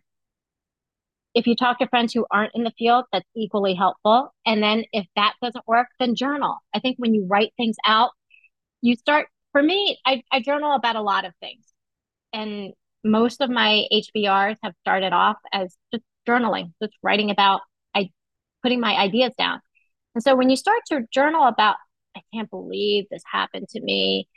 If 1.34 1.46
you 1.46 1.56
talk 1.56 1.78
to 1.78 1.88
friends 1.88 2.12
who 2.12 2.26
aren't 2.30 2.54
in 2.54 2.64
the 2.64 2.72
field, 2.78 3.04
that's 3.12 3.28
equally 3.34 3.74
helpful. 3.74 4.34
And 4.44 4.62
then 4.62 4.84
if 4.92 5.06
that 5.16 5.34
doesn't 5.42 5.66
work, 5.66 5.88
then 5.98 6.14
journal. 6.14 6.58
I 6.74 6.80
think 6.80 6.96
when 6.98 7.14
you 7.14 7.26
write 7.26 7.52
things 7.56 7.76
out, 7.86 8.10
you 8.82 8.96
start, 8.96 9.28
for 9.52 9.62
me, 9.62 9.98
I, 10.04 10.22
I 10.30 10.40
journal 10.40 10.74
about 10.74 10.96
a 10.96 11.02
lot 11.02 11.24
of 11.24 11.32
things. 11.40 11.64
And 12.32 12.72
most 13.04 13.40
of 13.40 13.50
my 13.50 13.86
HBRs 13.92 14.56
have 14.62 14.74
started 14.80 15.12
off 15.12 15.36
as 15.52 15.76
just 15.92 16.04
journaling, 16.28 16.72
just 16.82 16.94
writing 17.02 17.30
about, 17.30 17.62
I 17.94 18.10
putting 18.62 18.80
my 18.80 18.94
ideas 18.94 19.32
down. 19.38 19.60
And 20.14 20.22
so 20.22 20.36
when 20.36 20.50
you 20.50 20.56
start 20.56 20.80
to 20.88 21.02
journal 21.12 21.46
about, 21.46 21.76
I 22.16 22.20
can't 22.34 22.50
believe 22.50 23.06
this 23.10 23.22
happened 23.30 23.68
to 23.70 23.80
me, 23.80 24.28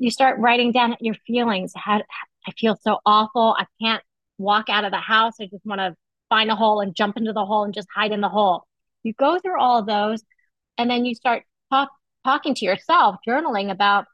you 0.00 0.10
start 0.10 0.38
writing 0.38 0.72
down 0.72 0.96
your 1.00 1.14
feelings. 1.26 1.72
How 1.76 2.02
I 2.46 2.52
feel 2.58 2.76
so 2.80 2.98
awful. 3.04 3.54
I 3.58 3.66
can't 3.82 4.02
walk 4.38 4.70
out 4.70 4.84
of 4.84 4.92
the 4.92 4.98
house. 4.98 5.34
I 5.40 5.44
just 5.44 5.66
want 5.66 5.80
to 5.80 5.94
find 6.30 6.50
a 6.50 6.56
hole 6.56 6.80
and 6.80 6.94
jump 6.94 7.18
into 7.18 7.34
the 7.34 7.44
hole 7.44 7.64
and 7.64 7.74
just 7.74 7.88
hide 7.94 8.12
in 8.12 8.22
the 8.22 8.28
hole. 8.30 8.66
You 9.02 9.12
go 9.12 9.38
through 9.38 9.60
all 9.60 9.80
of 9.80 9.86
those 9.86 10.22
and 10.78 10.90
then 10.90 11.04
you 11.04 11.14
start 11.14 11.42
talk, 11.70 11.90
talking 12.24 12.54
to 12.54 12.64
yourself, 12.64 13.16
journaling 13.28 13.70
about 13.70 14.06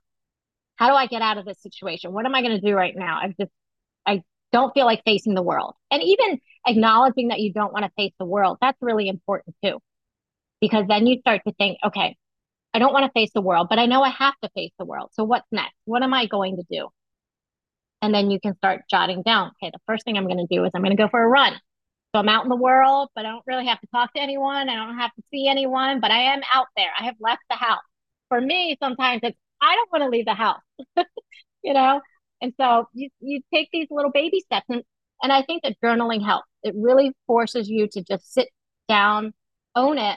how 0.77 0.89
do 0.89 0.95
I 0.95 1.07
get 1.07 1.23
out 1.23 1.39
of 1.39 1.45
this 1.45 1.63
situation? 1.63 2.13
What 2.13 2.27
am 2.27 2.35
I 2.35 2.43
going 2.43 2.59
to 2.59 2.67
do 2.67 2.75
right 2.75 2.95
now? 2.97 3.19
I 3.23 3.35
just, 3.39 3.53
I 4.05 4.23
don't 4.53 4.75
feel 4.75 4.87
like 4.87 5.03
facing 5.05 5.35
the 5.35 5.43
world. 5.43 5.75
And 5.91 6.03
even 6.03 6.41
acknowledging 6.67 7.29
that 7.29 7.41
you 7.41 7.53
don't 7.53 7.73
want 7.73 7.85
to 7.85 7.93
face 7.97 8.13
the 8.19 8.27
world, 8.27 8.59
that's 8.61 8.79
really 8.81 9.09
important 9.09 9.55
too 9.65 9.81
because 10.61 10.87
then 10.89 11.07
you 11.07 11.19
start 11.21 11.43
to 11.47 11.53
think, 11.55 11.79
okay, 11.85 12.17
I 12.75 12.79
don't 12.79 12.93
want 12.93 13.07
to 13.07 13.13
face 13.19 13.31
the 13.35 13.41
world, 13.41 13.69
but 13.71 13.79
I 13.79 13.87
know 13.87 14.03
I 14.03 14.11
have 14.11 14.35
to 14.43 14.51
face 14.55 14.73
the 14.79 14.85
world. 14.85 15.11
So 15.13 15.25
what's 15.25 15.47
next? 15.51 15.75
What 15.85 16.03
am 16.03 16.13
I 16.13 16.27
going 16.27 16.57
to 16.57 16.65
do? 16.71 16.89
And 18.03 18.15
then 18.15 18.31
you 18.31 18.39
can 18.41 18.57
start 18.57 18.83
jotting 18.91 19.23
down, 19.23 19.53
okay, 19.63 19.71
the 19.73 19.81
first 19.87 20.05
thing 20.05 20.17
I'm 20.17 20.27
going 20.27 20.47
to 20.47 20.55
do 20.55 20.65
is 20.65 20.71
I'm 20.75 20.83
going 20.83 20.97
to 20.97 21.03
go 21.03 21.09
for 21.09 21.23
a 21.23 21.27
run. 21.27 21.55
So 22.17 22.21
I'm 22.21 22.31
out 22.31 22.45
in 22.45 22.49
the 22.49 22.57
world, 22.57 23.11
but 23.15 23.27
I 23.27 23.29
don't 23.29 23.43
really 23.47 23.67
have 23.67 23.79
to 23.83 23.87
talk 23.89 24.15
to 24.15 24.23
anyone. 24.23 24.71
I 24.71 24.75
don't 24.75 24.97
have 24.97 25.15
to 25.17 25.23
see 25.31 25.49
anyone, 25.49 26.01
but 26.01 26.11
I 26.11 26.33
am 26.33 26.41
out 26.55 26.65
there. 26.75 26.89
I 26.99 27.05
have 27.05 27.17
left 27.21 27.43
the 27.51 27.57
house. 27.57 27.83
For 28.31 28.41
me, 28.41 28.75
sometimes 28.83 29.21
it's, 29.23 29.37
I 29.61 29.75
don't 29.75 29.93
want 29.93 30.03
to 30.05 30.09
leave 30.09 30.25
the 30.25 30.33
house, 30.33 30.63
you 31.63 31.75
know? 31.75 32.01
And 32.41 32.55
so 32.59 32.89
you, 32.95 33.11
you 33.21 33.43
take 33.53 33.69
these 33.71 33.89
little 33.91 34.11
baby 34.11 34.41
steps 34.41 34.65
and, 34.71 34.83
and 35.23 35.31
I 35.31 35.43
think 35.43 35.63
that 35.65 35.77
journaling 35.85 36.25
helps. 36.25 36.49
It 36.63 36.75
really 36.75 37.13
forces 37.27 37.69
you 37.69 37.87
to 37.93 38.03
just 38.03 38.33
sit 38.33 38.49
down, 38.89 39.35
own 39.75 39.99
it, 39.99 40.17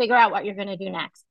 figure 0.00 0.16
out 0.16 0.30
what 0.30 0.46
you're 0.46 0.54
going 0.54 0.68
to 0.68 0.78
do 0.78 0.88
next. 0.88 1.26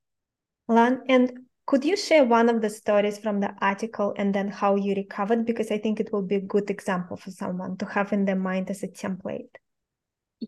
Lan, 0.68 1.00
and 1.08 1.32
could 1.66 1.84
you 1.84 1.96
share 1.96 2.24
one 2.24 2.48
of 2.48 2.62
the 2.62 2.70
stories 2.70 3.18
from 3.18 3.40
the 3.40 3.52
article 3.60 4.14
and 4.16 4.32
then 4.32 4.46
how 4.46 4.76
you 4.76 4.94
recovered? 4.94 5.44
Because 5.44 5.72
I 5.72 5.78
think 5.78 5.98
it 5.98 6.12
will 6.12 6.22
be 6.22 6.36
a 6.36 6.40
good 6.40 6.70
example 6.70 7.16
for 7.16 7.32
someone 7.32 7.76
to 7.78 7.86
have 7.86 8.12
in 8.12 8.26
their 8.26 8.36
mind 8.36 8.70
as 8.70 8.84
a 8.84 8.86
template. 8.86 9.48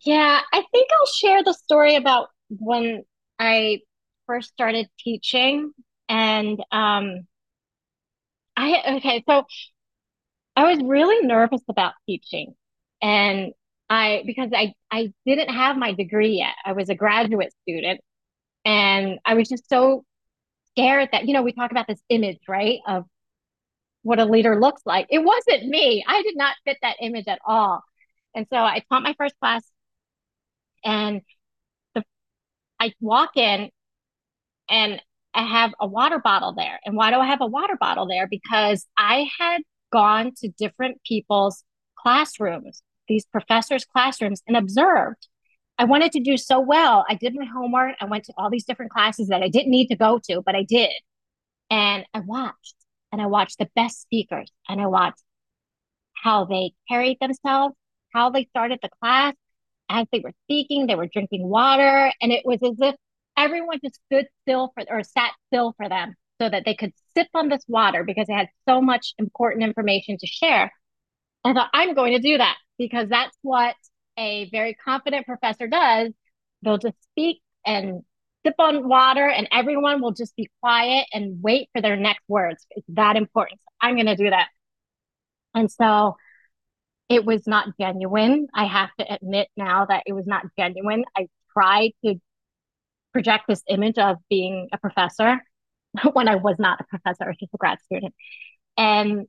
Yeah, 0.03 0.41
I 0.53 0.63
think 0.73 0.89
I'll 0.93 1.07
share 1.07 1.43
the 1.45 1.53
story 1.55 1.97
about 1.97 2.29
when 2.49 3.05
I 3.39 3.81
first 4.27 4.51
started 4.53 4.89
teaching. 4.99 5.73
And 6.09 6.61
um, 6.73 7.27
I, 8.57 8.97
okay, 8.99 9.23
so 9.29 9.45
I 10.57 10.65
was 10.73 10.83
really 10.83 11.27
nervous 11.27 11.63
about 11.69 11.95
teaching. 12.07 12.55
And 13.03 13.53
I 13.91 14.23
because 14.27 14.51
I 14.55 14.75
I 14.91 15.13
didn't 15.27 15.51
have 15.55 15.77
my 15.77 15.93
degree 15.93 16.39
yet. 16.39 16.55
I 16.65 16.73
was 16.73 16.89
a 16.89 16.95
graduate 16.95 17.53
student 17.63 18.01
and 18.65 19.21
I 19.25 19.35
was 19.35 19.49
just 19.49 19.69
so 19.69 20.05
scared 20.73 21.11
that 21.13 21.27
you 21.29 21.35
know 21.35 21.43
we 21.43 21.53
talk 21.53 21.71
about 21.73 21.87
this 21.89 22.03
image, 22.11 22.41
right, 22.49 22.81
of 22.89 23.07
what 24.03 24.19
a 24.21 24.25
leader 24.27 24.61
looks 24.61 24.83
like. 24.87 25.07
It 25.11 25.21
wasn't 25.25 25.69
me. 25.69 26.05
I 26.07 26.23
did 26.23 26.37
not 26.37 26.57
fit 26.65 26.79
that 26.83 26.97
image 27.01 27.29
at 27.29 27.41
all. 27.47 27.83
And 28.35 28.47
so 28.51 28.59
I 28.59 28.83
taught 28.91 29.03
my 29.03 29.15
first 29.19 29.35
class 29.41 29.65
and 30.85 31.23
the 31.95 32.05
I 32.81 32.93
walk 33.01 33.37
in 33.37 33.71
and 34.69 35.01
I 35.35 35.43
have 35.43 35.75
a 35.81 35.87
water 35.87 36.19
bottle 36.19 36.55
there. 36.55 36.79
And 36.85 36.97
why 36.97 37.11
do 37.11 37.17
I 37.17 37.27
have 37.27 37.41
a 37.41 37.47
water 37.47 37.77
bottle 37.79 38.07
there? 38.07 38.29
Because 38.29 38.87
I 38.97 39.29
had 39.39 39.63
gone 39.93 40.33
to 40.39 40.49
different 40.49 41.01
people's 41.05 41.65
classrooms 41.97 42.83
these 43.09 43.27
professors' 43.27 43.85
classrooms 43.85 44.43
and 44.47 44.57
observed. 44.57 45.29
I 45.79 45.85
wanted 45.85 46.13
to 46.13 46.21
do 46.21 46.37
so 46.37 46.61
well. 46.61 47.05
I 47.09 47.15
did 47.15 47.35
my 47.35 47.45
homework. 47.45 47.97
I 48.01 48.05
went 48.07 48.25
to 48.25 48.35
all 48.37 48.51
these 48.51 48.65
different 48.65 48.93
classes 48.93 49.29
that 49.29 49.43
I 49.43 49.49
didn't 49.49 49.71
need 49.71 49.89
to 49.89 49.97
go 49.97 50.21
to, 50.31 50.43
but 50.45 50.55
I 50.55 50.63
did. 50.63 50.93
And 51.71 52.05
I 52.15 52.21
watched 52.21 52.77
and 53.13 53.21
I 53.21 53.27
watched 53.27 53.59
the 53.59 53.69
best 53.75 54.01
speakers 54.01 54.51
and 54.69 54.81
I 54.81 54.87
watched 54.87 55.23
how 56.15 56.45
they 56.45 56.73
carried 56.89 57.19
themselves, 57.21 57.75
how 58.13 58.31
they 58.31 58.45
started 58.45 58.79
the 58.83 58.91
class. 59.01 59.35
As 59.89 60.07
they 60.13 60.21
were 60.21 60.33
speaking, 60.45 60.87
they 60.87 60.95
were 60.95 61.09
drinking 61.13 61.49
water. 61.49 62.13
And 62.21 62.33
it 62.33 62.45
was 62.45 62.59
as 62.63 62.77
if 62.81 62.95
everyone 63.37 63.81
just 63.85 64.01
stood 64.07 64.27
still 64.43 64.73
for 64.75 64.85
or 64.89 65.03
sat 65.03 65.33
still 65.49 65.75
for 65.77 65.89
them 65.89 66.15
so 66.41 66.49
that 66.49 66.65
they 66.65 66.75
could 66.75 66.93
sip 67.17 67.29
on 67.35 67.49
this 67.49 67.63
water 67.69 68.05
because 68.05 68.27
they 68.27 68.35
had 68.35 68.49
so 68.69 68.81
much 68.81 69.15
important 69.19 69.65
information 69.65 70.17
to 70.19 70.27
share. 70.27 70.73
I 71.45 71.53
thought, 71.53 71.71
I'm 71.75 71.95
going 71.95 72.15
to 72.15 72.19
do 72.19 72.39
that 72.39 72.57
because 72.79 73.09
that's 73.09 73.37
what 73.43 73.75
a 74.17 74.49
very 74.51 74.75
confident 74.75 75.27
professor 75.27 75.67
does. 75.67 76.13
They'll 76.63 76.79
just 76.79 76.97
speak 77.13 77.43
and 77.67 78.03
sip 78.45 78.55
on 78.59 78.89
water, 78.89 79.27
and 79.27 79.49
everyone 79.53 80.03
will 80.03 80.13
just 80.13 80.37
be 80.37 80.51
quiet 80.61 81.07
and 81.13 81.43
wait 81.43 81.69
for 81.73 81.81
their 81.81 81.97
next 81.97 82.23
words. 82.29 82.67
It's 82.71 82.87
that 82.89 83.17
important. 83.17 83.61
So 83.61 83.73
I'm 83.81 83.95
going 83.95 84.07
to 84.07 84.17
do 84.17 84.31
that. 84.31 84.49
And 85.55 85.71
so 85.71 86.17
it 87.09 87.25
was 87.25 87.47
not 87.47 87.69
genuine. 87.79 88.49
I 88.55 88.65
have 88.65 88.91
to 88.99 89.15
admit 89.15 89.49
now 89.57 89.87
that 89.87 90.05
it 90.07 90.13
was 90.13 90.27
not 90.27 90.45
genuine. 90.59 91.05
I 91.17 91.29
tried 91.53 91.93
to 92.05 92.17
project 93.13 93.45
this 93.49 93.63
image 93.69 93.99
of 93.99 94.17
being 94.29 94.69
a 94.73 94.79
professor 94.79 95.41
when 96.13 96.29
I 96.29 96.37
was 96.37 96.57
not 96.59 96.81
a 96.81 96.85
professor, 96.85 97.25
I 97.25 97.29
was 97.29 97.37
just 97.39 97.55
a 97.55 97.59
grad 97.59 97.79
student. 97.85 98.15
And 98.77 99.27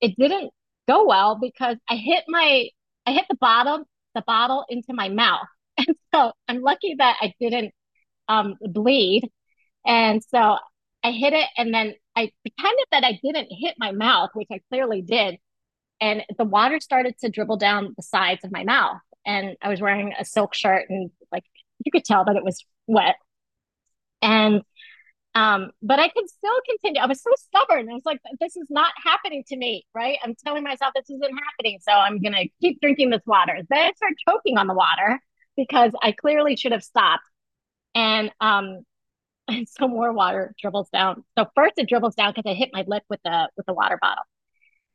it 0.00 0.16
didn't 0.16 0.52
go 0.88 1.06
well 1.06 1.38
because 1.40 1.76
I 1.88 1.96
hit 1.96 2.24
my 2.28 2.68
I 3.06 3.12
hit 3.12 3.24
the 3.28 3.36
bottom 3.40 3.84
the 4.14 4.22
bottle 4.26 4.64
into 4.68 4.92
my 4.92 5.08
mouth, 5.08 5.46
and 5.78 5.96
so 6.14 6.32
I'm 6.48 6.60
lucky 6.62 6.96
that 6.98 7.16
I 7.20 7.32
didn't 7.40 7.72
um, 8.28 8.56
bleed, 8.60 9.30
and 9.86 10.22
so 10.22 10.58
I 11.02 11.12
hit 11.12 11.32
it, 11.32 11.48
and 11.56 11.72
then 11.74 11.94
I 12.14 12.30
pretended 12.42 12.86
that 12.92 13.04
I 13.04 13.18
didn't 13.22 13.48
hit 13.50 13.74
my 13.78 13.92
mouth, 13.92 14.30
which 14.34 14.48
I 14.52 14.60
clearly 14.70 15.02
did, 15.02 15.38
and 16.02 16.24
the 16.36 16.44
water 16.44 16.80
started 16.80 17.16
to 17.20 17.30
dribble 17.30 17.58
down 17.58 17.94
the 17.96 18.02
sides 18.02 18.44
of 18.44 18.50
my 18.50 18.64
mouth, 18.64 19.00
and 19.24 19.56
I 19.62 19.68
was 19.68 19.80
wearing 19.80 20.12
a 20.18 20.24
silk 20.24 20.52
shirt, 20.52 20.90
and 20.90 21.10
like 21.30 21.44
you 21.84 21.92
could 21.92 22.04
tell 22.04 22.24
that 22.24 22.34
it 22.36 22.44
was 22.44 22.64
wet, 22.88 23.14
and 24.20 24.62
um, 25.34 25.70
but 25.80 26.00
I 26.00 26.08
could 26.08 26.28
still 26.28 26.54
continue. 26.68 27.00
I 27.00 27.06
was 27.06 27.22
so 27.22 27.30
stubborn. 27.36 27.88
I 27.88 27.94
was 27.94 28.02
like, 28.04 28.20
this 28.40 28.56
is 28.56 28.66
not 28.68 28.92
happening 29.02 29.44
to 29.46 29.56
me, 29.56 29.86
right? 29.94 30.18
I'm 30.22 30.34
telling 30.44 30.62
myself 30.62 30.92
this 30.94 31.08
isn't 31.08 31.22
happening. 31.22 31.78
So 31.80 31.92
I'm 31.92 32.20
to 32.20 32.48
keep 32.60 32.80
drinking 32.80 33.10
this 33.10 33.22
water. 33.24 33.60
Then 33.70 33.78
I 33.78 33.92
start 33.96 34.12
choking 34.28 34.58
on 34.58 34.66
the 34.66 34.74
water 34.74 35.20
because 35.56 35.92
I 36.02 36.12
clearly 36.12 36.56
should 36.56 36.72
have 36.72 36.84
stopped. 36.84 37.24
And, 37.94 38.30
um, 38.40 38.84
and 39.48 39.66
so 39.68 39.88
more 39.88 40.12
water 40.12 40.54
dribbles 40.60 40.90
down. 40.90 41.24
So 41.38 41.46
first 41.54 41.74
it 41.78 41.88
dribbles 41.88 42.14
down 42.14 42.34
because 42.34 42.50
I 42.50 42.54
hit 42.54 42.68
my 42.74 42.84
lip 42.86 43.04
with 43.08 43.20
the, 43.24 43.48
with 43.56 43.64
the 43.64 43.74
water 43.74 43.98
bottle. 44.00 44.24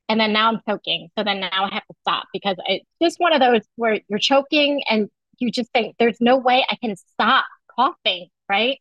And 0.10 0.20
then 0.20 0.32
now 0.32 0.50
I'm 0.50 0.62
choking. 0.68 1.10
So 1.18 1.24
then 1.24 1.42
now 1.42 1.50
I 1.52 1.74
have 1.74 1.86
to 1.86 1.96
stop 2.02 2.28
because 2.32 2.56
it's 2.68 2.86
just 3.02 3.20
one 3.20 3.34
of 3.34 3.42
those 3.42 3.62
where 3.76 4.00
you're 4.08 4.20
choking 4.20 4.84
and 4.90 5.10
you 5.40 5.52
just 5.52 5.72
think 5.74 5.96
there's 6.00 6.18
no 6.22 6.38
way 6.38 6.66
I 6.70 6.76
can 6.76 6.96
stop 6.96 7.46
coughing, 7.76 8.30
right? 8.50 8.80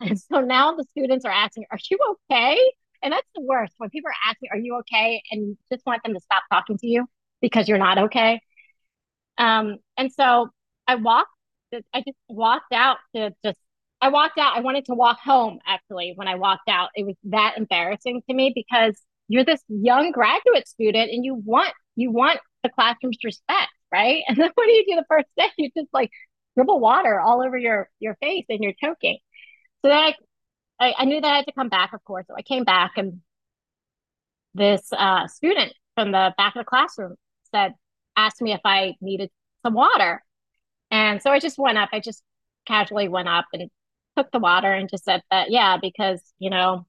And 0.00 0.18
so 0.18 0.40
now 0.40 0.74
the 0.74 0.84
students 0.90 1.24
are 1.24 1.30
asking, 1.30 1.66
Are 1.70 1.78
you 1.90 1.98
okay? 2.30 2.58
And 3.02 3.12
that's 3.12 3.28
the 3.34 3.42
worst 3.42 3.74
when 3.78 3.90
people 3.90 4.10
are 4.10 4.30
asking, 4.30 4.48
Are 4.52 4.58
you 4.58 4.76
okay? 4.78 5.22
And 5.30 5.56
just 5.72 5.84
want 5.86 6.02
them 6.02 6.14
to 6.14 6.20
stop 6.20 6.42
talking 6.50 6.78
to 6.78 6.86
you 6.86 7.06
because 7.40 7.68
you're 7.68 7.78
not 7.78 7.98
okay. 7.98 8.40
Um, 9.38 9.78
and 9.96 10.12
so 10.12 10.50
I 10.86 10.96
walked, 10.96 11.30
I 11.92 12.00
just 12.00 12.18
walked 12.28 12.72
out 12.72 12.98
to 13.14 13.32
just, 13.44 13.58
I 14.00 14.08
walked 14.08 14.38
out. 14.38 14.56
I 14.56 14.60
wanted 14.60 14.84
to 14.86 14.94
walk 14.94 15.18
home 15.18 15.58
actually 15.66 16.12
when 16.16 16.28
I 16.28 16.34
walked 16.36 16.68
out. 16.68 16.90
It 16.94 17.06
was 17.06 17.16
that 17.24 17.54
embarrassing 17.56 18.22
to 18.28 18.34
me 18.34 18.52
because 18.54 19.00
you're 19.28 19.44
this 19.44 19.62
young 19.68 20.12
graduate 20.12 20.68
student 20.68 21.10
and 21.10 21.24
you 21.24 21.34
want, 21.34 21.72
you 21.96 22.10
want 22.10 22.40
the 22.62 22.68
classroom's 22.70 23.18
respect, 23.24 23.70
right? 23.92 24.22
And 24.28 24.36
then 24.36 24.50
what 24.54 24.66
do 24.66 24.72
you 24.72 24.84
do 24.88 24.96
the 24.96 25.06
first 25.08 25.26
day? 25.36 25.48
You 25.56 25.70
just 25.76 25.88
like 25.92 26.10
dribble 26.56 26.80
water 26.80 27.20
all 27.20 27.42
over 27.42 27.56
your 27.56 27.88
your 28.00 28.16
face 28.22 28.46
and 28.48 28.60
you're 28.62 28.74
choking. 28.80 29.18
So 29.82 29.88
then 29.88 29.98
I, 29.98 30.14
I, 30.80 30.94
I 30.98 31.04
knew 31.04 31.20
that 31.20 31.32
I 31.32 31.36
had 31.36 31.46
to 31.46 31.52
come 31.52 31.68
back, 31.68 31.92
of 31.92 32.02
course. 32.04 32.26
So 32.28 32.34
I 32.36 32.42
came 32.42 32.64
back 32.64 32.92
and 32.96 33.20
this 34.54 34.88
uh, 34.92 35.26
student 35.26 35.72
from 35.94 36.12
the 36.12 36.32
back 36.36 36.56
of 36.56 36.60
the 36.60 36.64
classroom 36.64 37.16
said, 37.54 37.74
asked 38.16 38.40
me 38.40 38.52
if 38.52 38.60
I 38.64 38.94
needed 39.00 39.30
some 39.64 39.74
water. 39.74 40.22
And 40.90 41.20
so 41.20 41.30
I 41.30 41.40
just 41.40 41.58
went 41.58 41.78
up. 41.78 41.90
I 41.92 42.00
just 42.00 42.22
casually 42.66 43.08
went 43.08 43.28
up 43.28 43.46
and 43.52 43.70
took 44.16 44.30
the 44.30 44.38
water 44.38 44.72
and 44.72 44.88
just 44.88 45.04
said 45.04 45.22
that, 45.30 45.50
yeah, 45.50 45.76
because, 45.80 46.22
you 46.38 46.50
know, 46.50 46.86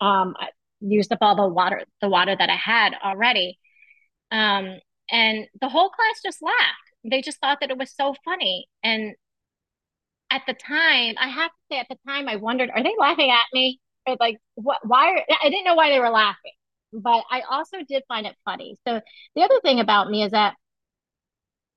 um, 0.00 0.34
used 0.80 1.12
up 1.12 1.18
all 1.20 1.36
the 1.36 1.48
water, 1.48 1.82
the 2.00 2.08
water 2.08 2.36
that 2.38 2.50
I 2.50 2.56
had 2.56 2.94
already. 3.04 3.58
Um, 4.30 4.78
and 5.10 5.46
the 5.60 5.68
whole 5.68 5.90
class 5.90 6.20
just 6.24 6.42
laughed. 6.42 6.56
They 7.04 7.22
just 7.22 7.40
thought 7.40 7.58
that 7.60 7.70
it 7.70 7.78
was 7.78 7.94
so 7.94 8.14
funny. 8.24 8.66
And 8.82 9.14
at 10.30 10.42
the 10.46 10.54
time, 10.54 11.14
I 11.18 11.28
have 11.28 11.50
to 11.50 11.56
say, 11.70 11.78
at 11.78 11.86
the 11.88 11.98
time, 12.06 12.28
I 12.28 12.36
wondered, 12.36 12.70
are 12.74 12.82
they 12.82 12.94
laughing 12.98 13.30
at 13.30 13.46
me? 13.52 13.80
Or 14.06 14.16
like, 14.18 14.36
what? 14.54 14.78
Why? 14.84 15.10
Are, 15.10 15.24
I 15.42 15.50
didn't 15.50 15.64
know 15.64 15.74
why 15.74 15.90
they 15.90 16.00
were 16.00 16.10
laughing, 16.10 16.52
but 16.92 17.24
I 17.30 17.42
also 17.50 17.78
did 17.88 18.02
find 18.08 18.26
it 18.26 18.36
funny. 18.44 18.76
So 18.86 19.00
the 19.34 19.42
other 19.42 19.60
thing 19.62 19.80
about 19.80 20.10
me 20.10 20.22
is 20.22 20.32
that 20.32 20.54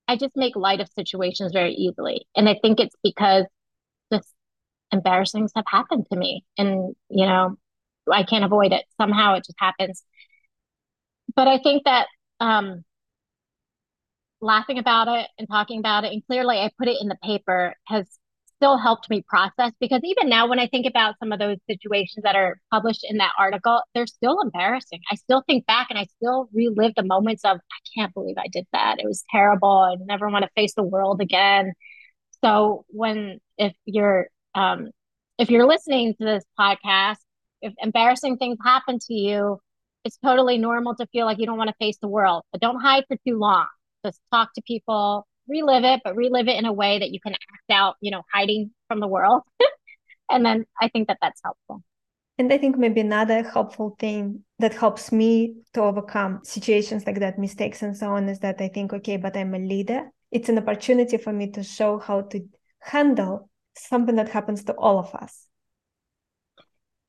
I 0.08 0.16
just 0.16 0.36
make 0.36 0.56
light 0.56 0.80
of 0.80 0.88
situations 0.96 1.52
very 1.52 1.72
easily, 1.72 2.26
and 2.36 2.48
I 2.48 2.56
think 2.60 2.80
it's 2.80 2.94
because 3.02 3.44
just 4.12 4.28
embarrassing 4.92 5.48
stuff 5.48 5.64
happened 5.68 6.06
to 6.12 6.18
me, 6.18 6.44
and 6.58 6.94
you 7.08 7.26
know, 7.26 7.56
I 8.12 8.22
can't 8.24 8.44
avoid 8.44 8.72
it. 8.72 8.84
Somehow, 9.00 9.34
it 9.34 9.44
just 9.44 9.58
happens. 9.58 10.02
But 11.34 11.48
I 11.48 11.58
think 11.58 11.84
that 11.84 12.06
um, 12.40 12.84
laughing 14.40 14.78
about 14.78 15.08
it 15.08 15.28
and 15.38 15.48
talking 15.48 15.78
about 15.78 16.04
it, 16.04 16.12
and 16.12 16.24
clearly 16.26 16.58
I 16.58 16.70
put 16.78 16.88
it 16.88 16.98
in 17.00 17.08
the 17.08 17.18
paper 17.22 17.74
has 17.86 18.06
still 18.60 18.76
helped 18.76 19.08
me 19.08 19.24
process 19.26 19.72
because 19.80 20.00
even 20.04 20.28
now 20.28 20.46
when 20.46 20.58
I 20.58 20.66
think 20.66 20.86
about 20.86 21.14
some 21.18 21.32
of 21.32 21.38
those 21.38 21.56
situations 21.66 22.24
that 22.24 22.36
are 22.36 22.60
published 22.70 23.06
in 23.08 23.16
that 23.16 23.32
article, 23.38 23.80
they're 23.94 24.06
still 24.06 24.38
embarrassing. 24.42 25.00
I 25.10 25.14
still 25.14 25.42
think 25.46 25.64
back 25.66 25.86
and 25.88 25.98
I 25.98 26.06
still 26.16 26.50
relive 26.52 26.92
the 26.94 27.02
moments 27.02 27.42
of 27.44 27.56
I 27.56 27.80
can't 27.98 28.12
believe 28.12 28.36
I 28.38 28.48
did 28.48 28.66
that. 28.72 28.96
It 28.98 29.06
was 29.06 29.24
terrible. 29.30 29.70
I 29.70 29.96
never 30.04 30.28
want 30.28 30.44
to 30.44 30.50
face 30.54 30.74
the 30.74 30.82
world 30.82 31.22
again. 31.22 31.72
So 32.44 32.84
when 32.88 33.40
if 33.56 33.72
you're 33.86 34.28
um 34.54 34.90
if 35.38 35.50
you're 35.50 35.66
listening 35.66 36.14
to 36.18 36.24
this 36.24 36.44
podcast, 36.58 37.16
if 37.62 37.72
embarrassing 37.78 38.36
things 38.36 38.58
happen 38.64 38.98
to 38.98 39.14
you, 39.14 39.60
it's 40.04 40.18
totally 40.18 40.58
normal 40.58 40.94
to 40.96 41.06
feel 41.08 41.26
like 41.26 41.38
you 41.38 41.46
don't 41.46 41.58
want 41.58 41.68
to 41.68 41.76
face 41.78 41.98
the 42.00 42.08
world, 42.08 42.42
but 42.52 42.60
don't 42.60 42.80
hide 42.80 43.04
for 43.08 43.16
too 43.26 43.38
long. 43.38 43.66
Just 44.04 44.20
talk 44.32 44.52
to 44.54 44.62
people, 44.62 45.26
relive 45.46 45.84
it, 45.84 46.00
but 46.02 46.16
relive 46.16 46.48
it 46.48 46.56
in 46.56 46.64
a 46.64 46.72
way 46.72 46.98
that 46.98 47.10
you 47.10 47.20
can 47.20 47.32
act 47.32 47.70
out, 47.70 47.96
you 48.00 48.10
know, 48.10 48.22
hiding 48.32 48.70
from 48.88 49.00
the 49.00 49.08
world. 49.08 49.42
and 50.30 50.44
then 50.44 50.64
I 50.80 50.88
think 50.88 51.08
that 51.08 51.18
that's 51.20 51.40
helpful. 51.44 51.82
And 52.38 52.50
I 52.50 52.56
think 52.56 52.78
maybe 52.78 53.02
another 53.02 53.42
helpful 53.42 53.96
thing 53.98 54.44
that 54.60 54.72
helps 54.72 55.12
me 55.12 55.56
to 55.74 55.82
overcome 55.82 56.40
situations 56.42 57.04
like 57.06 57.20
that, 57.20 57.38
mistakes 57.38 57.82
and 57.82 57.94
so 57.94 58.12
on, 58.12 58.30
is 58.30 58.38
that 58.38 58.62
I 58.62 58.68
think, 58.68 58.94
okay, 58.94 59.18
but 59.18 59.36
I'm 59.36 59.52
a 59.54 59.58
leader. 59.58 60.10
It's 60.30 60.48
an 60.48 60.56
opportunity 60.56 61.18
for 61.18 61.34
me 61.34 61.50
to 61.50 61.62
show 61.62 61.98
how 61.98 62.22
to 62.22 62.40
handle 62.80 63.50
something 63.76 64.16
that 64.16 64.30
happens 64.30 64.64
to 64.64 64.72
all 64.72 64.98
of 64.98 65.14
us. 65.14 65.49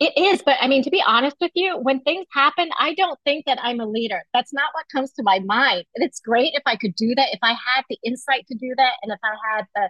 It 0.02 0.18
is, 0.18 0.42
but 0.44 0.58
I 0.60 0.68
mean, 0.68 0.82
to 0.84 0.90
be 0.90 1.04
honest 1.06 1.36
with 1.40 1.52
you, 1.54 1.78
when 1.78 2.00
things 2.02 2.26
happen, 2.34 2.70
I 2.80 2.96
don't 2.96 3.20
think 3.24 3.46
that 3.46 3.60
I'm 3.62 3.80
a 3.80 3.86
leader. 3.86 4.24
That's 4.34 4.52
not 4.52 4.72
what 4.74 4.86
comes 4.92 5.14
to 5.14 5.24
my 5.24 5.40
mind. 5.46 5.86
And 5.96 6.04
it's 6.04 6.20
great 6.20 6.54
if 6.56 6.64
I 6.66 6.76
could 6.76 6.96
do 6.96 7.14
that, 7.16 7.28
if 7.34 7.40
I 7.44 7.52
had 7.52 7.84
the 7.88 8.00
insight 8.04 8.48
to 8.48 8.56
do 8.56 8.74
that, 8.78 8.94
and 9.04 9.12
if 9.12 9.20
I 9.24 9.36
had 9.56 9.66
the 9.76 9.90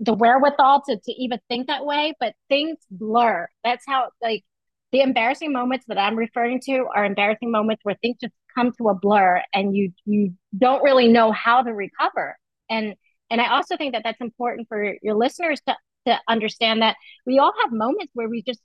the 0.00 0.14
wherewithal 0.14 0.82
to, 0.88 0.96
to 0.96 1.12
even 1.12 1.38
think 1.48 1.66
that 1.68 1.84
way, 1.84 2.14
but 2.18 2.34
things 2.48 2.78
blur. 2.90 3.48
That's 3.64 3.84
how 3.86 4.08
like 4.22 4.44
the 4.92 5.02
embarrassing 5.02 5.52
moments 5.52 5.84
that 5.88 5.98
I'm 5.98 6.16
referring 6.16 6.60
to 6.62 6.86
are 6.94 7.04
embarrassing 7.04 7.50
moments 7.52 7.84
where 7.84 7.96
things 8.02 8.16
just 8.20 8.34
come 8.54 8.72
to 8.78 8.88
a 8.88 8.94
blur 8.94 9.42
and 9.54 9.76
you 9.76 9.92
you 10.06 10.34
don't 10.58 10.82
really 10.82 11.08
know 11.08 11.32
how 11.32 11.62
to 11.62 11.72
recover. 11.74 12.38
And 12.70 12.94
and 13.30 13.42
I 13.42 13.48
also 13.50 13.76
think 13.76 13.92
that 13.92 14.02
that's 14.04 14.22
important 14.22 14.68
for 14.68 14.96
your 15.02 15.16
listeners 15.16 15.60
to 15.68 15.76
to 16.06 16.18
understand 16.28 16.82
that 16.82 16.96
we 17.26 17.38
all 17.38 17.52
have 17.62 17.72
moments 17.72 18.12
where 18.14 18.28
we 18.28 18.42
just 18.42 18.60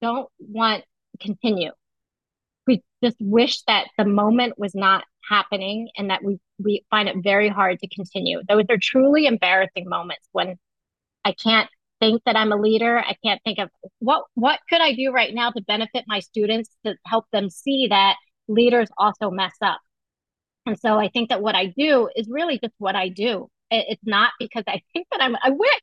don't 0.00 0.28
want 0.38 0.84
to 1.12 1.24
continue. 1.24 1.72
We 2.66 2.82
just 3.02 3.16
wish 3.20 3.62
that 3.62 3.88
the 3.98 4.04
moment 4.04 4.58
was 4.58 4.74
not 4.74 5.04
happening 5.28 5.88
and 5.96 6.10
that 6.10 6.22
we, 6.22 6.38
we 6.62 6.84
find 6.90 7.08
it 7.08 7.16
very 7.22 7.48
hard 7.48 7.78
to 7.80 7.88
continue. 7.88 8.42
Those 8.48 8.64
are 8.70 8.78
truly 8.80 9.26
embarrassing 9.26 9.88
moments 9.88 10.28
when 10.32 10.56
I 11.24 11.32
can't 11.32 11.68
think 12.00 12.22
that 12.24 12.36
I'm 12.36 12.52
a 12.52 12.56
leader. 12.56 12.98
I 12.98 13.16
can't 13.24 13.40
think 13.44 13.58
of 13.58 13.68
what 13.98 14.24
what 14.34 14.58
could 14.68 14.80
I 14.80 14.94
do 14.94 15.12
right 15.12 15.32
now 15.34 15.50
to 15.50 15.62
benefit 15.62 16.04
my 16.06 16.20
students 16.20 16.70
to 16.84 16.96
help 17.06 17.26
them 17.30 17.50
see 17.50 17.88
that 17.90 18.16
leaders 18.48 18.88
also 18.96 19.30
mess 19.30 19.54
up. 19.62 19.80
And 20.66 20.78
so 20.78 20.98
I 20.98 21.08
think 21.08 21.28
that 21.28 21.42
what 21.42 21.54
I 21.54 21.66
do 21.66 22.08
is 22.16 22.28
really 22.28 22.58
just 22.58 22.74
what 22.78 22.96
I 22.96 23.08
do. 23.08 23.48
It's 23.70 24.02
not 24.04 24.32
because 24.38 24.64
I 24.66 24.82
think 24.92 25.06
that 25.12 25.22
I'm 25.22 25.36
I 25.42 25.50
wish 25.50 25.80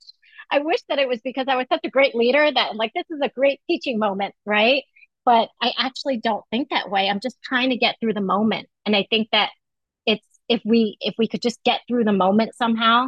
I 0.52 0.60
wish 0.60 0.80
that 0.90 1.00
it 1.00 1.08
was 1.08 1.20
because 1.24 1.46
I 1.48 1.56
was 1.56 1.68
such 1.72 1.82
a 1.84 1.90
great 1.90 2.16
leader 2.16 2.50
that 2.52 2.76
like 2.76 2.92
this 2.94 3.06
is 3.10 3.20
a 3.22 3.30
great 3.30 3.60
teaching 3.68 4.00
moment, 4.00 4.34
right? 4.46 4.84
But 5.26 5.50
I 5.62 5.74
actually 5.78 6.18
don't 6.18 6.44
think 6.52 6.70
that 6.70 6.90
way. 6.90 7.10
I'm 7.10 7.20
just 7.20 7.42
trying 7.44 7.72
to 7.72 7.78
get 7.78 7.98
through 8.00 8.14
the 8.14 8.22
moment. 8.22 8.68
And 8.86 8.96
I 8.96 9.06
think 9.10 9.30
that 9.32 9.50
it's 10.06 10.26
if 10.48 10.62
we 10.64 10.98
if 11.02 11.16
we 11.18 11.28
could 11.28 11.42
just 11.42 11.62
get 11.64 11.82
through 11.88 12.06
the 12.06 12.14
moment 12.14 12.56
somehow, 12.56 13.08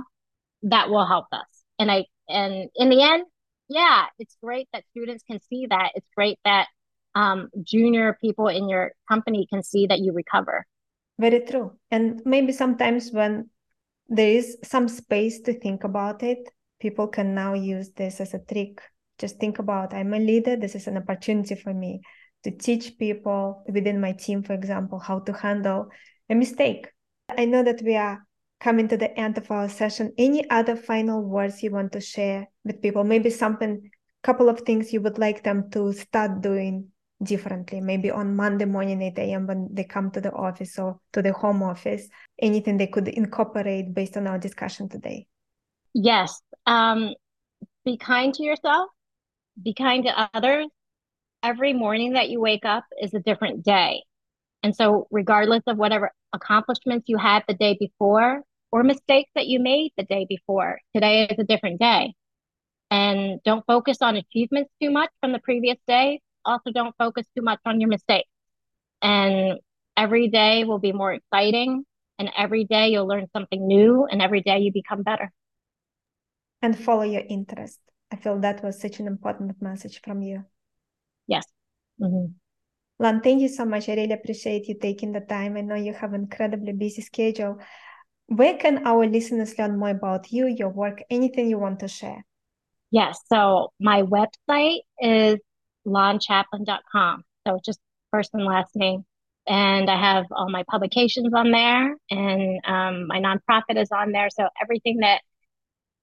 that 0.63 0.89
will 0.89 1.05
help 1.05 1.27
us. 1.31 1.47
And 1.77 1.89
I 1.89 2.05
and 2.27 2.69
in 2.75 2.89
the 2.89 3.01
end, 3.01 3.25
yeah, 3.69 4.05
it's 4.17 4.35
great 4.43 4.67
that 4.73 4.83
students 4.91 5.23
can 5.23 5.39
see 5.49 5.67
that. 5.67 5.91
It's 5.95 6.09
great 6.15 6.39
that 6.43 6.67
um, 7.15 7.49
junior 7.63 8.17
people 8.19 8.47
in 8.47 8.69
your 8.69 8.91
company 9.07 9.47
can 9.49 9.63
see 9.63 9.87
that 9.87 9.99
you 9.99 10.13
recover. 10.13 10.65
Very 11.19 11.41
true. 11.41 11.73
And 11.91 12.21
maybe 12.25 12.51
sometimes 12.51 13.11
when 13.11 13.49
there 14.07 14.29
is 14.29 14.57
some 14.63 14.87
space 14.87 15.41
to 15.41 15.53
think 15.53 15.83
about 15.83 16.23
it, 16.23 16.39
people 16.79 17.07
can 17.07 17.35
now 17.35 17.53
use 17.53 17.91
this 17.91 18.21
as 18.21 18.33
a 18.33 18.39
trick. 18.39 18.81
Just 19.17 19.39
think 19.39 19.59
about 19.59 19.93
I'm 19.93 20.13
a 20.13 20.19
leader, 20.19 20.55
this 20.55 20.75
is 20.75 20.87
an 20.87 20.97
opportunity 20.97 21.55
for 21.55 21.73
me 21.73 22.01
to 22.43 22.51
teach 22.51 22.97
people 22.97 23.63
within 23.67 23.99
my 23.99 24.13
team, 24.13 24.43
for 24.43 24.53
example, 24.53 24.99
how 24.99 25.19
to 25.19 25.33
handle 25.33 25.89
a 26.29 26.35
mistake. 26.35 26.87
I 27.29 27.45
know 27.45 27.63
that 27.63 27.81
we 27.81 27.95
are 27.95 28.25
coming 28.59 28.87
to 28.87 28.97
the 28.97 29.17
end 29.19 29.37
of 29.37 29.51
our 29.51 29.69
session. 29.69 30.13
Any 30.17 30.49
other 30.49 30.75
final 30.75 31.21
words 31.21 31.61
you 31.61 31.71
want 31.71 31.91
to 31.93 32.01
share 32.01 32.47
with 32.63 32.81
people? 32.81 33.03
Maybe 33.03 33.29
something, 33.29 33.89
couple 34.23 34.49
of 34.49 34.61
things 34.61 34.91
you 34.93 35.01
would 35.01 35.17
like 35.17 35.43
them 35.43 35.69
to 35.71 35.93
start 35.93 36.41
doing 36.41 36.87
differently 37.21 37.81
maybe 37.81 38.09
on 38.09 38.33
monday 38.33 38.63
morning 38.65 39.01
8 39.01 39.19
a.m 39.19 39.45
when 39.45 39.67
they 39.73 39.83
come 39.83 40.09
to 40.11 40.21
the 40.21 40.31
office 40.31 40.79
or 40.79 40.99
to 41.11 41.21
the 41.21 41.33
home 41.33 41.61
office 41.61 42.07
anything 42.41 42.77
they 42.77 42.87
could 42.87 43.09
incorporate 43.09 43.93
based 43.93 44.15
on 44.15 44.25
our 44.25 44.37
discussion 44.37 44.87
today 44.87 45.27
Yes. 45.93 46.41
Um, 46.65 47.13
be 47.85 47.97
kind 47.97 48.33
to 48.35 48.43
yourself, 48.43 48.89
be 49.63 49.73
kind 49.73 50.05
to 50.05 50.29
others. 50.35 50.67
Every 51.43 51.73
morning 51.73 52.13
that 52.13 52.29
you 52.29 52.41
wake 52.41 52.65
up 52.65 52.85
is 53.01 53.13
a 53.13 53.19
different 53.19 53.63
day. 53.63 54.03
And 54.63 54.75
so, 54.75 55.07
regardless 55.11 55.63
of 55.67 55.77
whatever 55.77 56.11
accomplishments 56.33 57.05
you 57.09 57.17
had 57.17 57.43
the 57.47 57.53
day 57.55 57.77
before 57.79 58.41
or 58.71 58.83
mistakes 58.83 59.31
that 59.35 59.47
you 59.47 59.59
made 59.59 59.93
the 59.97 60.03
day 60.05 60.25
before, 60.29 60.79
today 60.95 61.27
is 61.29 61.39
a 61.39 61.43
different 61.45 61.79
day. 61.79 62.13
And 62.91 63.41
don't 63.43 63.65
focus 63.67 63.99
on 64.01 64.15
achievements 64.17 64.71
too 64.81 64.91
much 64.91 65.11
from 65.21 65.31
the 65.33 65.39
previous 65.39 65.77
day. 65.87 66.21
Also, 66.45 66.71
don't 66.71 66.95
focus 66.97 67.25
too 67.37 67.43
much 67.43 67.59
on 67.65 67.79
your 67.81 67.89
mistakes. 67.89 68.29
And 69.01 69.59
every 69.97 70.29
day 70.29 70.63
will 70.65 70.79
be 70.79 70.93
more 70.93 71.13
exciting. 71.13 71.85
And 72.19 72.31
every 72.37 72.65
day 72.65 72.89
you'll 72.89 73.07
learn 73.07 73.27
something 73.33 73.65
new. 73.67 74.05
And 74.09 74.21
every 74.21 74.41
day 74.41 74.59
you 74.59 74.71
become 74.73 75.03
better 75.03 75.31
and 76.61 76.77
follow 76.77 77.03
your 77.03 77.23
interest. 77.29 77.79
I 78.11 78.15
feel 78.15 78.39
that 78.39 78.63
was 78.63 78.79
such 78.79 78.99
an 78.99 79.07
important 79.07 79.61
message 79.61 80.01
from 80.03 80.21
you. 80.21 80.43
Yes. 81.27 81.45
Mm-hmm. 82.01 82.33
Lan, 83.01 83.21
thank 83.21 83.41
you 83.41 83.47
so 83.47 83.65
much. 83.65 83.87
I 83.87 83.95
really 83.95 84.13
appreciate 84.13 84.67
you 84.67 84.75
taking 84.79 85.13
the 85.13 85.21
time. 85.21 85.55
I 85.55 85.61
know 85.61 85.75
you 85.75 85.93
have 85.93 86.13
an 86.13 86.21
incredibly 86.21 86.73
busy 86.73 87.01
schedule. 87.01 87.59
Where 88.27 88.57
can 88.57 88.85
our 88.85 89.07
listeners 89.07 89.57
learn 89.57 89.79
more 89.79 89.89
about 89.89 90.31
you, 90.31 90.47
your 90.47 90.69
work, 90.69 91.01
anything 91.09 91.49
you 91.49 91.57
want 91.57 91.79
to 91.79 91.87
share? 91.87 92.25
Yes. 92.91 93.19
So 93.31 93.71
my 93.79 94.03
website 94.03 94.79
is 94.99 95.39
lanchaplin.com. 95.87 97.23
So 97.47 97.59
just 97.63 97.79
first 98.11 98.31
and 98.33 98.43
last 98.43 98.75
name. 98.75 99.05
And 99.47 99.89
I 99.89 99.99
have 99.99 100.25
all 100.31 100.49
my 100.51 100.63
publications 100.69 101.33
on 101.33 101.49
there, 101.49 101.95
and 102.11 102.59
um, 102.67 103.07
my 103.07 103.19
nonprofit 103.19 103.81
is 103.81 103.91
on 103.91 104.11
there. 104.11 104.29
So 104.29 104.47
everything 104.61 104.97
that 104.97 105.21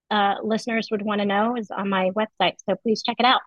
uh, 0.09 0.35
listeners 0.43 0.87
would 0.91 1.01
want 1.01 1.19
to 1.19 1.25
know 1.25 1.55
is 1.55 1.69
on 1.71 1.89
my 1.89 2.11
website. 2.11 2.55
So 2.67 2.75
please 2.83 3.03
check 3.03 3.17
it 3.19 3.25
out. 3.25 3.41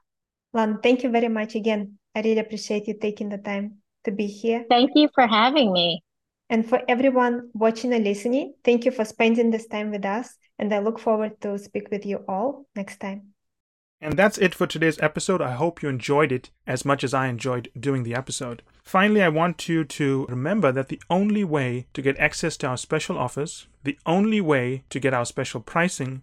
Lan, 0.52 0.78
thank 0.82 1.02
you 1.02 1.10
very 1.10 1.28
much 1.28 1.54
again. 1.54 1.98
I 2.14 2.20
really 2.20 2.40
appreciate 2.40 2.88
you 2.88 2.94
taking 2.98 3.28
the 3.28 3.38
time 3.38 3.78
to 4.04 4.10
be 4.10 4.26
here. 4.26 4.64
Thank 4.68 4.90
you 4.94 5.08
for 5.14 5.26
having 5.26 5.72
me. 5.72 6.02
And 6.48 6.68
for 6.68 6.82
everyone 6.88 7.50
watching 7.54 7.92
and 7.92 8.02
listening, 8.02 8.54
thank 8.64 8.84
you 8.84 8.90
for 8.90 9.04
spending 9.04 9.50
this 9.50 9.68
time 9.68 9.92
with 9.92 10.04
us. 10.04 10.34
And 10.58 10.74
I 10.74 10.80
look 10.80 10.98
forward 10.98 11.40
to 11.42 11.56
speak 11.58 11.88
with 11.90 12.04
you 12.04 12.24
all 12.28 12.66
next 12.74 12.98
time. 12.98 13.34
And 14.02 14.16
that's 14.16 14.38
it 14.38 14.54
for 14.54 14.66
today's 14.66 14.98
episode. 15.00 15.42
I 15.42 15.52
hope 15.52 15.82
you 15.82 15.88
enjoyed 15.88 16.32
it 16.32 16.50
as 16.66 16.84
much 16.86 17.04
as 17.04 17.12
I 17.12 17.28
enjoyed 17.28 17.70
doing 17.78 18.02
the 18.02 18.14
episode. 18.14 18.62
Finally, 18.82 19.22
I 19.22 19.28
want 19.28 19.68
you 19.68 19.84
to 19.84 20.26
remember 20.28 20.72
that 20.72 20.88
the 20.88 21.02
only 21.10 21.44
way 21.44 21.86
to 21.92 22.02
get 22.02 22.18
access 22.18 22.56
to 22.58 22.66
our 22.66 22.78
special 22.78 23.18
offers, 23.18 23.68
the 23.84 23.98
only 24.06 24.40
way 24.40 24.84
to 24.88 24.98
get 24.98 25.12
our 25.12 25.26
special 25.26 25.60
pricing, 25.60 26.22